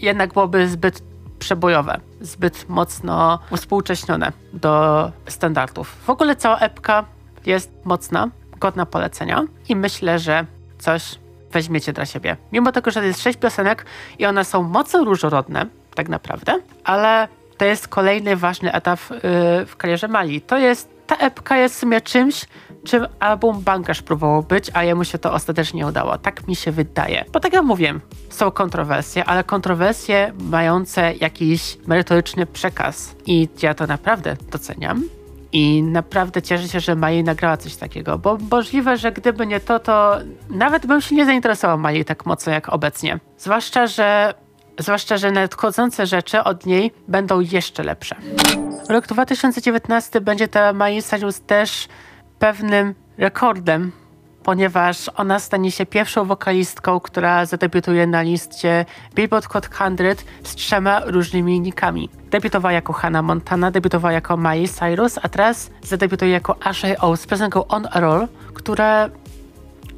jednak 0.00 0.32
byłoby 0.32 0.68
zbyt 0.68 1.02
przebojowe, 1.38 2.00
zbyt 2.20 2.68
mocno 2.68 3.38
uspółcześnione 3.50 4.32
do 4.52 5.10
standardów. 5.28 5.96
W 6.04 6.10
ogóle 6.10 6.36
cała 6.36 6.58
epka 6.58 7.04
jest 7.46 7.70
mocna, 7.84 8.28
godna 8.60 8.86
polecenia 8.86 9.42
i 9.68 9.76
myślę, 9.76 10.18
że 10.18 10.46
coś 10.78 11.18
weźmiecie 11.52 11.92
dla 11.92 12.06
siebie. 12.06 12.36
Mimo 12.52 12.72
tego, 12.72 12.90
że 12.90 13.06
jest 13.06 13.22
sześć 13.22 13.38
piosenek 13.38 13.86
i 14.18 14.26
one 14.26 14.44
są 14.44 14.62
mocno 14.62 15.04
różnorodne, 15.04 15.66
tak 15.94 16.08
naprawdę, 16.08 16.60
ale 16.84 17.28
to 17.64 17.68
jest 17.68 17.88
kolejny 17.88 18.36
ważny 18.36 18.72
etap 18.72 19.00
yy, 19.10 19.18
w 19.66 19.76
karierze 19.76 20.08
Mali. 20.08 20.40
To 20.40 20.58
jest, 20.58 20.88
ta 21.06 21.16
epka 21.16 21.56
jest 21.56 21.74
w 21.74 21.78
sumie 21.78 22.00
czymś, 22.00 22.44
czym 22.84 23.06
album 23.20 23.60
Bankaż 23.60 24.02
próbował 24.02 24.42
być, 24.42 24.70
a 24.74 24.84
jemu 24.84 25.04
się 25.04 25.18
to 25.18 25.32
ostatecznie 25.32 25.86
udało. 25.86 26.18
Tak 26.18 26.48
mi 26.48 26.56
się 26.56 26.72
wydaje. 26.72 27.24
Bo 27.32 27.40
tak 27.40 27.52
jak 27.52 27.64
mówiłem, 27.64 28.00
są 28.30 28.50
kontrowersje, 28.50 29.24
ale 29.24 29.44
kontrowersje 29.44 30.32
mające 30.38 31.14
jakiś 31.14 31.78
merytoryczny 31.86 32.46
przekaz. 32.46 33.16
I 33.26 33.48
ja 33.62 33.74
to 33.74 33.86
naprawdę 33.86 34.36
doceniam. 34.50 35.04
I 35.52 35.82
naprawdę 35.82 36.42
cieszę 36.42 36.68
się, 36.68 36.80
że 36.80 36.94
Mai 36.94 37.24
nagrała 37.24 37.56
coś 37.56 37.76
takiego, 37.76 38.18
bo 38.18 38.38
możliwe, 38.50 38.96
że 38.96 39.12
gdyby 39.12 39.46
nie 39.46 39.60
to, 39.60 39.78
to 39.78 40.18
nawet 40.50 40.86
bym 40.86 41.00
się 41.00 41.14
nie 41.14 41.26
zainteresował 41.26 41.78
Mai 41.78 42.04
tak 42.04 42.26
mocno 42.26 42.52
jak 42.52 42.68
obecnie. 42.68 43.18
Zwłaszcza, 43.38 43.86
że 43.86 44.34
Zwłaszcza, 44.78 45.16
że 45.16 45.30
nadchodzące 45.30 46.06
rzeczy 46.06 46.44
od 46.44 46.66
niej 46.66 46.92
będą 47.08 47.40
jeszcze 47.40 47.82
lepsze. 47.82 48.16
Rok 48.88 49.06
2019 49.06 50.20
będzie 50.20 50.48
ta 50.48 50.72
Mai 50.72 51.02
Cyrus 51.02 51.40
też 51.40 51.88
pewnym 52.38 52.94
rekordem, 53.18 53.92
ponieważ 54.42 55.10
ona 55.16 55.38
stanie 55.38 55.72
się 55.72 55.86
pierwszą 55.86 56.24
wokalistką, 56.24 57.00
która 57.00 57.46
zadebiutuje 57.46 58.06
na 58.06 58.22
liście 58.22 58.84
Billboard 59.14 59.46
Hot 59.46 59.66
100 59.66 59.84
z 60.42 60.54
trzema 60.54 61.00
różnymi 61.04 61.60
nikami. 61.60 62.08
Debiutowała 62.30 62.72
jako 62.72 62.92
Hannah 62.92 63.24
Montana, 63.24 63.70
debiutowała 63.70 64.12
jako 64.12 64.36
Miley 64.36 64.68
Cyrus, 64.68 65.18
a 65.22 65.28
teraz 65.28 65.70
zadebiutuje 65.82 66.30
jako 66.30 66.56
Ashley 66.62 66.96
O 66.98 67.16
z 67.16 67.26
piosenką 67.26 67.66
On 67.66 67.88
a 67.90 68.00
Roll, 68.00 68.28
które 68.54 69.10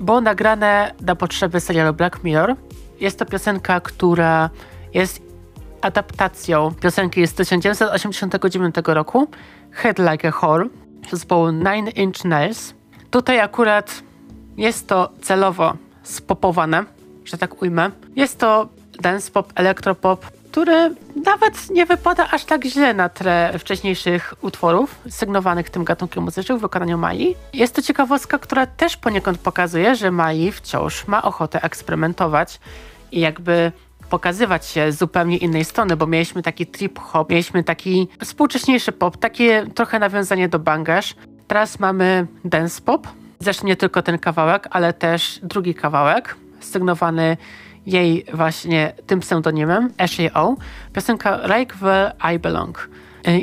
było 0.01 0.21
nagrane 0.21 0.95
na 1.01 1.17
potrzeby 1.17 1.61
serialu 1.61 1.95
Black 1.95 2.25
Mirror. 2.25 2.57
Jest 3.01 3.19
to 3.19 3.27
piosenka, 3.27 3.81
która 3.81 4.51
jest 4.95 5.23
adaptacją 5.81 6.75
piosenki 6.81 7.27
z 7.27 7.35
1989 7.35 8.75
roku 8.87 9.29
Head 9.71 9.99
Like 9.99 10.29
a 10.29 10.33
Whore 10.33 10.69
zespołu 11.11 11.51
Nine 11.51 11.89
Inch 11.89 12.25
Nails. 12.25 12.75
Tutaj 13.11 13.41
akurat 13.41 14.03
jest 14.57 14.89
to 14.89 15.13
celowo 15.23 15.77
spopowane, 16.03 16.85
że 17.25 17.39
tak 17.39 17.63
ujmę. 17.63 17.91
Jest 18.17 18.39
to 18.39 18.69
dance 19.01 19.31
pop, 19.31 19.53
elektropop, 19.55 20.27
który 20.57 20.95
nawet 21.25 21.71
nie 21.71 21.87
wypada 21.87 22.29
aż 22.31 22.45
tak 22.45 22.65
źle 22.65 22.95
na 22.95 23.09
tle 23.09 23.59
wcześniejszych 23.59 24.35
utworów 24.41 24.95
sygnowanych 25.09 25.71
tym 25.71 25.85
gatunkiem 25.85 26.25
muzycznym 26.25 26.59
w 26.59 26.61
wykonaniu 26.61 26.99
Mai. 26.99 27.37
Jest 27.53 27.75
to 27.75 27.83
ciekawostka, 27.83 28.39
która 28.39 28.67
też 28.67 28.97
poniekąd 28.97 29.39
pokazuje, 29.39 29.97
że 29.97 30.11
Mai 30.11 30.53
wciąż 30.53 31.07
ma 31.07 31.23
ochotę 31.23 31.63
eksperymentować 31.63 32.61
i 33.13 33.21
jakby 33.21 33.73
pokazywać 34.11 34.67
się 34.67 34.93
z 34.93 34.99
zupełnie 34.99 35.37
innej 35.37 35.65
strony, 35.65 35.97
bo 35.97 36.07
mieliśmy 36.07 36.43
taki 36.43 36.67
trip 36.67 36.99
hop, 36.99 37.31
mieliśmy 37.31 37.65
taki 37.65 38.09
współcześniejszy 38.25 38.93
pop, 38.93 39.17
takie 39.17 39.67
trochę 39.75 39.99
nawiązanie 39.99 40.49
do 40.49 40.59
bangaż. 40.59 41.15
Teraz 41.47 41.81
mamy 41.81 42.27
dance 42.45 42.83
pop, 42.83 43.09
zresztą 43.41 43.67
nie 43.67 43.77
tylko 43.77 44.03
ten 44.03 44.19
kawałek, 44.19 44.69
ale 44.71 44.93
też 44.93 45.41
drugi 45.43 45.75
kawałek, 45.75 46.37
sygnowany 46.61 47.37
jej 47.87 48.25
właśnie 48.35 48.93
tym 49.07 49.21
pseudonimem, 49.21 49.91
Ashley 49.99 50.31
O, 50.35 50.57
piosenka 50.93 51.41
Like 51.57 51.77
Where 51.77 52.13
I 52.35 52.39
Belong. 52.39 52.89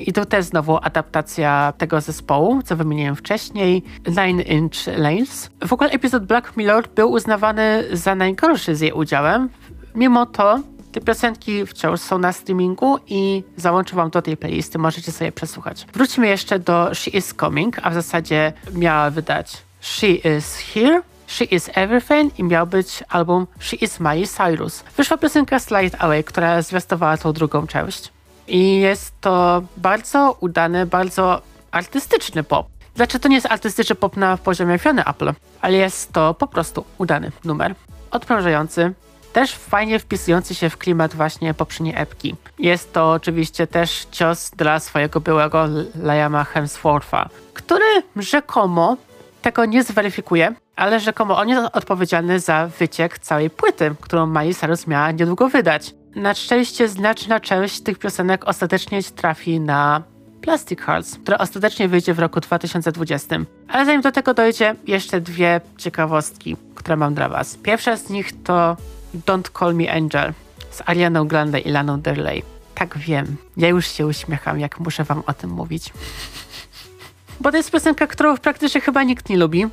I 0.06 0.14
to 0.14 0.26
też 0.26 0.46
znowu 0.46 0.78
adaptacja 0.82 1.74
tego 1.78 2.02
zespołu, 2.02 2.62
co 2.62 2.76
wymieniłem 2.76 3.16
wcześniej, 3.16 3.84
Nine 4.08 4.42
Inch 4.42 4.98
Nails. 4.98 5.50
W 5.68 5.74
ogóle 5.74 5.90
epizod 5.90 6.26
Black 6.26 6.58
Mirror 6.58 6.88
był 6.96 7.12
uznawany 7.12 7.84
za 7.92 8.16
najgorszy 8.16 8.76
z 8.76 8.82
jej 8.82 8.92
udziałem, 8.92 9.50
Mimo 9.96 10.26
to 10.26 10.60
te 10.92 11.02
piosenki 11.02 11.66
wciąż 11.66 12.00
są 12.00 12.18
na 12.18 12.34
streamingu 12.34 12.98
i 13.08 13.44
załączę 13.58 13.96
wam 13.96 14.10
do 14.10 14.22
tej 14.22 14.38
playlisty, 14.38 14.80
możecie 14.80 15.12
sobie 15.12 15.32
przesłuchać. 15.32 15.88
Wróćmy 15.94 16.28
jeszcze 16.28 16.60
do 16.60 16.90
She 16.94 17.12
Is 17.12 17.34
Coming, 17.40 17.80
a 17.84 17.90
w 17.90 17.94
zasadzie 17.94 18.54
miała 18.74 19.10
wydać 19.10 19.58
She 19.82 20.08
Is 20.08 20.58
Here, 20.58 21.02
She 21.34 21.46
Is 21.46 21.70
Everything 21.74 22.40
i 22.40 22.44
miał 22.44 22.68
być 22.68 23.04
album 23.10 23.48
She 23.60 23.76
Is 23.76 24.00
Miley 24.00 24.28
Cyrus. 24.28 24.84
Wyszła 24.98 25.18
piosenka 25.18 25.60
Slide 25.60 26.00
Away, 26.00 26.24
która 26.24 26.62
zwiastowała 26.62 27.18
tą 27.18 27.34
drugą 27.34 27.68
część. 27.68 28.12
I 28.48 28.80
jest 28.80 29.14
to 29.22 29.64
bardzo 29.78 30.38
udany, 30.40 30.86
bardzo 30.86 31.42
artystyczny 31.72 32.44
pop. 32.44 32.68
Znaczy 32.96 33.20
to 33.20 33.28
nie 33.28 33.36
jest 33.36 33.52
artystyczny 33.52 33.96
pop 33.96 34.18
na 34.18 34.38
poziomie 34.38 34.80
Fiona 34.80 35.04
Apple, 35.04 35.34
ale 35.62 35.78
jest 35.78 36.14
to 36.14 36.34
po 36.34 36.48
prostu 36.48 36.86
udany 36.98 37.32
numer. 37.44 37.76
Odprężający, 38.12 38.94
też 39.34 39.56
fajnie 39.56 40.00
wpisujący 40.00 40.56
się 40.56 40.70
w 40.70 40.78
klimat 40.78 41.16
właśnie 41.16 41.54
poprzedniej 41.54 41.94
epki. 41.98 42.36
Jest 42.60 42.94
to 42.94 43.12
oczywiście 43.12 43.68
też 43.68 44.08
cios 44.12 44.50
dla 44.50 44.80
swojego 44.80 45.20
byłego 45.20 45.68
Liama 45.96 46.44
Hemswortha, 46.44 47.30
który 47.54 48.04
rzekomo 48.16 48.98
tego 49.42 49.66
nie 49.66 49.84
zweryfikuje, 49.84 50.54
ale 50.76 51.00
rzekomo 51.00 51.38
on 51.38 51.50
jest 51.50 51.76
odpowiedzialny 51.76 52.40
za 52.40 52.68
wyciek 52.80 53.20
całej 53.20 53.50
płyty, 53.50 53.96
którą 54.02 54.28
Miley 54.28 54.56
Cyrus 54.56 54.88
miała 54.88 55.12
niedługo 55.12 55.50
wydać. 55.50 55.94
Na 56.16 56.34
szczęście 56.34 56.88
znaczna 56.88 57.40
część 57.40 57.82
tych 57.82 58.00
piosenek 58.00 58.46
ostatecznie 58.48 59.04
trafi 59.04 59.60
na 59.60 60.04
Plastic 60.42 60.80
Hearts, 60.80 61.18
która 61.24 61.38
ostatecznie 61.38 61.88
wyjdzie 61.88 62.14
w 62.14 62.20
roku 62.20 62.40
2020. 62.40 63.36
Ale 63.68 63.86
zanim 63.86 64.02
do 64.02 64.12
tego 64.12 64.34
dojdzie, 64.34 64.76
jeszcze 64.88 65.22
dwie 65.22 65.62
ciekawostki, 65.78 66.58
które 66.76 66.96
mam 66.96 67.14
dla 67.14 67.30
Was. 67.30 67.56
Pierwsza 67.56 67.98
z 67.98 68.10
nich 68.10 68.44
to 68.44 68.78
Don't 69.28 69.60
Call 69.60 69.76
Me 69.76 69.92
Angel 69.92 70.34
z 70.72 70.82
Arianą 70.86 71.28
Grande 71.28 71.60
i 71.60 71.70
Laną 71.70 72.02
Derley. 72.02 72.44
Tak 72.76 72.98
wiem. 72.98 73.36
Ja 73.58 73.68
już 73.68 73.88
się 73.88 74.08
uśmiecham, 74.08 74.60
jak 74.60 74.80
muszę 74.80 75.04
wam 75.04 75.24
o 75.28 75.34
tym 75.34 75.50
mówić. 75.50 75.94
Bo 77.42 77.52
to 77.52 77.58
jest 77.58 77.72
piosenka, 77.72 78.08
którą 78.08 78.38
praktycznie 78.38 78.82
chyba 78.82 79.04
nikt 79.04 79.30
nie 79.30 79.38
lubi. 79.38 79.68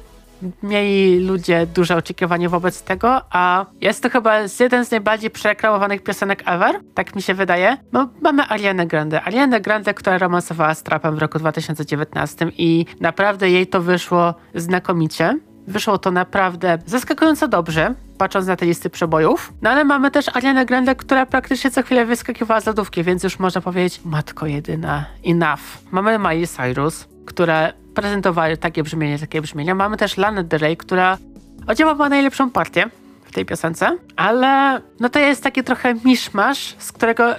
Mieli 0.63 1.27
ludzie 1.27 1.67
duże 1.67 1.97
oczekiwania 1.97 2.49
wobec 2.49 2.83
tego, 2.83 3.21
a 3.31 3.67
jest 3.81 4.03
to 4.03 4.11
chyba 4.11 4.39
jeden 4.61 4.85
z 4.85 4.91
najbardziej 4.91 5.31
przereklamowanych 5.31 6.03
piosenek 6.03 6.43
ever, 6.47 6.81
tak 6.95 7.17
mi 7.17 7.23
się 7.23 7.35
wydaje. 7.35 7.77
Bo 7.93 8.09
mamy 8.23 8.43
Arianę 8.49 8.87
Grande. 8.87 9.23
Arianę 9.23 9.61
Grande, 9.61 9.95
która 9.95 10.19
romansowała 10.19 10.75
z 10.75 10.83
Trapem 10.83 11.17
w 11.17 11.19
roku 11.19 11.39
2019 11.39 12.47
i 12.59 12.87
naprawdę 13.01 13.51
jej 13.51 13.67
to 13.67 13.81
wyszło 13.81 14.35
znakomicie. 14.55 15.39
Wyszło 15.67 15.99
to 15.99 16.11
naprawdę 16.11 16.79
zaskakująco 16.87 17.49
dobrze, 17.49 17.95
patrząc 18.19 18.47
na 18.47 18.57
te 18.57 18.67
listy 18.67 18.91
przebojów. 18.91 19.53
No 19.63 19.71
ale 19.71 19.85
mamy 19.85 20.11
też 20.11 20.37
Arianę 20.37 20.67
Grande, 20.67 20.95
która 20.95 21.27
praktycznie 21.27 21.71
co 21.71 21.83
chwilę 21.83 22.07
wyskakiwała 22.07 22.61
z 22.61 22.67
lodówki, 22.67 23.03
więc 23.03 23.25
już 23.25 23.39
można 23.39 23.61
powiedzieć 23.61 24.01
matko 24.05 24.47
jedyna, 24.47 25.05
enough. 25.27 25.61
Mamy 25.91 26.19
Miley 26.19 26.47
Cyrus, 26.47 27.09
która 27.31 27.73
prezentowała 27.95 28.57
takie 28.57 28.83
brzmienie, 28.83 29.19
takie 29.19 29.43
brzmienia. 29.43 29.75
Mamy 29.75 29.97
też 29.97 30.17
Lana 30.17 30.43
Del 30.43 30.61
Rey, 30.61 30.77
która 30.77 31.19
odziałała 31.67 32.09
najlepszą 32.09 32.51
partię 32.51 32.91
w 33.25 33.33
tej 33.33 33.47
piosence, 33.47 33.97
ale 34.17 34.81
no 35.01 35.09
to 35.09 35.19
jest 35.19 35.43
taki 35.43 35.65
trochę 35.65 35.95
miszmasz, 35.95 36.75
z 36.79 36.93
którego, 36.93 37.35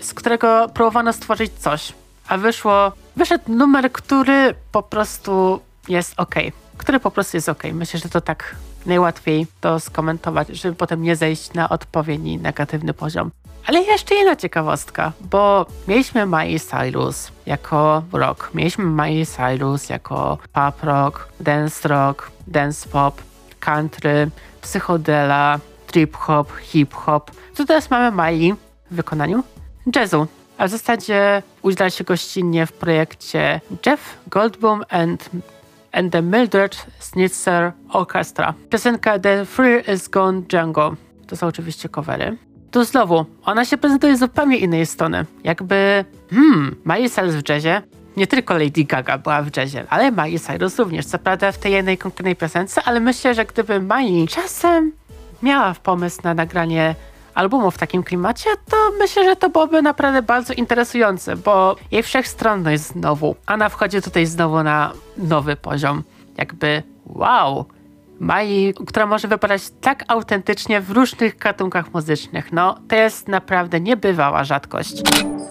z 0.00 0.14
którego 0.14 0.68
próbowano 0.74 1.12
stworzyć 1.12 1.52
coś. 1.52 1.92
A 2.28 2.36
wyszło, 2.36 2.92
wyszedł 3.16 3.52
numer, 3.52 3.92
który 3.92 4.54
po 4.72 4.82
prostu 4.82 5.60
jest 5.88 6.14
ok 6.16 6.34
który 6.76 7.00
po 7.00 7.10
prostu 7.10 7.36
jest 7.36 7.48
ok. 7.48 7.62
Myślę, 7.72 8.00
że 8.00 8.08
to 8.08 8.20
tak 8.20 8.56
najłatwiej 8.86 9.46
to 9.60 9.80
skomentować, 9.80 10.48
żeby 10.48 10.74
potem 10.74 11.02
nie 11.02 11.16
zejść 11.16 11.52
na 11.52 11.68
odpowiedni 11.68 12.38
negatywny 12.38 12.94
poziom. 12.94 13.30
Ale 13.66 13.82
jeszcze 13.82 14.14
jedna 14.14 14.36
ciekawostka, 14.36 15.12
bo 15.30 15.66
mieliśmy 15.88 16.26
Miley 16.26 16.60
Cyrus 16.60 17.32
jako 17.46 18.02
rock, 18.12 18.50
mieliśmy 18.54 18.84
Miley 18.84 19.26
Cyrus 19.26 19.88
jako 19.88 20.38
pop 20.52 20.82
rock, 20.82 21.28
dance 21.40 21.88
rock, 21.88 22.30
dance 22.46 22.88
pop, 22.88 23.22
country, 23.60 24.30
psychodela, 24.62 25.58
trip 25.86 26.16
hop, 26.16 26.52
hip 26.60 26.94
hop. 26.94 27.30
Tu 27.56 27.64
teraz 27.64 27.90
mamy 27.90 28.22
Miley 28.22 28.54
w 28.90 28.94
wykonaniu 28.94 29.42
jazzu. 29.96 30.26
A 30.58 30.66
w 30.66 30.70
zasadzie 30.70 31.42
udziela 31.62 31.90
się 31.90 32.04
gościnnie 32.04 32.66
w 32.66 32.72
projekcie 32.72 33.60
Jeff 33.86 34.18
Goldblum 34.26 34.82
and 34.88 35.30
and 35.92 36.12
the 36.12 36.22
Mildred 36.22 36.86
Snitzer 36.98 37.72
Orchestra. 37.88 38.54
Piosenka 38.70 39.18
The 39.18 39.44
Free 39.44 39.94
is 39.94 40.08
Gone 40.08 40.42
Django. 40.42 40.96
To 41.26 41.36
są 41.36 41.46
oczywiście 41.46 41.88
covery. 41.88 42.36
Tu 42.76 42.84
znowu, 42.84 43.26
ona 43.44 43.64
się 43.64 43.76
prezentuje 43.76 44.16
z 44.16 44.20
zupełnie 44.20 44.56
innej 44.56 44.86
strony. 44.86 45.26
Jakby, 45.44 46.04
hmm, 46.30 46.76
Miley 46.86 47.10
Cyrus 47.10 47.34
w 47.34 47.48
jazzie. 47.48 47.82
Nie 48.16 48.26
tylko 48.26 48.54
Lady 48.54 48.84
Gaga 48.84 49.18
była 49.18 49.42
w 49.42 49.56
jazzie, 49.56 49.84
ale 49.90 50.12
Miley 50.12 50.38
Cyrus 50.38 50.78
również. 50.78 51.06
Co 51.06 51.18
prawda 51.18 51.52
w 51.52 51.58
tej 51.58 51.72
jednej 51.72 51.98
konkretnej 51.98 52.36
piosence, 52.36 52.82
ale 52.84 53.00
myślę, 53.00 53.34
że 53.34 53.44
gdyby 53.44 53.80
Miley 53.80 54.28
czasem 54.28 54.92
miała 55.42 55.74
pomysł 55.82 56.20
na 56.24 56.34
nagranie 56.34 56.94
albumu 57.34 57.70
w 57.70 57.78
takim 57.78 58.02
klimacie, 58.02 58.50
to 58.70 58.76
myślę, 58.98 59.24
że 59.24 59.36
to 59.36 59.50
byłoby 59.50 59.82
naprawdę 59.82 60.22
bardzo 60.22 60.52
interesujące, 60.52 61.36
bo 61.36 61.76
jej 61.90 62.02
wszechstronność 62.02 62.82
znowu. 62.82 63.36
Ona 63.46 63.68
wchodzi 63.68 64.02
tutaj 64.02 64.26
znowu 64.26 64.62
na 64.62 64.92
nowy 65.16 65.56
poziom. 65.56 66.02
Jakby 66.38 66.82
wow, 67.06 67.64
Mai, 68.20 68.74
która 68.86 69.06
może 69.06 69.28
wypadać 69.28 69.62
tak 69.80 70.04
autentycznie 70.08 70.80
w 70.80 70.90
różnych 70.90 71.38
gatunkach 71.38 71.94
muzycznych. 71.94 72.52
No, 72.52 72.78
to 72.88 72.96
jest 72.96 73.28
naprawdę 73.28 73.80
niebywała 73.80 74.44
rzadkość. 74.44 75.02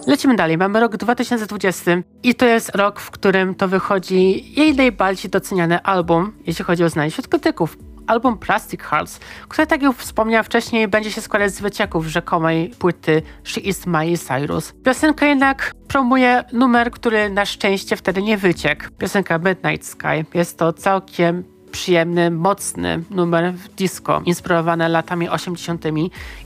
Lecimy 0.06 0.36
dalej. 0.36 0.58
Mamy 0.58 0.80
rok 0.80 0.96
2020 0.96 1.90
i 2.22 2.34
to 2.34 2.46
jest 2.46 2.74
rok, 2.74 3.00
w 3.00 3.10
którym 3.10 3.54
to 3.54 3.68
wychodzi 3.68 4.52
jej 4.60 4.76
najbardziej 4.76 5.30
doceniany 5.30 5.82
album, 5.82 6.32
jeśli 6.46 6.64
chodzi 6.64 6.84
o 6.84 6.88
znanie 6.88 7.10
wśród 7.10 7.28
krytyków. 7.28 7.78
Album 8.06 8.38
Plastic 8.38 8.82
Hearts, 8.82 9.20
które, 9.48 9.66
tak 9.66 9.82
jak 9.82 9.96
wspomniałam 9.96 10.44
wcześniej, 10.44 10.88
będzie 10.88 11.10
się 11.10 11.20
składać 11.20 11.52
z 11.54 11.60
wycieków 11.60 12.06
rzekomej 12.06 12.68
płyty 12.78 13.22
She 13.44 13.60
Is 13.60 13.86
Miley 13.86 14.18
Cyrus. 14.18 14.72
Piosenka 14.84 15.26
jednak 15.26 15.72
promuje 15.88 16.44
numer, 16.52 16.90
który 16.90 17.30
na 17.30 17.46
szczęście 17.46 17.96
wtedy 17.96 18.22
nie 18.22 18.36
wyciekł. 18.36 18.84
Piosenka 18.98 19.38
Midnight 19.38 19.86
Sky. 19.86 20.24
Jest 20.34 20.58
to 20.58 20.72
całkiem 20.72 21.55
przyjemny, 21.76 22.30
mocny 22.30 23.02
numer 23.10 23.54
disco, 23.76 24.22
inspirowany 24.24 24.88
latami 24.88 25.28
80. 25.28 25.84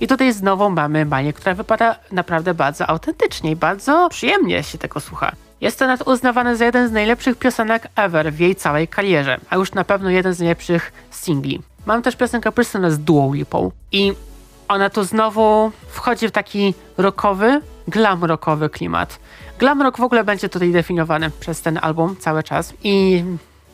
I 0.01 0.07
tutaj 0.07 0.33
znowu 0.33 0.71
mamy 0.71 1.05
Manię, 1.05 1.33
która 1.33 1.55
wypada 1.55 1.97
naprawdę 2.13 2.55
bardzo 2.55 2.87
autentycznie 2.87 3.51
i 3.51 3.57
bardzo 3.57 4.09
przyjemnie 4.09 4.63
się 4.63 4.79
tego 4.79 5.01
słucha. 5.01 5.33
Jest 5.61 5.79
to 5.79 5.87
nawet 5.87 6.09
uznawane 6.09 6.57
za 6.57 6.65
jeden 6.65 6.89
z 6.89 6.93
najlepszych 6.93 7.39
piosenek 7.39 7.89
ever 7.97 8.33
w 8.33 8.41
jej 8.41 8.57
całej 8.57 8.89
karierze, 8.89 9.39
a 9.51 9.57
już 9.57 9.73
na 9.73 9.85
pewno 9.85 10.11
jeden 10.11 10.35
z 10.35 10.39
najlepszych 10.39 10.93
singli. 11.11 11.61
Mam 11.87 12.03
też 12.03 12.17
piosenkę 12.17 12.53
Prisoners 12.53 12.95
z 12.95 12.99
Duo 12.99 13.35
Lipą 13.35 13.71
i 13.93 14.13
ona 14.69 14.91
tu 14.91 15.05
znowu 15.05 15.73
wchodzi 15.89 16.29
w 16.29 16.31
taki 16.31 16.75
rockowy, 16.99 17.61
glam 17.89 18.25
rockowy 18.25 18.71
klimat. 18.71 19.19
Glam 19.59 19.83
rock 19.83 19.99
w 19.99 20.03
ogóle 20.03 20.25
będzie 20.25 20.49
tutaj 20.49 20.73
definiowany 20.73 21.31
przez 21.41 21.63
ten 21.63 21.79
album 21.83 22.17
cały 22.17 22.43
czas 22.43 22.75
i 22.85 23.25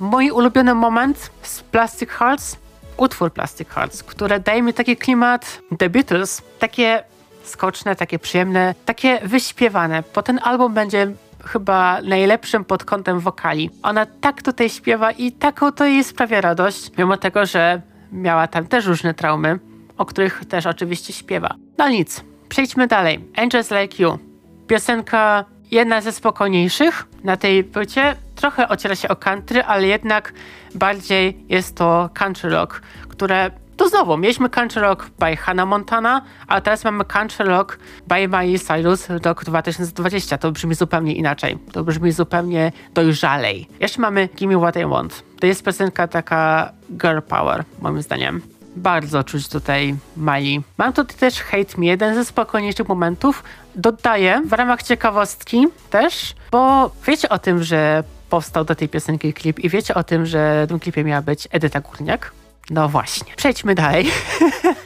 Mój 0.00 0.30
ulubiony 0.30 0.74
moment 0.74 1.30
z 1.42 1.62
Plastic 1.62 2.10
Hearts, 2.10 2.56
utwór 2.96 3.32
Plastic 3.32 3.68
Hearts, 3.68 4.02
które 4.02 4.40
daje 4.40 4.62
mi 4.62 4.74
taki 4.74 4.96
klimat 4.96 5.60
The 5.78 5.90
Beatles, 5.90 6.42
takie 6.58 7.04
skoczne, 7.44 7.96
takie 7.96 8.18
przyjemne, 8.18 8.74
takie 8.84 9.20
wyśpiewane, 9.24 10.02
bo 10.14 10.22
ten 10.22 10.40
album 10.42 10.74
będzie 10.74 11.12
chyba 11.44 12.00
najlepszym 12.02 12.64
pod 12.64 12.84
kątem 12.84 13.20
wokali. 13.20 13.70
Ona 13.82 14.06
tak 14.06 14.42
tutaj 14.42 14.70
śpiewa 14.70 15.10
i 15.10 15.32
taką 15.32 15.72
to 15.72 15.84
jej 15.84 16.04
sprawia 16.04 16.40
radość, 16.40 16.90
mimo 16.98 17.16
tego, 17.16 17.46
że 17.46 17.80
miała 18.12 18.46
tam 18.48 18.66
też 18.66 18.86
różne 18.86 19.14
traumy, 19.14 19.58
o 19.98 20.06
których 20.06 20.44
też 20.44 20.66
oczywiście 20.66 21.12
śpiewa. 21.12 21.54
No 21.78 21.88
nic, 21.88 22.24
przejdźmy 22.48 22.86
dalej. 22.86 23.24
Angels 23.36 23.70
Like 23.70 24.02
You. 24.02 24.18
Piosenka 24.66 25.44
jedna 25.70 26.00
ze 26.00 26.12
spokojniejszych 26.12 27.06
na 27.24 27.36
tej 27.36 27.64
płycie. 27.64 28.16
Trochę 28.34 28.68
ociera 28.68 28.94
się 28.96 29.08
o 29.08 29.16
country, 29.16 29.64
ale 29.64 29.86
jednak 29.86 30.32
bardziej 30.74 31.44
jest 31.48 31.76
to 31.76 32.10
country 32.14 32.50
rock, 32.50 32.82
które 33.08 33.50
to 33.76 33.88
znowu, 33.88 34.16
mieliśmy 34.16 34.50
Country 34.50 34.82
Rock 34.82 35.10
by 35.18 35.36
Hannah 35.36 35.68
Montana, 35.68 36.22
a 36.46 36.60
teraz 36.60 36.84
mamy 36.84 37.04
Country 37.04 37.44
Rock 37.44 37.78
by 38.06 38.28
Miley 38.28 38.58
Cyrus 38.58 39.08
rok 39.24 39.44
2020. 39.44 40.38
To 40.38 40.52
brzmi 40.52 40.74
zupełnie 40.74 41.14
inaczej. 41.14 41.58
To 41.72 41.84
brzmi 41.84 42.12
zupełnie 42.12 42.72
dojrzalej. 42.94 43.68
Jeszcze 43.80 44.00
mamy 44.00 44.28
Gimme 44.36 44.58
What 44.58 44.76
I 44.76 44.86
Want. 44.86 45.22
To 45.40 45.46
jest 45.46 45.64
piosenka 45.64 46.08
taka 46.08 46.72
girl 46.90 47.20
power, 47.28 47.64
moim 47.80 48.02
zdaniem 48.02 48.55
bardzo 48.76 49.24
czuć 49.24 49.48
tutaj 49.48 49.94
Mali. 50.16 50.62
Mam 50.78 50.92
tutaj 50.92 51.16
też 51.16 51.40
Hate 51.40 51.78
Me, 51.78 51.86
jeden 51.86 52.14
ze 52.14 52.24
spokojniejszych 52.24 52.88
momentów. 52.88 53.42
Dodaję 53.74 54.42
w 54.46 54.52
ramach 54.52 54.82
ciekawostki 54.82 55.66
też, 55.90 56.34
bo 56.50 56.90
wiecie 57.06 57.28
o 57.28 57.38
tym, 57.38 57.62
że 57.62 58.04
powstał 58.30 58.64
do 58.64 58.74
tej 58.74 58.88
piosenki 58.88 59.32
klip 59.32 59.58
i 59.58 59.68
wiecie 59.68 59.94
o 59.94 60.04
tym, 60.04 60.26
że 60.26 60.64
w 60.66 60.68
tym 60.68 60.78
klipie 60.80 61.04
miała 61.04 61.22
być 61.22 61.48
Edyta 61.50 61.80
Górniak? 61.80 62.32
No 62.70 62.88
właśnie. 62.88 63.32
Przejdźmy 63.36 63.74
dalej, 63.74 64.10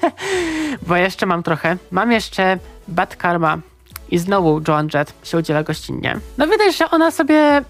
bo 0.87 0.97
jeszcze 0.97 1.27
mam 1.27 1.43
trochę. 1.43 1.77
Mam 1.91 2.13
jeszcze 2.13 2.59
Bad 2.89 3.17
Karma 3.17 3.59
i 4.11 4.19
znowu 4.19 4.61
Joan 4.69 4.89
Jett 4.95 5.15
się 5.23 5.39
udziela 5.39 5.63
gościnnie. 5.63 6.17
No 6.39 6.47
widać, 6.47 6.77
że 6.77 6.91
ona 6.91 7.11
sobie 7.11 7.63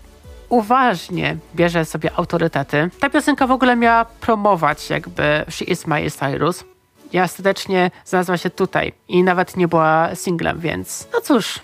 uważnie 0.51 1.37
bierze 1.55 1.85
sobie 1.85 2.11
autorytety. 2.17 2.91
Ta 3.01 3.11
piosenka 3.11 3.47
w 3.47 3.51
ogóle 3.51 3.77
miała 3.77 4.05
promować 4.05 4.91
jakby 4.91 5.45
She 5.49 5.65
Is 5.65 5.87
My 5.87 6.11
Cyrus. 6.11 6.65
I 7.13 7.21
ostatecznie 7.21 7.91
znalazła 8.05 8.37
się 8.37 8.51
tutaj 8.51 8.93
i 9.09 9.23
nawet 9.23 9.57
nie 9.57 9.69
była 9.69 10.15
singlem, 10.15 10.61
więc 10.61 11.09
no 11.13 11.21
cóż, 11.21 11.61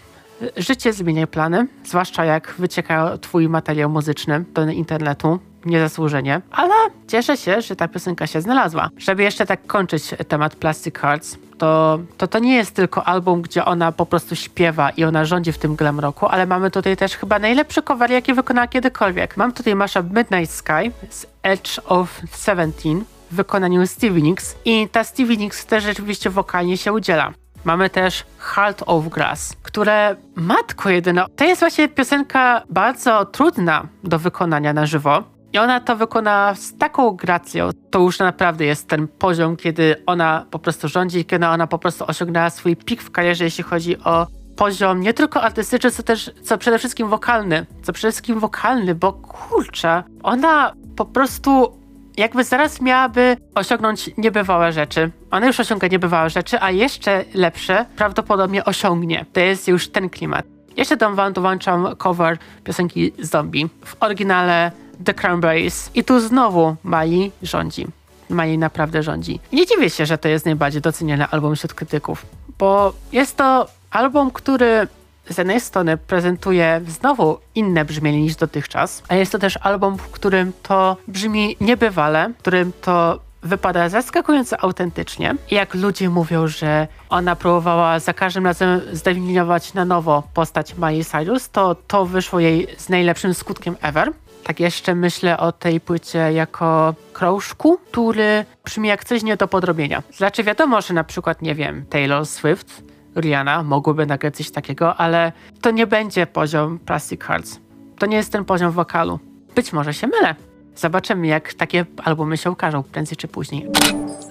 życie 0.56 0.92
zmienia 0.92 1.26
plany, 1.26 1.66
zwłaszcza 1.84 2.24
jak 2.24 2.54
wycieka 2.58 3.18
twój 3.18 3.48
materiał 3.48 3.90
muzyczny 3.90 4.44
do 4.54 4.62
internetu 4.68 5.38
niezasłużenie, 5.66 6.40
ale 6.50 6.74
cieszę 7.08 7.36
się, 7.36 7.60
że 7.60 7.76
ta 7.76 7.88
piosenka 7.88 8.26
się 8.26 8.40
znalazła. 8.40 8.88
Żeby 8.98 9.22
jeszcze 9.22 9.46
tak 9.46 9.66
kończyć 9.66 10.14
temat 10.28 10.56
Plastic 10.56 10.98
Hearts, 10.98 11.38
to, 11.58 11.98
to 12.16 12.26
to 12.26 12.38
nie 12.38 12.56
jest 12.56 12.74
tylko 12.74 13.04
album, 13.04 13.42
gdzie 13.42 13.64
ona 13.64 13.92
po 13.92 14.06
prostu 14.06 14.36
śpiewa 14.36 14.90
i 14.90 15.04
ona 15.04 15.24
rządzi 15.24 15.52
w 15.52 15.58
tym 15.58 15.76
glam 15.76 16.00
roku, 16.00 16.26
ale 16.26 16.46
mamy 16.46 16.70
tutaj 16.70 16.96
też 16.96 17.16
chyba 17.16 17.38
najlepszy 17.38 17.82
cover, 17.82 18.10
jaki 18.10 18.34
wykonała 18.34 18.66
kiedykolwiek. 18.66 19.36
Mam 19.36 19.52
tutaj 19.52 19.74
mashup 19.74 20.06
Midnight 20.06 20.54
Sky 20.54 20.92
z 21.10 21.26
Edge 21.42 21.80
of 21.84 22.20
Seventeen 22.30 23.04
w 23.30 23.34
wykonaniu 23.34 23.86
Stevie 23.86 24.22
Nicks 24.22 24.56
i 24.64 24.88
ta 24.88 25.04
Stevie 25.04 25.36
Nicks 25.36 25.66
też 25.66 25.84
rzeczywiście 25.84 26.30
wokalnie 26.30 26.76
się 26.76 26.92
udziela. 26.92 27.32
Mamy 27.64 27.90
też 27.90 28.24
Heart 28.38 28.82
of 28.86 29.08
Grass, 29.08 29.56
które, 29.62 30.16
matko 30.36 30.90
jedyna, 30.90 31.26
to 31.36 31.44
jest 31.44 31.60
właśnie 31.60 31.88
piosenka 31.88 32.62
bardzo 32.70 33.24
trudna 33.24 33.86
do 34.04 34.18
wykonania 34.18 34.72
na 34.72 34.86
żywo. 34.86 35.22
I 35.56 35.58
ona 35.58 35.80
to 35.80 35.96
wykona 35.96 36.54
z 36.54 36.76
taką 36.76 37.10
gracją. 37.10 37.70
To 37.90 37.98
już 37.98 38.18
naprawdę 38.18 38.64
jest 38.64 38.88
ten 38.88 39.08
poziom, 39.08 39.56
kiedy 39.56 40.02
ona 40.06 40.46
po 40.50 40.58
prostu 40.58 40.88
rządzi, 40.88 41.24
kiedy 41.24 41.46
ona 41.46 41.66
po 41.66 41.78
prostu 41.78 42.04
osiągnęła 42.08 42.50
swój 42.50 42.76
pik 42.76 43.02
w 43.02 43.10
karierze, 43.10 43.44
jeśli 43.44 43.64
chodzi 43.64 43.98
o 43.98 44.26
poziom 44.56 45.00
nie 45.00 45.14
tylko 45.14 45.42
artystyczny, 45.42 45.90
co 45.90 46.02
też, 46.02 46.30
co 46.42 46.58
przede 46.58 46.78
wszystkim 46.78 47.08
wokalny. 47.08 47.66
Co 47.82 47.92
przede 47.92 48.12
wszystkim 48.12 48.40
wokalny, 48.40 48.94
bo 48.94 49.12
kurczę, 49.12 50.02
ona 50.22 50.72
po 50.96 51.04
prostu 51.04 51.78
jakby 52.16 52.44
zaraz 52.44 52.80
miałaby 52.80 53.36
osiągnąć 53.54 54.10
niebywałe 54.18 54.72
rzeczy. 54.72 55.10
Ona 55.30 55.46
już 55.46 55.60
osiąga 55.60 55.88
niebywałe 55.88 56.30
rzeczy, 56.30 56.60
a 56.60 56.70
jeszcze 56.70 57.24
lepsze 57.34 57.86
prawdopodobnie 57.96 58.64
osiągnie. 58.64 59.26
To 59.32 59.40
jest 59.40 59.68
już 59.68 59.88
ten 59.88 60.10
klimat. 60.10 60.55
Jeszcze 60.76 60.96
tam 60.96 61.14
wam 61.14 61.32
dołączam 61.32 61.96
cover 61.96 62.38
piosenki 62.64 63.12
Zombie. 63.18 63.68
W 63.84 63.96
oryginale 64.00 64.72
The 65.04 65.14
Cranberries. 65.14 65.90
I 65.94 66.04
tu 66.04 66.20
znowu 66.20 66.76
Mali 66.82 67.32
rządzi. 67.42 67.86
Mali 68.30 68.58
naprawdę 68.58 69.02
rządzi. 69.02 69.40
Nie 69.52 69.66
dziwię 69.66 69.90
się, 69.90 70.06
że 70.06 70.18
to 70.18 70.28
jest 70.28 70.46
najbardziej 70.46 70.82
doceniany 70.82 71.26
album 71.26 71.56
wśród 71.56 71.74
krytyków, 71.74 72.26
bo 72.58 72.92
jest 73.12 73.36
to 73.36 73.66
album, 73.90 74.30
który 74.30 74.88
z 75.30 75.38
jednej 75.38 75.60
strony 75.60 75.96
prezentuje 75.96 76.80
znowu 76.88 77.38
inne 77.54 77.84
brzmienie 77.84 78.22
niż 78.22 78.36
dotychczas, 78.36 79.02
a 79.08 79.14
jest 79.14 79.32
to 79.32 79.38
też 79.38 79.58
album, 79.62 79.98
w 79.98 80.10
którym 80.10 80.52
to 80.62 80.96
brzmi 81.08 81.56
niebywale, 81.60 82.28
w 82.28 82.38
którym 82.38 82.72
to 82.80 83.25
wypada 83.46 83.88
zaskakująco 83.88 84.60
autentycznie. 84.60 85.34
Jak 85.50 85.74
ludzie 85.74 86.10
mówią, 86.10 86.46
że 86.46 86.88
ona 87.08 87.36
próbowała 87.36 87.98
za 87.98 88.12
każdym 88.12 88.46
razem 88.46 88.80
zdefiniować 88.92 89.74
na 89.74 89.84
nowo 89.84 90.22
postać 90.34 90.74
Miley 90.76 91.04
Cyrus, 91.04 91.50
to 91.50 91.74
to 91.74 92.06
wyszło 92.06 92.40
jej 92.40 92.66
z 92.78 92.88
najlepszym 92.88 93.34
skutkiem 93.34 93.76
ever. 93.82 94.12
Tak 94.44 94.60
jeszcze 94.60 94.94
myślę 94.94 95.38
o 95.38 95.52
tej 95.52 95.80
płycie 95.80 96.32
jako 96.32 96.94
krążku, 97.12 97.78
który 97.92 98.44
brzmi 98.64 98.88
jak 98.88 99.04
coś 99.04 99.22
nie 99.22 99.36
do 99.36 99.48
podrobienia. 99.48 100.02
Znaczy 100.12 100.44
wiadomo, 100.44 100.80
że 100.80 100.94
na 100.94 101.04
przykład, 101.04 101.42
nie 101.42 101.54
wiem, 101.54 101.86
Taylor 101.90 102.26
Swift, 102.26 102.82
Rihanna 103.16 103.62
mogłyby 103.62 104.06
nagrać 104.06 104.36
coś 104.36 104.50
takiego, 104.50 104.96
ale 104.96 105.32
to 105.60 105.70
nie 105.70 105.86
będzie 105.86 106.26
poziom 106.26 106.78
Plastic 106.78 107.22
Hearts. 107.22 107.60
To 107.98 108.06
nie 108.06 108.16
jest 108.16 108.32
ten 108.32 108.44
poziom 108.44 108.72
wokalu. 108.72 109.18
Być 109.54 109.72
może 109.72 109.94
się 109.94 110.06
mylę. 110.06 110.34
Zobaczymy, 110.76 111.26
jak 111.26 111.54
takie 111.54 111.84
albumy 112.04 112.36
się 112.36 112.50
ukażą 112.50 112.82
prędzej 112.82 113.16
czy 113.16 113.28
później. 113.28 113.66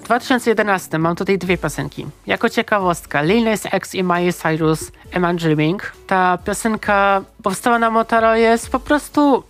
W 0.00 0.04
2011 0.04 0.98
mam 0.98 1.16
tutaj 1.16 1.38
dwie 1.38 1.58
piosenki. 1.58 2.06
Jako 2.26 2.48
ciekawostka, 2.48 3.22
Lil 3.22 3.44
Nas 3.44 3.62
X 3.72 3.94
i 3.94 4.02
Miley 4.02 4.32
Cyrus 4.32 4.92
Am 5.14 5.34
I 5.34 5.38
Dreaming. 5.38 5.92
Ta 6.06 6.38
piosenka 6.44 7.22
powstała 7.42 7.78
na 7.78 7.90
Motorola 7.90 8.36
jest 8.36 8.70
po 8.70 8.80
prostu 8.80 9.42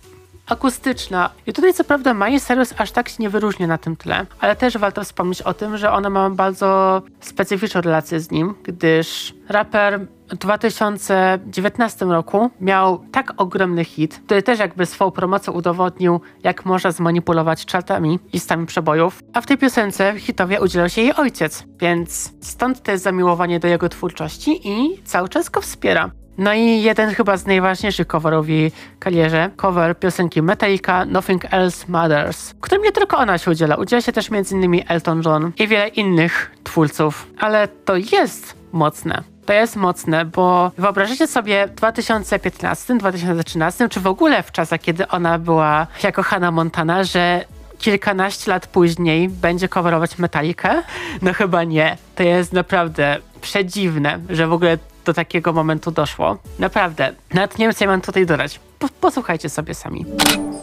akustyczna. 0.47 1.29
I 1.47 1.53
tutaj 1.53 1.73
co 1.73 1.83
prawda 1.83 2.13
Miley 2.13 2.39
Cyrus 2.39 2.73
aż 2.77 2.91
tak 2.91 3.09
się 3.09 3.15
nie 3.19 3.29
wyróżnia 3.29 3.67
na 3.67 3.77
tym 3.77 3.95
tle, 3.95 4.25
ale 4.39 4.55
też 4.55 4.77
warto 4.77 5.03
wspomnieć 5.03 5.41
o 5.41 5.53
tym, 5.53 5.77
że 5.77 5.91
ona 5.91 6.09
ma 6.09 6.29
bardzo 6.29 7.01
specyficzną 7.19 7.81
relację 7.81 8.19
z 8.19 8.31
nim, 8.31 8.55
gdyż 8.63 9.33
raper 9.49 10.07
w 10.29 10.35
2019 10.35 12.05
roku 12.05 12.49
miał 12.61 13.03
tak 13.11 13.33
ogromny 13.37 13.85
hit, 13.85 14.21
który 14.25 14.43
też 14.43 14.59
jakby 14.59 14.85
swoją 14.85 15.11
promocją 15.11 15.53
udowodnił, 15.53 16.21
jak 16.43 16.65
można 16.65 16.91
zmanipulować 16.91 17.65
czatami 17.65 18.19
listami 18.33 18.65
przebojów, 18.65 19.23
a 19.33 19.41
w 19.41 19.45
tej 19.45 19.57
piosence 19.57 20.19
hitowie 20.19 20.61
udzielał 20.61 20.89
się 20.89 21.01
jej 21.01 21.13
ojciec, 21.15 21.63
więc 21.79 22.33
stąd 22.41 22.81
też 22.83 22.99
zamiłowanie 22.99 23.59
do 23.59 23.67
jego 23.67 23.89
twórczości 23.89 24.69
i 24.69 25.03
cały 25.03 25.29
czas 25.29 25.49
go 25.49 25.61
wspiera. 25.61 26.11
No 26.37 26.53
i 26.53 26.81
jeden 26.81 27.13
chyba 27.13 27.37
z 27.37 27.45
najważniejszych 27.45 28.07
coverów 28.07 28.45
w 28.45 28.49
jej 28.49 28.71
karierze, 28.99 29.49
cover 29.55 29.99
piosenki 29.99 30.41
Metallica 30.41 31.05
Nothing 31.05 31.53
Else 31.53 31.85
Matters, 31.87 32.51
w 32.51 32.59
którym 32.59 32.83
nie 32.83 32.91
tylko 32.91 33.17
ona 33.17 33.37
się 33.37 33.51
udziela, 33.51 33.75
udziela 33.75 34.01
się 34.01 34.11
też 34.11 34.29
m.in. 34.31 34.83
Elton 34.87 35.21
John 35.25 35.51
i 35.59 35.67
wiele 35.67 35.87
innych 35.87 36.51
twórców, 36.63 37.27
ale 37.39 37.67
to 37.67 37.95
jest 37.95 38.55
mocne. 38.71 39.23
To 39.45 39.53
jest 39.53 39.75
mocne, 39.75 40.25
bo 40.25 40.71
wyobraźcie 40.77 41.27
sobie 41.27 41.67
w 41.67 41.75
2015, 41.75 42.97
2013, 42.97 43.89
czy 43.89 43.99
w 43.99 44.07
ogóle 44.07 44.43
w 44.43 44.51
czasach, 44.51 44.81
kiedy 44.81 45.07
ona 45.07 45.39
była 45.39 45.87
jako 46.03 46.23
Hannah 46.23 46.53
Montana, 46.53 47.03
że 47.03 47.45
kilkanaście 47.77 48.51
lat 48.51 48.67
później 48.67 49.29
będzie 49.29 49.69
coverować 49.69 50.17
Metallicę? 50.17 50.83
No 51.21 51.33
chyba 51.33 51.63
nie. 51.63 51.97
To 52.15 52.23
jest 52.23 52.53
naprawdę 52.53 53.17
przedziwne, 53.41 54.19
że 54.29 54.47
w 54.47 54.53
ogóle 54.53 54.77
do 55.07 55.13
takiego 55.13 55.53
momentu 55.53 55.91
doszło. 55.91 56.37
Naprawdę. 56.59 57.13
Nawet 57.33 57.59
nie 57.59 57.65
wiem, 57.65 57.73
co 57.75 57.85
ja 57.85 57.91
mam 57.91 58.01
tutaj 58.01 58.25
dodać. 58.25 58.59
Po, 58.79 58.87
posłuchajcie 59.01 59.49
sobie 59.49 59.73
sami. 59.73 60.05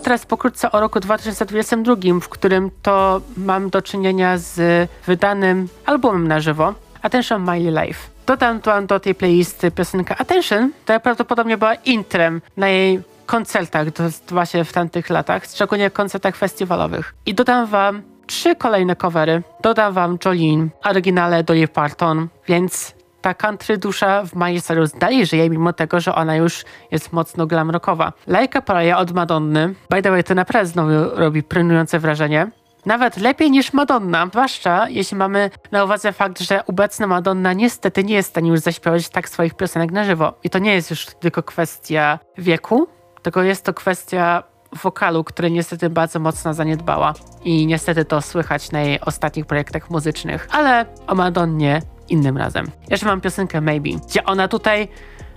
Teraz 0.02 0.26
pokrótce 0.26 0.72
o 0.72 0.80
roku 0.80 1.00
2022, 1.00 1.94
w 2.20 2.28
którym 2.28 2.70
to 2.82 3.20
mam 3.36 3.70
do 3.70 3.82
czynienia 3.82 4.38
z 4.38 4.88
wydanym 5.06 5.68
albumem 5.86 6.28
na 6.28 6.40
żywo 6.40 6.74
Attention 7.02 7.42
My 7.42 7.58
Life. 7.58 8.00
Dodam 8.26 8.60
tu 8.60 8.70
do 8.86 9.00
tej 9.00 9.14
playlisty 9.14 9.70
piosenkę 9.70 10.16
Attention, 10.16 10.72
która 10.84 11.00
prawdopodobnie 11.00 11.58
była 11.58 11.74
intrem 11.74 12.40
na 12.56 12.68
jej 12.68 13.02
koncertach 13.26 13.86
właśnie 14.28 14.64
w 14.64 14.72
tamtych 14.72 15.10
latach, 15.10 15.44
szczególnie 15.44 15.90
koncertach 15.90 16.36
festiwalowych. 16.36 17.14
I 17.26 17.34
dodam 17.34 17.66
wam 17.66 18.02
trzy 18.26 18.56
kolejne 18.56 18.96
covery. 18.96 19.42
Dodam 19.60 19.92
wam 19.92 20.18
Jolene, 20.24 20.68
oryginale 20.84 21.44
Dolly 21.44 21.68
Parton, 21.68 22.28
więc 22.48 22.94
ta 23.24 23.34
country 23.34 23.78
dusza 23.78 24.22
w 24.24 24.34
Miley 24.34 24.62
Cyrus 24.62 24.92
dalej 24.92 25.26
żyje, 25.26 25.50
mimo 25.50 25.72
tego, 25.72 26.00
że 26.00 26.14
ona 26.14 26.36
już 26.36 26.64
jest 26.90 27.12
mocno 27.12 27.46
glam 27.46 27.70
rockowa. 27.70 28.12
Lajka 28.26 28.62
Praja 28.62 28.98
od 28.98 29.12
Madonny. 29.12 29.74
By 29.90 30.02
the 30.02 30.10
way, 30.10 30.24
to 30.24 30.34
naprawdę 30.34 30.66
znowu 30.66 30.90
robi 31.14 31.42
prynujące 31.42 31.98
wrażenie. 31.98 32.50
Nawet 32.86 33.16
lepiej 33.16 33.50
niż 33.50 33.72
Madonna, 33.72 34.26
zwłaszcza 34.26 34.88
jeśli 34.88 35.16
mamy 35.16 35.50
na 35.72 35.84
uwadze 35.84 36.12
fakt, 36.12 36.40
że 36.40 36.66
obecna 36.66 37.06
Madonna 37.06 37.52
niestety 37.52 38.04
nie 38.04 38.14
jest 38.14 38.28
w 38.28 38.30
stanie 38.30 38.50
już 38.50 38.60
zaśpiewać 38.60 39.08
tak 39.08 39.28
swoich 39.28 39.54
piosenek 39.54 39.92
na 39.92 40.04
żywo. 40.04 40.34
I 40.42 40.50
to 40.50 40.58
nie 40.58 40.74
jest 40.74 40.90
już 40.90 41.06
tylko 41.06 41.42
kwestia 41.42 42.18
wieku, 42.38 42.88
tylko 43.22 43.42
jest 43.42 43.64
to 43.64 43.74
kwestia 43.74 44.42
wokalu, 44.82 45.24
który 45.24 45.50
niestety 45.50 45.90
bardzo 45.90 46.18
mocno 46.18 46.54
zaniedbała. 46.54 47.14
I 47.44 47.66
niestety 47.66 48.04
to 48.04 48.22
słychać 48.22 48.72
na 48.72 48.80
jej 48.80 49.00
ostatnich 49.00 49.46
projektach 49.46 49.90
muzycznych. 49.90 50.48
Ale 50.50 50.86
o 51.06 51.14
Madonnie 51.14 51.82
innym 52.08 52.36
razem. 52.36 52.66
Jeszcze 52.90 53.06
mam 53.06 53.20
piosenkę 53.20 53.60
Maybe, 53.60 53.90
gdzie 54.08 54.24
ona 54.24 54.48
tutaj 54.48 54.88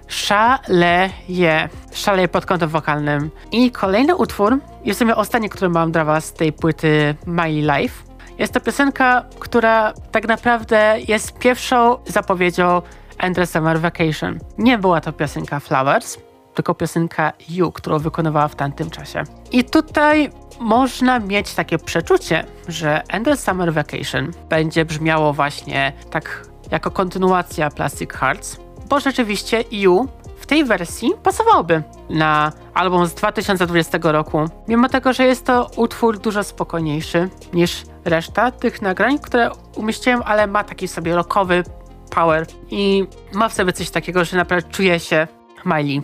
szaleje. 0.08 1.70
Szaleje 1.92 2.28
pod 2.28 2.46
kątem 2.46 2.70
wokalnym. 2.70 3.32
I 3.52 3.72
kolejny 3.72 4.16
utwór, 4.16 4.60
jest 4.86 5.00
w 5.00 5.02
sumie 5.02 5.16
ostatni, 5.16 5.50
który 5.50 5.70
mam 5.70 5.92
dla 5.92 6.06
was 6.06 6.26
z 6.26 6.34
tej 6.34 6.54
płyty 6.54 7.16
My 7.26 7.50
Life. 7.50 8.04
Jest 8.38 8.54
to 8.54 8.62
piosenka, 8.62 9.24
która 9.40 9.94
tak 10.12 10.28
naprawdę 10.28 10.98
jest 11.08 11.40
pierwszą 11.40 11.98
zapowiedzią 12.06 12.82
Endless 13.18 13.52
Summer 13.52 13.80
Vacation. 13.80 14.40
Nie 14.58 14.78
była 14.78 15.02
to 15.02 15.14
piosenka 15.14 15.60
Flowers, 15.60 16.18
tylko 16.54 16.76
piosenka 16.76 17.34
You, 17.50 17.72
którą 17.72 18.00
wykonywała 18.00 18.48
w 18.48 18.56
tamtym 18.56 18.90
czasie. 18.90 19.24
I 19.52 19.64
tutaj 19.64 20.30
można 20.60 21.20
mieć 21.20 21.54
takie 21.54 21.78
przeczucie, 21.78 22.46
że 22.68 23.04
Endless 23.10 23.44
Summer 23.44 23.74
Vacation 23.74 24.32
będzie 24.50 24.86
brzmiało 24.86 25.34
właśnie 25.34 25.94
tak 26.10 26.47
jako 26.72 26.92
kontynuacja 26.92 27.70
Plastic 27.70 28.14
Hearts, 28.14 28.58
bo 28.90 29.00
rzeczywiście 29.00 29.64
You 29.72 30.08
w 30.38 30.46
tej 30.46 30.66
wersji 30.66 31.12
pasowałoby 31.24 31.84
na 32.10 32.52
album 32.74 33.08
z 33.08 33.14
2020 33.14 33.98
roku, 34.02 34.46
mimo 34.68 34.90
tego, 34.90 35.14
że 35.14 35.26
jest 35.26 35.46
to 35.46 35.70
utwór 35.76 36.20
dużo 36.20 36.44
spokojniejszy 36.44 37.30
niż 37.54 37.84
reszta 38.06 38.52
tych 38.52 38.82
nagrań, 38.82 39.20
które 39.20 39.52
umieściłem, 39.76 40.22
ale 40.26 40.48
ma 40.48 40.64
taki 40.64 40.88
sobie 40.88 41.16
rockowy 41.16 41.64
power 42.10 42.46
i 42.70 43.08
ma 43.34 43.50
w 43.50 43.54
sobie 43.54 43.74
coś 43.74 43.90
takiego, 43.90 44.26
że 44.26 44.38
naprawdę 44.38 44.70
czuje 44.72 45.00
się 45.00 45.28
Miley. 45.66 46.02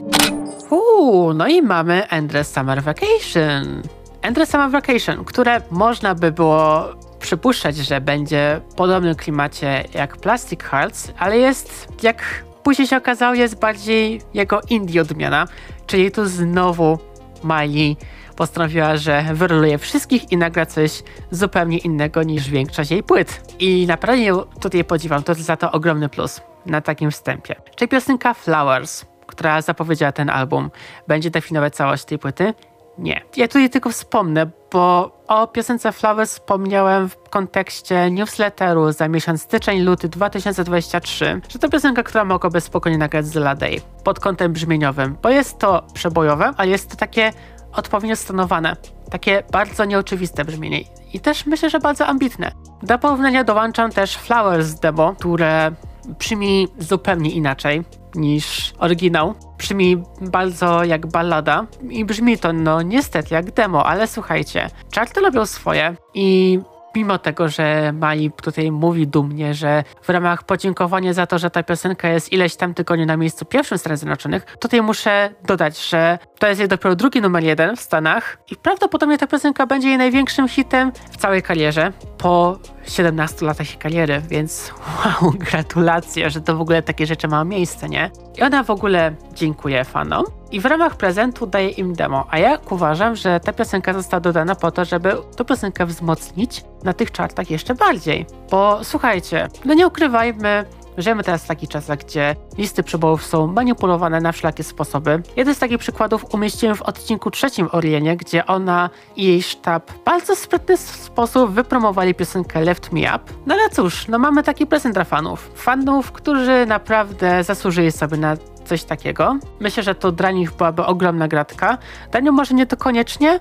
Uuu, 0.70 1.34
no 1.34 1.48
i 1.48 1.62
mamy 1.62 2.08
Endless 2.10 2.54
Summer 2.54 2.84
Vacation. 2.84 3.82
Endless 4.22 4.50
Summer 4.50 4.70
Vacation, 4.70 5.26
które 5.26 5.62
można 5.72 6.16
by 6.16 6.32
było 6.32 6.86
przypuszczać, 7.24 7.76
że 7.76 8.02
będzie 8.02 8.62
w 8.70 8.76
podobnym 8.76 9.16
klimacie 9.16 9.84
jak 9.94 10.18
Plastic 10.18 10.64
Hearts, 10.64 11.14
ale 11.20 11.38
jest, 11.38 11.88
jak 12.04 12.44
później 12.64 12.88
się 12.88 12.98
okazało, 12.98 13.34
jest 13.34 13.60
bardziej 13.60 14.22
jego 14.34 14.62
indie 14.70 15.02
odmiana, 15.02 15.48
czyli 15.88 16.12
tu 16.12 16.26
znowu 16.26 17.00
Miley 17.44 17.98
postanowiła, 18.36 18.98
że 18.98 19.24
wyroluje 19.34 19.78
wszystkich 19.78 20.32
i 20.32 20.38
nagra 20.38 20.66
coś 20.66 21.04
zupełnie 21.32 21.78
innego 21.78 22.24
niż 22.24 22.50
większość 22.50 22.92
jej 22.92 23.04
płyt. 23.04 23.56
I 23.60 23.88
naprawdę 23.88 24.46
tutaj 24.62 24.84
podziwiam, 24.84 25.24
to 25.24 25.34
za 25.34 25.58
to 25.58 25.72
ogromny 25.72 26.10
plus 26.10 26.42
na 26.66 26.82
takim 26.82 27.12
wstępie. 27.12 27.56
Czyli 27.76 27.90
piosenka 27.90 28.34
Flowers, 28.34 29.06
która 29.28 29.62
zapowiedziała 29.62 30.12
ten 30.12 30.30
album, 30.30 30.72
będzie 31.08 31.30
definiować 31.30 31.76
całość 31.76 32.06
tej 32.06 32.20
płyty? 32.20 32.54
Nie. 32.98 33.22
Ja 33.38 33.48
tutaj 33.48 33.70
tylko 33.70 33.90
wspomnę, 33.90 34.46
bo 34.72 35.18
o 35.28 35.48
piosence 35.48 35.92
Flowers 35.92 36.34
wspomniałem 36.34 37.10
w 37.10 37.18
kontekście 37.30 38.12
newsletteru 38.12 38.92
za 38.92 39.08
miesiąc 39.08 39.42
styczeń-luty 39.42 40.10
2023, 40.10 41.42
że 41.50 41.60
to 41.60 41.70
piosenka, 41.70 42.04
która 42.04 42.26
mogłaby 42.26 42.62
spokojnie 42.62 42.98
nagrać 42.98 43.26
z 43.26 43.36
La 43.36 43.56
Day 43.56 43.82
pod 44.04 44.20
kątem 44.20 44.54
brzmieniowym, 44.54 45.18
bo 45.22 45.30
jest 45.30 45.60
to 45.60 45.84
przebojowe, 45.94 46.54
ale 46.58 46.70
jest 46.70 46.90
to 46.90 46.96
takie 46.96 47.32
odpowiednio 47.76 48.16
stanowane, 48.16 48.76
takie 49.12 49.44
bardzo 49.52 49.86
nieoczywiste 49.86 50.46
brzmienie 50.46 50.82
i 51.14 51.20
też 51.20 51.46
myślę, 51.46 51.70
że 51.70 51.80
bardzo 51.80 52.08
ambitne. 52.08 52.52
Do 52.84 53.00
porównania 53.00 53.44
dołączam 53.44 53.92
też 53.92 54.16
Flowers 54.18 54.74
demo, 54.74 55.16
które 55.16 55.72
brzmi 56.20 56.68
zupełnie 56.80 57.32
inaczej 57.32 57.84
niż 58.16 58.74
oryginał. 58.78 59.34
Brzmi 59.58 60.04
bardzo 60.22 60.84
jak 60.84 61.08
ballada 61.08 61.66
i 61.90 62.06
brzmi 62.06 62.38
to 62.38 62.54
no 62.54 62.82
niestety 62.82 63.34
jak 63.34 63.52
demo, 63.52 63.86
ale 63.86 64.08
słuchajcie, 64.08 64.70
czarty 64.92 65.22
robią 65.22 65.46
swoje 65.46 65.96
i 66.14 66.60
mimo 66.96 67.18
tego, 67.18 67.50
że 67.50 67.94
Mali 67.94 68.32
tutaj 68.32 68.72
mówi 68.72 69.08
dumnie, 69.08 69.54
że 69.54 69.84
w 70.02 70.10
ramach 70.10 70.44
podziękowania 70.44 71.14
za 71.14 71.28
to, 71.28 71.40
że 71.40 71.50
ta 71.50 71.64
piosenka 71.64 72.10
jest 72.10 72.34
ileś 72.34 72.56
tam 72.56 72.74
tygodni 72.74 73.06
na 73.06 73.18
miejscu 73.18 73.46
pierwszym 73.46 73.78
Stanów 73.78 74.00
Zjednoczonych, 74.00 74.46
tutaj 74.60 74.82
muszę 74.82 75.30
dodać, 75.48 75.90
że 75.90 76.20
to 76.40 76.48
jest 76.48 76.60
jej 76.60 76.70
dopiero 76.70 76.96
drugi 76.96 77.22
numer 77.22 77.44
jeden 77.44 77.76
w 77.76 77.82
Stanach 77.82 78.38
i 78.52 78.56
prawdopodobnie 78.56 79.18
ta 79.18 79.28
piosenka 79.28 79.66
będzie 79.66 79.88
jej 79.88 79.98
największym 79.98 80.48
hitem 80.48 80.92
w 81.12 81.18
całej 81.18 81.42
karierze 81.42 81.92
po 82.18 82.58
17 82.88 83.46
latach 83.46 83.70
jej 83.70 83.78
kariery, 83.78 84.22
więc 84.30 84.74
wow, 84.80 85.32
gratulacje, 85.52 86.30
że 86.30 86.42
to 86.42 86.58
w 86.58 86.62
ogóle 86.62 86.82
takie 86.82 87.06
rzeczy 87.06 87.28
ma 87.28 87.44
miejsce, 87.44 87.90
nie? 87.90 88.12
I 88.38 88.42
ona 88.42 88.64
w 88.64 88.70
ogóle 88.70 89.16
dziękuję 89.34 89.86
fanom 89.86 90.24
i 90.54 90.60
w 90.60 90.66
ramach 90.66 90.96
prezentu 90.96 91.48
daje 91.48 91.70
im 91.70 91.94
demo, 91.94 92.28
a 92.30 92.40
ja 92.40 92.58
uważam, 92.70 93.16
że 93.16 93.40
ta 93.40 93.54
piosenka 93.54 93.94
została 93.94 94.22
dodana 94.22 94.56
po 94.56 94.72
to, 94.72 94.86
żeby 94.86 95.16
tę 95.36 95.46
piosenkę 95.46 95.86
wzmocnić 95.86 96.64
na 96.84 96.94
tych 96.94 97.12
czartach 97.12 97.52
jeszcze 97.52 97.76
bardziej. 97.76 98.26
Bo 98.52 98.80
słuchajcie, 98.84 99.48
no 99.66 99.74
nie 99.74 99.88
ukrywajmy, 99.88 100.66
Żyjemy 100.98 101.24
teraz 101.24 101.44
w 101.44 101.48
takich 101.48 101.70
czasach, 101.70 102.00
gdzie 102.00 102.36
listy 102.58 102.84
przebojów 102.84 103.26
są 103.26 103.48
manipulowane 103.48 104.22
na 104.22 104.32
wszelakie 104.32 104.64
sposoby. 104.64 105.22
Jeden 105.36 105.56
z 105.56 105.60
takich 105.60 105.78
przykładów 105.78 106.34
umieściłem 106.34 106.76
w 106.76 106.82
odcinku 106.82 107.32
trzecim 107.32 107.70
Orienie, 107.72 108.18
gdzie 108.18 108.46
ona 108.46 108.90
i 109.16 109.24
jej 109.24 109.44
sztab 109.44 109.92
w 109.92 110.04
bardzo 110.04 110.36
sprytny 110.36 110.78
sposób 110.78 111.52
wypromowali 111.52 112.16
piosenkę 112.16 112.62
Left 112.62 112.92
Me 112.92 113.00
Up. 113.00 113.20
No 113.46 113.54
ale 113.54 113.70
cóż, 113.70 114.08
no 114.08 114.20
mamy 114.20 114.44
taki 114.44 114.66
prezent 114.66 114.96
dla 114.96 115.04
fanów. 115.04 115.52
Fanów, 115.56 116.12
którzy 116.12 116.66
naprawdę 116.66 117.44
zasłużyli 117.44 117.92
sobie 117.92 118.18
na 118.18 118.38
coś 118.64 118.84
takiego. 118.84 119.38
Myślę, 119.60 119.84
że 119.84 119.96
to 119.96 120.12
dla 120.12 120.32
nich 120.32 120.52
byłaby 120.52 120.86
ogromna 120.86 121.28
gratka. 121.28 121.78
Dla 122.12 122.20
nią 122.20 122.32
może 122.32 122.54
nie 122.54 122.66
to 122.66 122.78
koniecznie, 122.78 123.40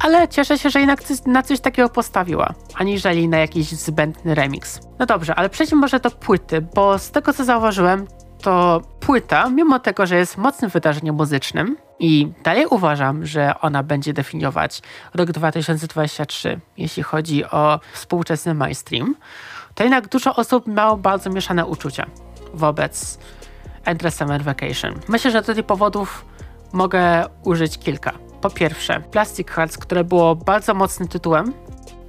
ale 0.00 0.28
cieszę 0.28 0.58
się, 0.58 0.70
że 0.70 0.80
jednak 0.80 1.00
na 1.26 1.42
coś 1.42 1.60
takiego 1.60 1.88
postawiła, 1.88 2.54
aniżeli 2.74 3.28
na 3.28 3.38
jakiś 3.38 3.68
zbędny 3.72 4.34
remix. 4.34 4.80
No 4.98 5.06
dobrze, 5.06 5.34
ale 5.34 5.48
przejdźmy 5.48 5.78
może 5.78 6.00
do 6.00 6.10
płyty, 6.10 6.60
bo 6.60 6.98
z 6.98 7.10
tego 7.10 7.32
co 7.32 7.44
zauważyłem, 7.44 8.06
to 8.42 8.82
płyta, 9.00 9.50
mimo 9.50 9.78
tego, 9.78 10.06
że 10.06 10.16
jest 10.16 10.38
mocnym 10.38 10.70
wydarzeniem 10.70 11.14
muzycznym 11.14 11.76
i 11.98 12.32
dalej 12.42 12.66
uważam, 12.66 13.26
że 13.26 13.54
ona 13.60 13.82
będzie 13.82 14.12
definiować 14.12 14.82
rok 15.14 15.32
2023, 15.32 16.60
jeśli 16.76 17.02
chodzi 17.02 17.44
o 17.44 17.80
współczesny 17.92 18.54
mainstream, 18.54 19.14
to 19.74 19.82
jednak 19.82 20.08
dużo 20.08 20.36
osób 20.36 20.66
miało 20.66 20.96
bardzo 20.96 21.30
mieszane 21.30 21.66
uczucia 21.66 22.06
wobec 22.54 23.18
Endless 23.84 24.14
Summer 24.14 24.42
Vacation. 24.42 24.94
Myślę, 25.08 25.30
że 25.30 25.42
do 25.42 25.54
tych 25.54 25.66
powodów 25.66 26.24
mogę 26.72 27.24
użyć 27.44 27.78
kilka. 27.78 28.12
Po 28.40 28.50
pierwsze, 28.50 29.00
Plastic 29.10 29.50
Hearts, 29.50 29.78
które 29.78 30.04
było 30.04 30.36
bardzo 30.36 30.74
mocnym 30.74 31.08
tytułem 31.08 31.52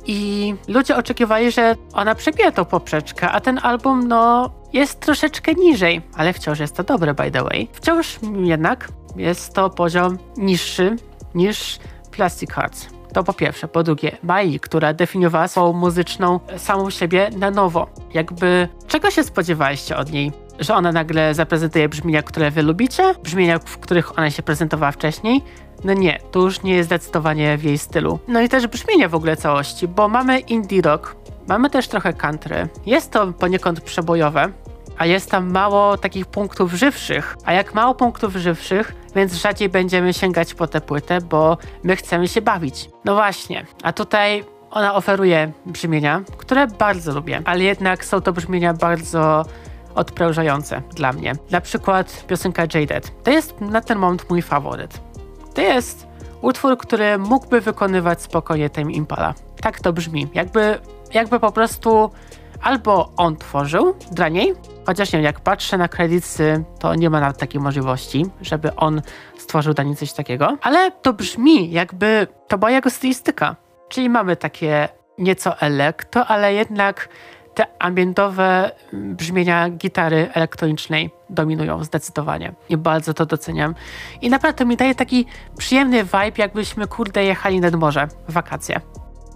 i 0.05 0.53
ludzie 0.67 0.95
oczekiwali, 0.97 1.51
że 1.51 1.75
ona 1.93 2.15
przebije 2.15 2.51
tą 2.51 2.65
poprzeczkę, 2.65 3.31
a 3.31 3.39
ten 3.39 3.59
album, 3.63 4.07
no, 4.07 4.51
jest 4.73 4.99
troszeczkę 4.99 5.53
niżej, 5.53 6.01
ale 6.13 6.33
wciąż 6.33 6.59
jest 6.59 6.75
to 6.75 6.83
dobre, 6.83 7.13
by 7.13 7.31
the 7.31 7.43
way. 7.43 7.67
Wciąż 7.73 8.19
jednak 8.43 8.87
jest 9.15 9.53
to 9.53 9.69
poziom 9.69 10.17
niższy 10.37 10.95
niż 11.35 11.79
Plastic 12.11 12.51
Hearts. 12.51 12.87
To 13.13 13.23
po 13.23 13.33
pierwsze. 13.33 13.67
Po 13.67 13.83
drugie, 13.83 14.17
Mai, 14.23 14.59
która 14.59 14.93
definiowała 14.93 15.47
swoją 15.47 15.73
muzyczną 15.73 16.39
samą 16.57 16.89
siebie 16.89 17.29
na 17.37 17.51
nowo. 17.51 17.87
Jakby, 18.13 18.67
czego 18.87 19.11
się 19.11 19.23
spodziewaliście 19.23 19.97
od 19.97 20.11
niej? 20.11 20.31
Że 20.59 20.75
ona 20.75 20.91
nagle 20.91 21.33
zaprezentuje 21.33 21.89
brzmienia, 21.89 22.23
które 22.23 22.51
wy 22.51 22.63
lubicie? 22.63 23.13
Brzmienia, 23.23 23.59
w 23.59 23.77
których 23.77 24.17
ona 24.17 24.31
się 24.31 24.43
prezentowała 24.43 24.91
wcześniej? 24.91 25.43
No 25.83 25.93
nie, 25.93 26.19
to 26.31 26.39
już 26.39 26.63
nie 26.63 26.75
jest 26.75 26.89
zdecydowanie 26.89 27.57
w 27.57 27.63
jej 27.63 27.77
stylu. 27.77 28.19
No 28.27 28.41
i 28.41 28.49
też 28.49 28.67
brzmienie 28.67 29.09
w 29.09 29.15
ogóle 29.15 29.37
całości, 29.37 29.87
bo 29.87 30.07
mamy 30.07 30.39
indie 30.39 30.81
rock, 30.81 31.15
mamy 31.47 31.69
też 31.69 31.87
trochę 31.87 32.13
country. 32.13 32.67
Jest 32.85 33.11
to 33.11 33.33
poniekąd 33.33 33.81
przebojowe, 33.81 34.51
a 34.97 35.05
jest 35.05 35.31
tam 35.31 35.51
mało 35.51 35.97
takich 35.97 36.25
punktów 36.25 36.73
żywszych. 36.73 37.35
A 37.45 37.53
jak 37.53 37.73
mało 37.73 37.95
punktów 37.95 38.35
żywszych, 38.35 38.95
więc 39.15 39.33
rzadziej 39.33 39.69
będziemy 39.69 40.13
sięgać 40.13 40.53
po 40.53 40.67
tę 40.67 40.81
płytę, 40.81 41.21
bo 41.21 41.57
my 41.83 41.95
chcemy 41.95 42.27
się 42.27 42.41
bawić. 42.41 42.89
No 43.05 43.15
właśnie, 43.15 43.65
a 43.83 43.93
tutaj 43.93 44.43
ona 44.71 44.95
oferuje 44.95 45.51
brzmienia, 45.65 46.21
które 46.37 46.67
bardzo 46.67 47.13
lubię, 47.13 47.41
ale 47.45 47.63
jednak 47.63 48.05
są 48.05 48.21
to 48.21 48.33
brzmienia 48.33 48.73
bardzo 48.73 49.45
odprężające 49.95 50.81
dla 50.95 51.13
mnie. 51.13 51.33
Na 51.51 51.61
przykład 51.61 52.25
piosenka 52.27 52.61
Jaded. 52.61 53.23
To 53.23 53.31
jest 53.31 53.61
na 53.61 53.81
ten 53.81 53.97
moment 53.97 54.29
mój 54.29 54.41
faworyt. 54.41 55.01
To 55.53 55.61
jest 55.61 56.07
utwór, 56.41 56.77
który 56.77 57.17
mógłby 57.17 57.61
wykonywać 57.61 58.21
spokojnie 58.21 58.69
Tame 58.69 58.91
Impala. 58.91 59.33
Tak 59.61 59.79
to 59.79 59.93
brzmi. 59.93 60.27
Jakby, 60.33 60.79
jakby 61.13 61.39
po 61.39 61.51
prostu 61.51 62.11
albo 62.61 63.09
on 63.17 63.37
tworzył 63.37 63.95
dla 64.11 64.29
niej, 64.29 64.53
chociaż 64.85 65.13
nie 65.13 65.19
wiem, 65.19 65.25
jak 65.25 65.39
patrzę 65.39 65.77
na 65.77 65.87
kredyty, 65.87 66.63
to 66.79 66.95
nie 66.95 67.09
ma 67.09 67.19
nawet 67.19 67.37
takiej 67.37 67.61
możliwości, 67.61 68.25
żeby 68.41 68.75
on 68.75 69.01
stworzył 69.37 69.73
dla 69.73 69.83
niej 69.83 69.95
coś 69.95 70.13
takiego, 70.13 70.57
ale 70.61 70.91
to 70.91 71.13
brzmi 71.13 71.71
jakby 71.71 72.27
to 72.47 72.57
była 72.57 72.71
jego 72.71 72.89
stylistyka. 72.89 73.55
Czyli 73.89 74.09
mamy 74.09 74.35
takie 74.35 74.89
nieco 75.17 75.59
elektro, 75.59 76.25
ale 76.25 76.53
jednak 76.53 77.09
te 77.55 77.65
ambientowe 77.79 78.71
brzmienia 78.93 79.69
gitary 79.69 80.29
elektronicznej 80.33 81.09
dominują 81.29 81.83
zdecydowanie 81.83 82.53
i 82.69 82.77
bardzo 82.77 83.13
to 83.13 83.25
doceniam. 83.25 83.75
I 84.21 84.29
naprawdę 84.29 84.65
mi 84.65 84.77
daje 84.77 84.95
taki 84.95 85.25
przyjemny 85.57 86.03
vibe, 86.03 86.31
jakbyśmy 86.37 86.87
kurde 86.87 87.23
jechali 87.23 87.59
nad 87.59 87.75
morze 87.75 88.07
w 88.27 88.33
wakacje. 88.33 88.81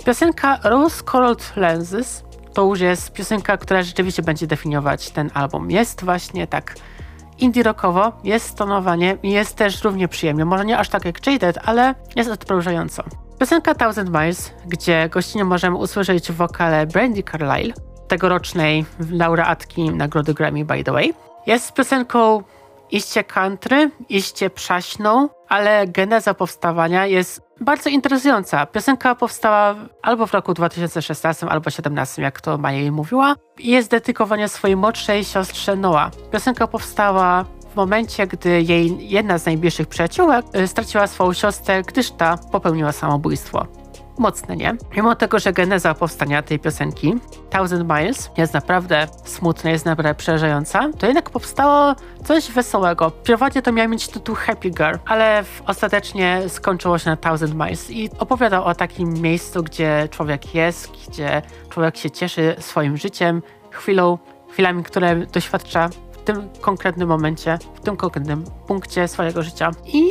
Piosenka 0.05 0.59
Rose 0.63 1.03
Colored 1.03 1.53
Lenses 1.55 2.23
to 2.53 2.65
już 2.65 2.79
jest 2.79 3.13
piosenka, 3.13 3.57
która 3.57 3.83
rzeczywiście 3.83 4.21
będzie 4.21 4.47
definiować 4.47 5.09
ten 5.09 5.29
album. 5.33 5.71
Jest 5.71 6.03
właśnie 6.03 6.47
tak 6.47 6.75
indie 7.37 7.63
rockowo, 7.63 8.11
jest 8.23 8.57
tonowanie 8.57 9.17
i 9.23 9.31
jest 9.31 9.55
też 9.55 9.83
równie 9.83 10.07
przyjemnie. 10.07 10.45
Może 10.45 10.65
nie 10.65 10.77
aż 10.77 10.89
tak 10.89 11.05
jak 11.05 11.27
Jaded, 11.27 11.59
ale 11.65 11.95
jest 12.15 12.31
odprężająco. 12.31 13.03
Piosenka 13.39 13.75
Thousand 13.75 14.09
Miles, 14.09 14.53
gdzie 14.67 15.09
gościnnie 15.09 15.45
możemy 15.45 15.77
usłyszeć 15.77 16.31
wokale 16.31 16.87
Brandy 16.87 17.23
Carlile, 17.23 17.73
tegorocznej 18.09 18.85
laureatki 19.11 19.89
nagrody 19.89 20.33
Grammy 20.33 20.65
by 20.65 20.83
the 20.83 20.91
way, 20.91 21.13
jest 21.45 21.73
piosenką 21.73 22.43
iście 22.91 23.23
country, 23.23 23.91
iście 24.09 24.49
przaśną, 24.49 25.29
ale 25.49 25.87
geneza 25.87 26.33
powstawania 26.33 27.05
jest 27.05 27.41
bardzo 27.61 27.89
interesująca. 27.89 28.65
Piosenka 28.65 29.15
powstała 29.15 29.75
albo 30.01 30.27
w 30.27 30.33
roku 30.33 30.53
2016, 30.53 31.45
albo 31.45 31.61
2017, 31.61 32.21
jak 32.21 32.41
to 32.41 32.57
Maja 32.57 32.91
mówiła. 32.91 33.35
I 33.57 33.71
jest 33.71 33.91
dedykowana 33.91 34.47
swojej 34.47 34.75
młodszej 34.75 35.23
siostrze 35.23 35.75
Noah. 35.75 36.11
Piosenka 36.31 36.67
powstała 36.67 37.45
w 37.73 37.75
momencie, 37.75 38.27
gdy 38.27 38.61
jej 38.61 39.09
jedna 39.09 39.37
z 39.37 39.45
najbliższych 39.45 39.87
przyjaciółek 39.87 40.45
y, 40.55 40.67
straciła 40.67 41.07
swoją 41.07 41.33
siostrę, 41.33 41.83
gdyż 41.83 42.11
ta 42.11 42.37
popełniła 42.51 42.91
samobójstwo 42.91 43.78
mocne, 44.19 44.55
nie? 44.55 44.75
Mimo 44.95 45.15
tego, 45.15 45.39
że 45.39 45.53
geneza 45.53 45.93
powstania 45.93 46.41
tej 46.41 46.59
piosenki, 46.59 47.15
Thousand 47.49 47.89
Miles, 47.89 48.31
jest 48.37 48.53
naprawdę 48.53 49.07
smutna, 49.23 49.69
jest 49.71 49.85
naprawdę 49.85 50.15
przerażająca, 50.15 50.89
to 50.99 51.07
jednak 51.07 51.29
powstało 51.29 51.95
coś 52.25 52.51
wesołego. 52.51 53.11
Pierwotnie 53.11 53.61
to 53.61 53.71
miał 53.71 53.89
mieć 53.89 54.07
tytuł 54.07 54.35
Happy 54.35 54.69
Girl, 54.69 54.95
ale 55.05 55.43
ostatecznie 55.67 56.41
skończyło 56.47 56.97
się 56.97 57.09
na 57.09 57.17
Thousand 57.17 57.53
Miles 57.53 57.91
i 57.91 58.09
opowiada 58.19 58.63
o 58.63 58.75
takim 58.75 59.13
miejscu, 59.13 59.63
gdzie 59.63 60.07
człowiek 60.11 60.55
jest, 60.55 60.91
gdzie 61.07 61.41
człowiek 61.69 61.97
się 61.97 62.11
cieszy 62.11 62.55
swoim 62.59 62.97
życiem, 62.97 63.41
chwilą, 63.71 64.17
chwilami, 64.51 64.83
które 64.83 65.15
doświadcza 65.15 65.89
w 66.11 66.17
tym 66.17 66.49
konkretnym 66.61 67.07
momencie, 67.07 67.57
w 67.75 67.79
tym 67.79 67.97
konkretnym 67.97 68.43
punkcie 68.67 69.07
swojego 69.07 69.43
życia. 69.43 69.71
I 69.85 70.03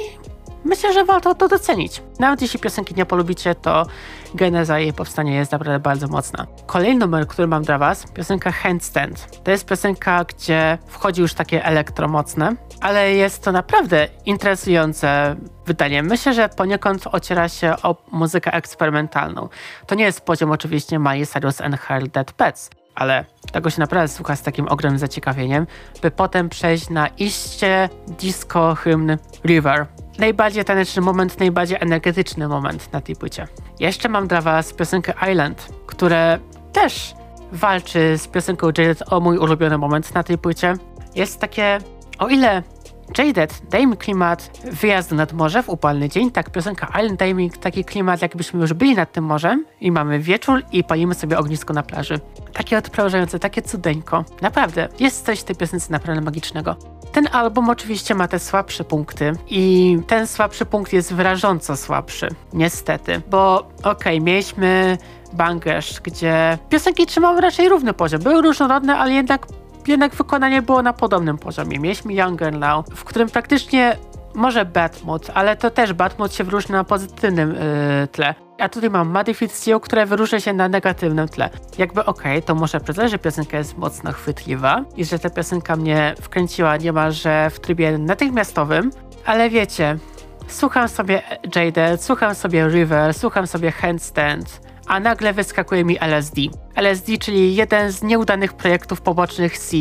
myślę, 0.68 0.92
że 0.92 1.04
warto 1.04 1.34
to 1.34 1.48
docenić. 1.48 2.02
Nawet 2.18 2.42
jeśli 2.42 2.60
piosenki 2.60 2.94
nie 2.94 3.06
polubicie, 3.06 3.54
to 3.54 3.86
geneza 4.34 4.78
jej 4.78 4.92
powstania 4.92 5.34
jest 5.34 5.52
naprawdę 5.52 5.78
bardzo 5.78 6.08
mocna. 6.08 6.46
Kolejny 6.66 7.00
numer, 7.00 7.26
który 7.26 7.48
mam 7.48 7.62
dla 7.62 7.78
Was, 7.78 8.06
piosenka 8.14 8.52
Handstand. 8.52 9.42
To 9.44 9.50
jest 9.50 9.66
piosenka, 9.66 10.24
gdzie 10.24 10.78
wchodzi 10.86 11.22
już 11.22 11.34
takie 11.34 11.64
elektromocne, 11.64 12.56
ale 12.80 13.14
jest 13.14 13.44
to 13.44 13.52
naprawdę 13.52 14.08
interesujące 14.26 15.36
wydanie. 15.66 16.02
Myślę, 16.02 16.34
że 16.34 16.48
poniekąd 16.48 17.06
ociera 17.06 17.48
się 17.48 17.74
o 17.82 17.96
muzykę 18.10 18.52
eksperymentalną. 18.52 19.48
To 19.86 19.94
nie 19.94 20.04
jest 20.04 20.20
poziom 20.20 20.50
oczywiście 20.50 20.98
Miley 20.98 21.26
Cyrus 21.26 21.60
and 21.60 21.76
Her 21.80 22.08
Dead 22.08 22.32
Pets, 22.32 22.70
ale 22.98 23.24
tego 23.52 23.70
się 23.70 23.80
naprawdę 23.80 24.08
słucha 24.08 24.36
z 24.36 24.42
takim 24.42 24.68
ogromnym 24.68 24.98
zaciekawieniem, 24.98 25.66
by 26.02 26.10
potem 26.10 26.48
przejść 26.48 26.90
na 26.90 27.06
iście 27.06 27.88
disco 28.08 28.74
hymn 28.74 29.16
River 29.44 29.86
najbardziej 30.18 30.64
taneczny 30.64 31.02
moment, 31.02 31.40
najbardziej 31.40 31.78
energetyczny 31.80 32.48
moment 32.48 32.92
na 32.92 33.00
tej 33.00 33.16
płycie. 33.16 33.48
Jeszcze 33.80 34.08
mam 34.08 34.28
dla 34.28 34.40
was 34.40 34.72
piosenkę 34.72 35.12
Island, 35.32 35.68
które 35.86 36.38
też 36.72 37.14
walczy 37.52 38.18
z 38.18 38.28
piosenką 38.28 38.66
Jaded 38.66 39.12
o 39.12 39.20
mój 39.20 39.38
ulubiony 39.38 39.78
moment 39.78 40.14
na 40.14 40.22
tej 40.22 40.38
płycie. 40.38 40.74
Jest 41.14 41.40
takie, 41.40 41.78
o 42.18 42.28
ile 42.28 42.62
Jaded 43.18 43.62
daje 43.70 43.86
mi 43.86 43.96
klimat 43.96 44.50
wyjazdu 44.72 45.14
nad 45.14 45.32
morze 45.32 45.62
w 45.62 45.68
upalny 45.68 46.08
dzień, 46.08 46.30
tak 46.30 46.50
piosenka 46.50 46.86
Island 46.86 47.18
daje 47.18 47.34
mi 47.34 47.50
taki 47.50 47.84
klimat, 47.84 48.22
jakbyśmy 48.22 48.60
już 48.60 48.72
byli 48.72 48.94
nad 48.94 49.12
tym 49.12 49.24
morzem 49.24 49.64
i 49.80 49.92
mamy 49.92 50.18
wieczór 50.18 50.62
i 50.72 50.84
palimy 50.84 51.14
sobie 51.14 51.38
ognisko 51.38 51.74
na 51.74 51.82
plaży. 51.82 52.20
Takie 52.52 52.78
odprężające, 52.78 53.38
takie 53.38 53.62
cudeńko. 53.62 54.24
Naprawdę, 54.42 54.88
jest 55.00 55.26
coś 55.26 55.40
w 55.40 55.44
tej 55.44 55.56
piosence 55.56 55.92
naprawdę 55.92 56.20
magicznego. 56.20 56.76
Ten 57.12 57.28
album 57.32 57.70
oczywiście 57.70 58.14
ma 58.14 58.28
te 58.28 58.38
słabsze 58.38 58.84
punkty 58.84 59.32
i 59.46 59.98
ten 60.06 60.26
słabszy 60.26 60.64
punkt 60.66 60.92
jest 60.92 61.14
wyrażąco 61.14 61.76
słabszy, 61.76 62.28
niestety, 62.52 63.22
bo 63.30 63.58
okej, 63.78 63.90
okay, 63.92 64.20
mieliśmy 64.20 64.98
Bangladesh, 65.32 66.00
gdzie 66.00 66.58
piosenki 66.68 67.06
trzymały 67.06 67.40
raczej 67.40 67.68
równy 67.68 67.92
poziom. 67.92 68.22
Były 68.22 68.42
różnorodne, 68.42 68.96
ale 68.96 69.12
jednak, 69.12 69.46
jednak 69.88 70.14
wykonanie 70.14 70.62
było 70.62 70.82
na 70.82 70.92
podobnym 70.92 71.38
poziomie. 71.38 71.78
Mieliśmy 71.78 72.14
Younger 72.14 72.52
Now, 72.52 72.86
w 72.86 73.04
którym 73.04 73.28
praktycznie 73.28 73.96
może 74.34 74.66
Mood, 75.04 75.30
ale 75.34 75.56
to 75.56 75.70
też 75.70 75.90
Mood 76.18 76.34
się 76.34 76.44
wyróżnia 76.44 76.76
na 76.76 76.84
pozytywnym 76.84 77.54
yy, 77.54 78.08
tle. 78.12 78.34
A 78.58 78.68
tutaj 78.68 78.90
mam 78.90 79.12
Muddy 79.12 79.48
Steel, 79.48 79.80
które 79.80 80.06
wyróżnia 80.06 80.40
się 80.40 80.52
na 80.52 80.68
negatywnym 80.68 81.28
tle. 81.28 81.50
Jakby 81.78 82.04
okej, 82.04 82.32
okay, 82.32 82.42
to 82.42 82.54
może 82.54 82.80
przyznać, 82.80 83.10
że 83.10 83.18
piosenka 83.18 83.58
jest 83.58 83.78
mocno 83.78 84.12
chwytliwa 84.12 84.84
i 84.96 85.04
że 85.04 85.18
ta 85.18 85.30
piosenka 85.30 85.76
mnie 85.76 86.14
wkręciła 86.20 86.76
niemalże 86.76 87.50
w 87.50 87.60
trybie 87.60 87.98
natychmiastowym, 87.98 88.90
ale 89.26 89.50
wiecie, 89.50 89.96
słucham 90.48 90.88
sobie 90.88 91.22
Jade, 91.56 91.98
słucham 91.98 92.34
sobie 92.34 92.68
River, 92.68 93.14
słucham 93.14 93.46
sobie 93.46 93.70
Handstand, 93.70 94.67
a 94.88 95.00
nagle 95.00 95.32
wyskakuje 95.32 95.84
mi 95.84 95.98
LSD. 96.00 96.40
LSD, 96.76 97.18
czyli 97.18 97.56
jeden 97.56 97.92
z 97.92 98.02
nieudanych 98.02 98.52
projektów 98.52 99.00
pobocznych 99.00 99.58
C, 99.58 99.76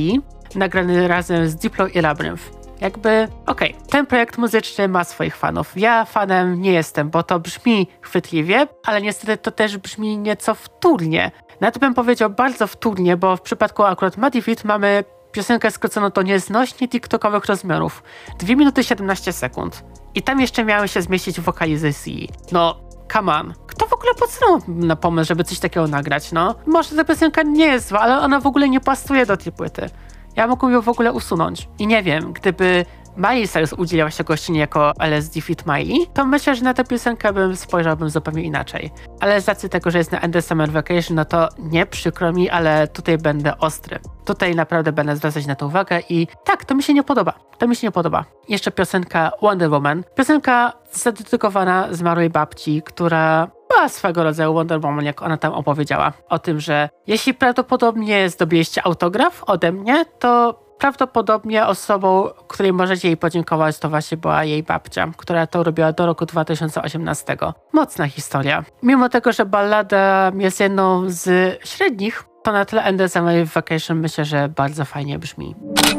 nagrany 0.55 1.07
razem 1.07 1.49
z 1.49 1.55
Diplo 1.55 1.87
i 1.87 2.01
Labyrinth. 2.01 2.43
Jakby, 2.81 3.27
okej, 3.45 3.73
okay, 3.73 3.87
ten 3.89 4.05
projekt 4.05 4.37
muzyczny 4.37 4.87
ma 4.87 5.03
swoich 5.03 5.35
fanów. 5.35 5.73
Ja 5.75 6.05
fanem 6.05 6.61
nie 6.61 6.71
jestem, 6.71 7.09
bo 7.09 7.23
to 7.23 7.39
brzmi 7.39 7.87
chwytliwie, 8.01 8.67
ale 8.85 9.01
niestety 9.01 9.37
to 9.37 9.51
też 9.51 9.77
brzmi 9.77 10.17
nieco 10.17 10.55
wtórnie. 10.55 11.31
Nawet 11.61 11.77
bym 11.77 11.93
powiedział 11.93 12.29
bardzo 12.29 12.67
wtórnie, 12.67 13.17
bo 13.17 13.37
w 13.37 13.41
przypadku 13.41 13.83
akurat 13.83 14.17
Muddy 14.17 14.41
Fit 14.41 14.63
mamy 14.63 15.03
piosenkę 15.31 15.71
skrócono 15.71 16.09
do 16.09 16.21
nieznośnie 16.21 16.87
tiktokowych 16.87 17.45
rozmiarów. 17.45 18.03
2 18.39 18.55
minuty 18.55 18.83
17 18.83 19.33
sekund. 19.33 19.83
I 20.15 20.21
tam 20.21 20.41
jeszcze 20.41 20.65
miały 20.65 20.87
się 20.87 21.01
zmieścić 21.01 21.41
wokalizacje. 21.41 22.27
No, 22.51 22.79
come 23.13 23.35
on. 23.35 23.53
Kto 23.67 23.86
ogóle 24.07 24.27
podsunął 24.27 24.61
na 24.67 24.95
pomysł, 24.95 25.27
żeby 25.27 25.43
coś 25.43 25.59
takiego 25.59 25.87
nagrać, 25.87 26.31
no? 26.31 26.55
Może 26.65 26.95
ta 26.95 27.03
piosenka 27.03 27.43
nie 27.43 27.65
jest 27.65 27.87
zła, 27.87 27.99
ale 27.99 28.19
ona 28.19 28.39
w 28.39 28.47
ogóle 28.47 28.69
nie 28.69 28.79
pasuje 28.79 29.25
do 29.25 29.37
tej 29.37 29.51
płyty. 29.51 29.89
Ja 30.35 30.47
mógłbym 30.47 30.73
ją 30.73 30.81
w 30.81 30.89
ogóle 30.89 31.13
usunąć. 31.13 31.69
I 31.79 31.87
nie 31.87 32.03
wiem, 32.03 32.33
gdyby 32.33 32.85
Miley 33.17 33.47
Cyrus 33.47 33.73
udzielała 33.73 34.11
się 34.11 34.23
gościnie 34.23 34.59
jako 34.59 34.93
LSD 34.99 35.41
Fit 35.41 35.65
Miley, 35.65 36.07
to 36.13 36.25
myślę, 36.25 36.55
że 36.55 36.63
na 36.63 36.73
tę 36.73 36.83
piosenkę 36.83 37.33
bym 37.33 37.55
spojrzałbym 37.55 38.09
zupełnie 38.09 38.43
inaczej. 38.43 38.91
Ale 39.19 39.41
z 39.41 39.47
racji 39.47 39.69
tego, 39.69 39.91
że 39.91 39.97
jest 39.97 40.11
na 40.11 40.19
End 40.21 40.45
Summer 40.45 40.71
Vacation, 40.71 41.15
no 41.15 41.25
to 41.25 41.49
nie 41.59 41.85
przykro 41.85 42.33
mi, 42.33 42.49
ale 42.49 42.87
tutaj 42.87 43.17
będę 43.17 43.57
ostry. 43.57 43.99
Tutaj 44.25 44.55
naprawdę 44.55 44.91
będę 44.91 45.15
zwracać 45.15 45.45
na 45.45 45.55
to 45.55 45.65
uwagę 45.67 45.99
i 46.09 46.27
tak, 46.43 46.65
to 46.65 46.75
mi 46.75 46.83
się 46.83 46.93
nie 46.93 47.03
podoba. 47.03 47.33
To 47.57 47.67
mi 47.67 47.75
się 47.75 47.87
nie 47.87 47.91
podoba. 47.91 48.25
Jeszcze 48.49 48.71
piosenka 48.71 49.31
Wonder 49.41 49.69
Woman. 49.69 50.03
Piosenka 50.15 50.73
zadedykowana 50.91 51.87
zmarłej 51.91 52.29
babci, 52.29 52.81
która 52.85 53.47
była 53.69 53.89
swego 53.89 54.23
rodzaju 54.23 54.53
Wonder 54.53 54.81
Woman, 54.81 55.05
jak 55.05 55.21
ona 55.21 55.37
tam 55.37 55.53
opowiedziała. 55.53 56.13
O 56.29 56.39
tym, 56.39 56.59
że 56.59 56.89
jeśli 57.07 57.33
prawdopodobnie 57.33 58.29
zdobyliście 58.29 58.85
autograf 58.85 59.43
ode 59.47 59.71
mnie, 59.71 60.05
to 60.19 60.66
prawdopodobnie 60.79 61.65
osobą, 61.65 62.29
której 62.47 62.73
możecie 62.73 63.07
jej 63.07 63.17
podziękować, 63.17 63.79
to 63.79 63.89
właśnie 63.89 64.17
była 64.17 64.43
jej 64.43 64.63
babcia, 64.63 65.11
która 65.17 65.47
to 65.47 65.63
robiła 65.63 65.91
do 65.91 66.05
roku 66.05 66.25
2018. 66.25 67.37
Mocna 67.73 68.07
historia. 68.07 68.63
Mimo 68.83 69.09
tego, 69.09 69.33
że 69.33 69.45
ballada 69.45 70.31
jest 70.37 70.59
jedną 70.59 71.03
z 71.07 71.57
średnich, 71.65 72.23
to 72.43 72.51
na 72.51 72.65
tyle 72.65 72.83
End 72.83 73.13
Summer 73.13 73.45
Vacation 73.47 73.99
myślę, 73.99 74.25
że 74.25 74.49
bardzo 74.49 74.85
fajnie 74.85 75.19
brzmi. 75.19 75.55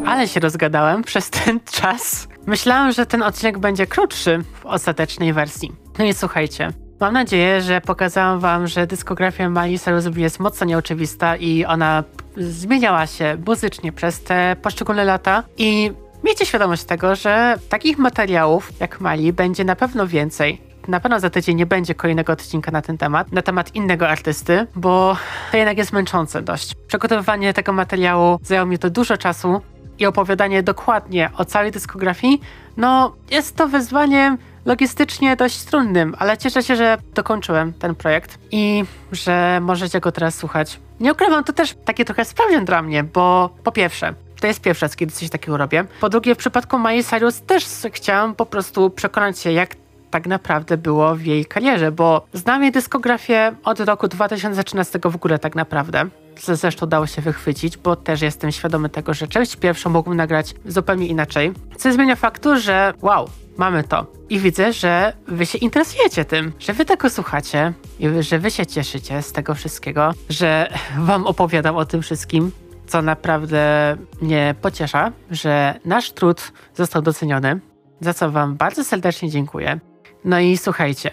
Ale 0.07 0.29
się 0.29 0.41
rozgadałem 0.41 1.03
przez 1.03 1.31
ten 1.31 1.61
czas. 1.61 2.29
Myślałem, 2.47 2.93
że 2.93 3.07
ten 3.07 3.23
odcinek 3.23 3.59
będzie 3.59 3.87
krótszy 3.87 4.45
w 4.55 4.67
ostatecznej 4.67 5.33
wersji. 5.33 5.73
No 5.99 6.05
i 6.05 6.15
słuchajcie, 6.15 6.73
Mam 7.01 7.15
nadzieję, 7.15 7.63
że 7.63 7.81
pokazałam 7.81 8.41
wam, 8.41 8.67
że 8.67 8.87
dyskografia 8.87 9.49
Miley 9.49 9.79
Cyrus 9.79 10.05
jest 10.17 10.41
mocno 10.41 10.67
nieoczywista 10.67 11.37
i 11.37 11.65
ona 11.65 12.05
zmieniała 12.39 13.07
się 13.07 13.37
muzycznie 13.47 13.93
przez 13.93 14.23
te 14.23 14.57
poszczególne 14.63 15.05
lata 15.05 15.43
i 15.57 15.93
miejcie 16.25 16.47
świadomość 16.47 16.85
tego, 16.85 17.15
że 17.15 17.55
takich 17.69 17.99
materiałów 17.99 18.73
jak 18.81 19.01
Mali 19.01 19.33
będzie 19.33 19.65
na 19.65 19.77
pewno 19.77 20.07
więcej. 20.07 20.69
Na 20.89 21.01
pewno 21.01 21.21
za 21.21 21.31
tydzień 21.31 21.57
nie 21.57 21.67
będzie 21.67 21.95
kolejnego 21.95 22.33
odcinka 22.33 22.71
na 22.71 22.83
ten 22.83 22.99
temat, 22.99 23.33
na 23.33 23.43
temat 23.43 23.75
innego 23.75 24.09
artysty, 24.09 24.67
bo 24.77 25.17
to 25.51 25.57
jednak 25.57 25.79
jest 25.79 25.93
męczące 25.93 26.43
dość. 26.43 26.75
Przygotowywanie 26.87 27.55
tego 27.55 27.73
materiału 27.73 28.39
zajęło 28.43 28.67
mi 28.67 28.79
to 28.79 28.91
dużo 28.91 29.17
czasu 29.17 29.61
i 29.99 30.07
opowiadanie 30.07 30.63
dokładnie 30.63 31.31
o 31.37 31.45
całej 31.45 31.71
dyskografii, 31.71 32.41
no 32.77 33.13
jest 33.31 33.57
to 33.57 33.69
wyzwaniem 33.69 34.39
logistycznie 34.65 35.37
dość 35.37 35.63
trudnym, 35.63 36.15
ale 36.19 36.39
cieszę 36.39 36.63
się, 36.63 36.77
że 36.77 36.99
dokończyłem 37.15 37.73
ten 37.73 37.95
projekt 37.95 38.39
i 38.51 38.85
że 39.13 39.59
możecie 39.63 40.01
go 40.01 40.13
teraz 40.13 40.35
słuchać. 40.35 40.81
Nie 41.01 41.13
ukrywam, 41.13 41.45
to 41.45 41.53
też 41.53 41.75
takie 41.85 42.05
trochę 42.05 42.25
sprawdzian 42.25 42.65
dla 42.65 42.83
mnie, 42.83 43.05
bo 43.05 43.51
po 43.65 43.73
pierwsze, 43.73 44.15
to 44.41 44.47
jest 44.47 44.61
pierwszy 44.61 44.85
raz, 44.85 44.97
kiedy 44.97 45.13
coś 45.13 45.31
takiego 45.31 45.57
robię. 45.57 45.85
Po 46.01 46.09
drugie, 46.09 46.35
w 46.35 46.39
przypadku 46.39 46.79
Miley 46.79 47.05
Cyrus 47.05 47.41
też 47.41 47.67
chciałam 47.93 48.35
po 48.35 48.47
prostu 48.47 48.91
przekonać 48.91 49.39
się, 49.39 49.53
jak 49.53 49.75
tak 50.11 50.27
naprawdę 50.27 50.77
było 50.77 51.15
w 51.15 51.23
jej 51.23 51.47
karierze, 51.47 51.93
bo 51.93 52.27
znam 52.33 52.63
jej 52.63 52.73
dyskografię 52.73 53.53
od 53.65 53.81
roku 53.81 54.09
2013 54.09 54.99
w 55.05 55.15
ogóle 55.15 55.39
tak 55.39 55.55
naprawdę. 55.55 56.05
Zresztą 56.41 56.87
dało 56.87 57.07
się 57.07 57.23
wychwycić, 57.23 57.77
bo 57.77 57.97
też 57.97 58.23
jestem 58.23 58.53
świadomy 58.53 58.89
tego, 58.89 59.15
że 59.15 59.29
część 59.29 59.57
pierwszą 59.57 59.91
mógłbym 59.91 60.17
nagrać 60.17 60.55
zupełnie 60.67 61.07
inaczej. 61.07 61.53
Co 61.77 61.93
zmienia 61.93 62.17
faktu, 62.17 62.57
że 62.57 62.95
wow, 63.03 63.29
mamy 63.59 63.85
to. 63.85 64.07
I 64.29 64.39
widzę, 64.39 64.73
że 64.73 65.13
wy 65.27 65.47
się 65.47 65.59
interesujecie 65.59 66.25
tym, 66.25 66.53
że 66.59 66.73
wy 66.73 66.85
tego 66.85 67.11
słuchacie 67.11 67.73
i 67.99 68.09
że 68.21 68.39
wy 68.39 68.51
się 68.51 68.67
cieszycie 68.67 69.23
z 69.23 69.33
tego 69.33 69.55
wszystkiego, 69.55 70.15
że 70.29 70.73
wam 70.99 71.27
opowiadam 71.27 71.77
o 71.77 71.85
tym 71.85 72.03
wszystkim, 72.03 72.53
co 72.87 73.03
naprawdę 73.03 73.97
mnie 74.21 74.55
pociesza, 74.63 75.13
że 75.31 75.81
nasz 75.85 76.13
trud 76.13 76.53
został 76.75 77.03
doceniony, 77.03 77.61
za 78.01 78.15
co 78.15 78.31
wam 78.31 78.57
bardzo 78.57 78.85
serdecznie 78.85 79.31
dziękuję. 79.31 79.81
No 80.25 80.41
i 80.41 80.57
słuchajcie, 80.57 81.11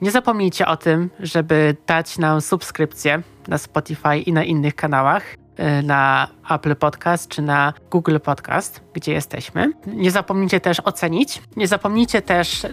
nie 0.00 0.10
zapomnijcie 0.10 0.66
o 0.66 0.76
tym, 0.76 1.10
żeby 1.20 1.76
dać 1.86 2.18
nam 2.18 2.40
subskrypcję 2.40 3.22
na 3.48 3.58
Spotify 3.58 4.18
i 4.18 4.32
na 4.32 4.44
innych 4.44 4.74
kanałach. 4.74 5.22
Y, 5.58 5.82
na 5.82 6.28
Apple 6.50 6.76
Podcast 6.76 7.28
czy 7.28 7.42
na 7.42 7.72
Google 7.90 8.16
Podcast, 8.24 8.80
gdzie 8.92 9.12
jesteśmy. 9.12 9.72
Nie 9.86 10.10
zapomnijcie 10.10 10.60
też 10.60 10.80
ocenić. 10.80 11.42
Nie 11.56 11.66
zapomnijcie 11.66 12.22
też 12.22 12.66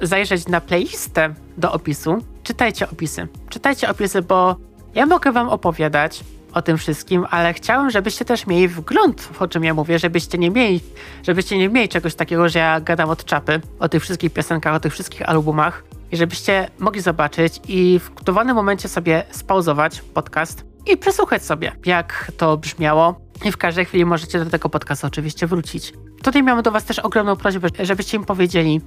zajrzeć 0.00 0.48
na 0.48 0.60
playlistę 0.60 1.34
do 1.56 1.72
opisu. 1.72 2.18
Czytajcie 2.42 2.90
opisy. 2.90 3.28
Czytajcie 3.48 3.90
opisy, 3.90 4.22
bo 4.22 4.56
ja 4.94 5.06
mogę 5.06 5.32
wam 5.32 5.48
opowiadać 5.48 6.24
o 6.52 6.62
tym 6.62 6.78
wszystkim, 6.78 7.26
ale 7.30 7.54
chciałem, 7.54 7.90
żebyście 7.90 8.24
też 8.24 8.46
mieli 8.46 8.68
wgląd 8.68 9.20
w 9.20 9.42
o 9.42 9.48
czym 9.48 9.64
ja 9.64 9.74
mówię, 9.74 9.98
żebyście 9.98 10.38
nie 10.38 10.50
mieli, 10.50 10.80
żebyście 11.22 11.58
nie 11.58 11.68
mieli 11.68 11.88
czegoś 11.88 12.14
takiego, 12.14 12.48
że 12.48 12.58
ja 12.58 12.80
gadam 12.80 13.10
od 13.10 13.24
czapy 13.24 13.60
o 13.78 13.88
tych 13.88 14.02
wszystkich 14.02 14.32
piosenkach, 14.32 14.74
o 14.74 14.80
tych 14.80 14.92
wszystkich 14.92 15.28
albumach 15.28 15.84
i 16.12 16.16
żebyście 16.16 16.68
mogli 16.78 17.00
zobaczyć 17.00 17.60
i 17.68 17.98
w 17.98 18.24
dowolnym 18.24 18.56
momencie 18.56 18.88
sobie 18.88 19.22
spauzować 19.30 20.00
podcast 20.00 20.69
i 20.86 20.96
przesłuchać 20.96 21.44
sobie, 21.44 21.72
jak 21.86 22.32
to 22.36 22.56
brzmiało. 22.56 23.20
I 23.44 23.52
w 23.52 23.56
każdej 23.56 23.84
chwili 23.84 24.04
możecie 24.04 24.44
do 24.44 24.50
tego 24.50 24.68
podcastu 24.68 25.06
oczywiście 25.06 25.46
wrócić. 25.46 25.92
Tutaj 26.22 26.42
mamy 26.42 26.62
do 26.62 26.70
Was 26.70 26.84
też 26.84 26.98
ogromną 26.98 27.36
prośbę, 27.36 27.68
żebyście 27.80 28.16
im 28.16 28.24
powiedzieli, 28.24 28.80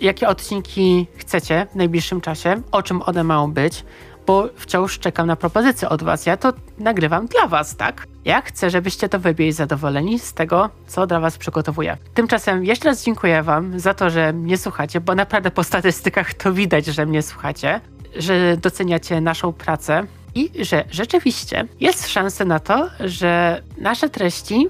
jakie 0.00 0.28
odcinki 0.28 1.06
chcecie 1.16 1.66
w 1.72 1.74
najbliższym 1.74 2.20
czasie, 2.20 2.62
o 2.72 2.82
czym 2.82 3.02
one 3.02 3.24
mają 3.24 3.52
być, 3.52 3.84
bo 4.26 4.48
wciąż 4.56 4.98
czekam 4.98 5.26
na 5.26 5.36
propozycje 5.36 5.88
od 5.88 6.02
Was. 6.02 6.26
Ja 6.26 6.36
to 6.36 6.52
nagrywam 6.78 7.26
dla 7.26 7.46
Was, 7.46 7.76
tak? 7.76 8.06
Ja 8.24 8.42
chcę, 8.42 8.70
żebyście 8.70 9.08
to 9.08 9.18
wy 9.18 9.52
zadowoleni 9.52 10.18
z 10.18 10.32
tego, 10.32 10.70
co 10.86 11.06
dla 11.06 11.20
Was 11.20 11.38
przygotowuję. 11.38 11.96
Tymczasem 12.14 12.64
jeszcze 12.64 12.88
raz 12.88 13.04
dziękuję 13.04 13.42
Wam 13.42 13.80
za 13.80 13.94
to, 13.94 14.10
że 14.10 14.32
mnie 14.32 14.58
słuchacie, 14.58 15.00
bo 15.00 15.14
naprawdę 15.14 15.50
po 15.50 15.64
statystykach 15.64 16.34
to 16.34 16.52
widać, 16.52 16.86
że 16.86 17.06
mnie 17.06 17.22
słuchacie, 17.22 17.80
że 18.16 18.56
doceniacie 18.56 19.20
naszą 19.20 19.52
pracę 19.52 20.06
i 20.34 20.64
że 20.64 20.84
rzeczywiście 20.90 21.66
jest 21.80 22.08
szansa 22.08 22.44
na 22.44 22.58
to, 22.58 22.90
że 23.00 23.62
nasze 23.78 24.08
treści 24.08 24.68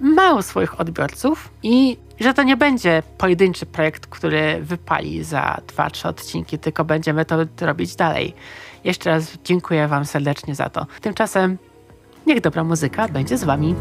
mają 0.00 0.42
swoich 0.42 0.80
odbiorców 0.80 1.50
i 1.62 1.96
że 2.20 2.34
to 2.34 2.42
nie 2.42 2.56
będzie 2.56 3.02
pojedynczy 3.18 3.66
projekt, 3.66 4.06
który 4.06 4.60
wypali 4.62 5.24
za 5.24 5.60
dwa, 5.66 5.90
trzy 5.90 6.08
odcinki, 6.08 6.58
tylko 6.58 6.84
będziemy 6.84 7.24
to 7.24 7.36
robić 7.60 7.96
dalej. 7.96 8.34
Jeszcze 8.84 9.10
raz 9.10 9.38
dziękuję 9.44 9.88
Wam 9.88 10.04
serdecznie 10.04 10.54
za 10.54 10.68
to. 10.68 10.86
Tymczasem 11.00 11.58
niech 12.26 12.40
dobra 12.40 12.64
muzyka 12.64 13.08
będzie 13.08 13.38
z 13.38 13.44
Wami. 13.44 13.74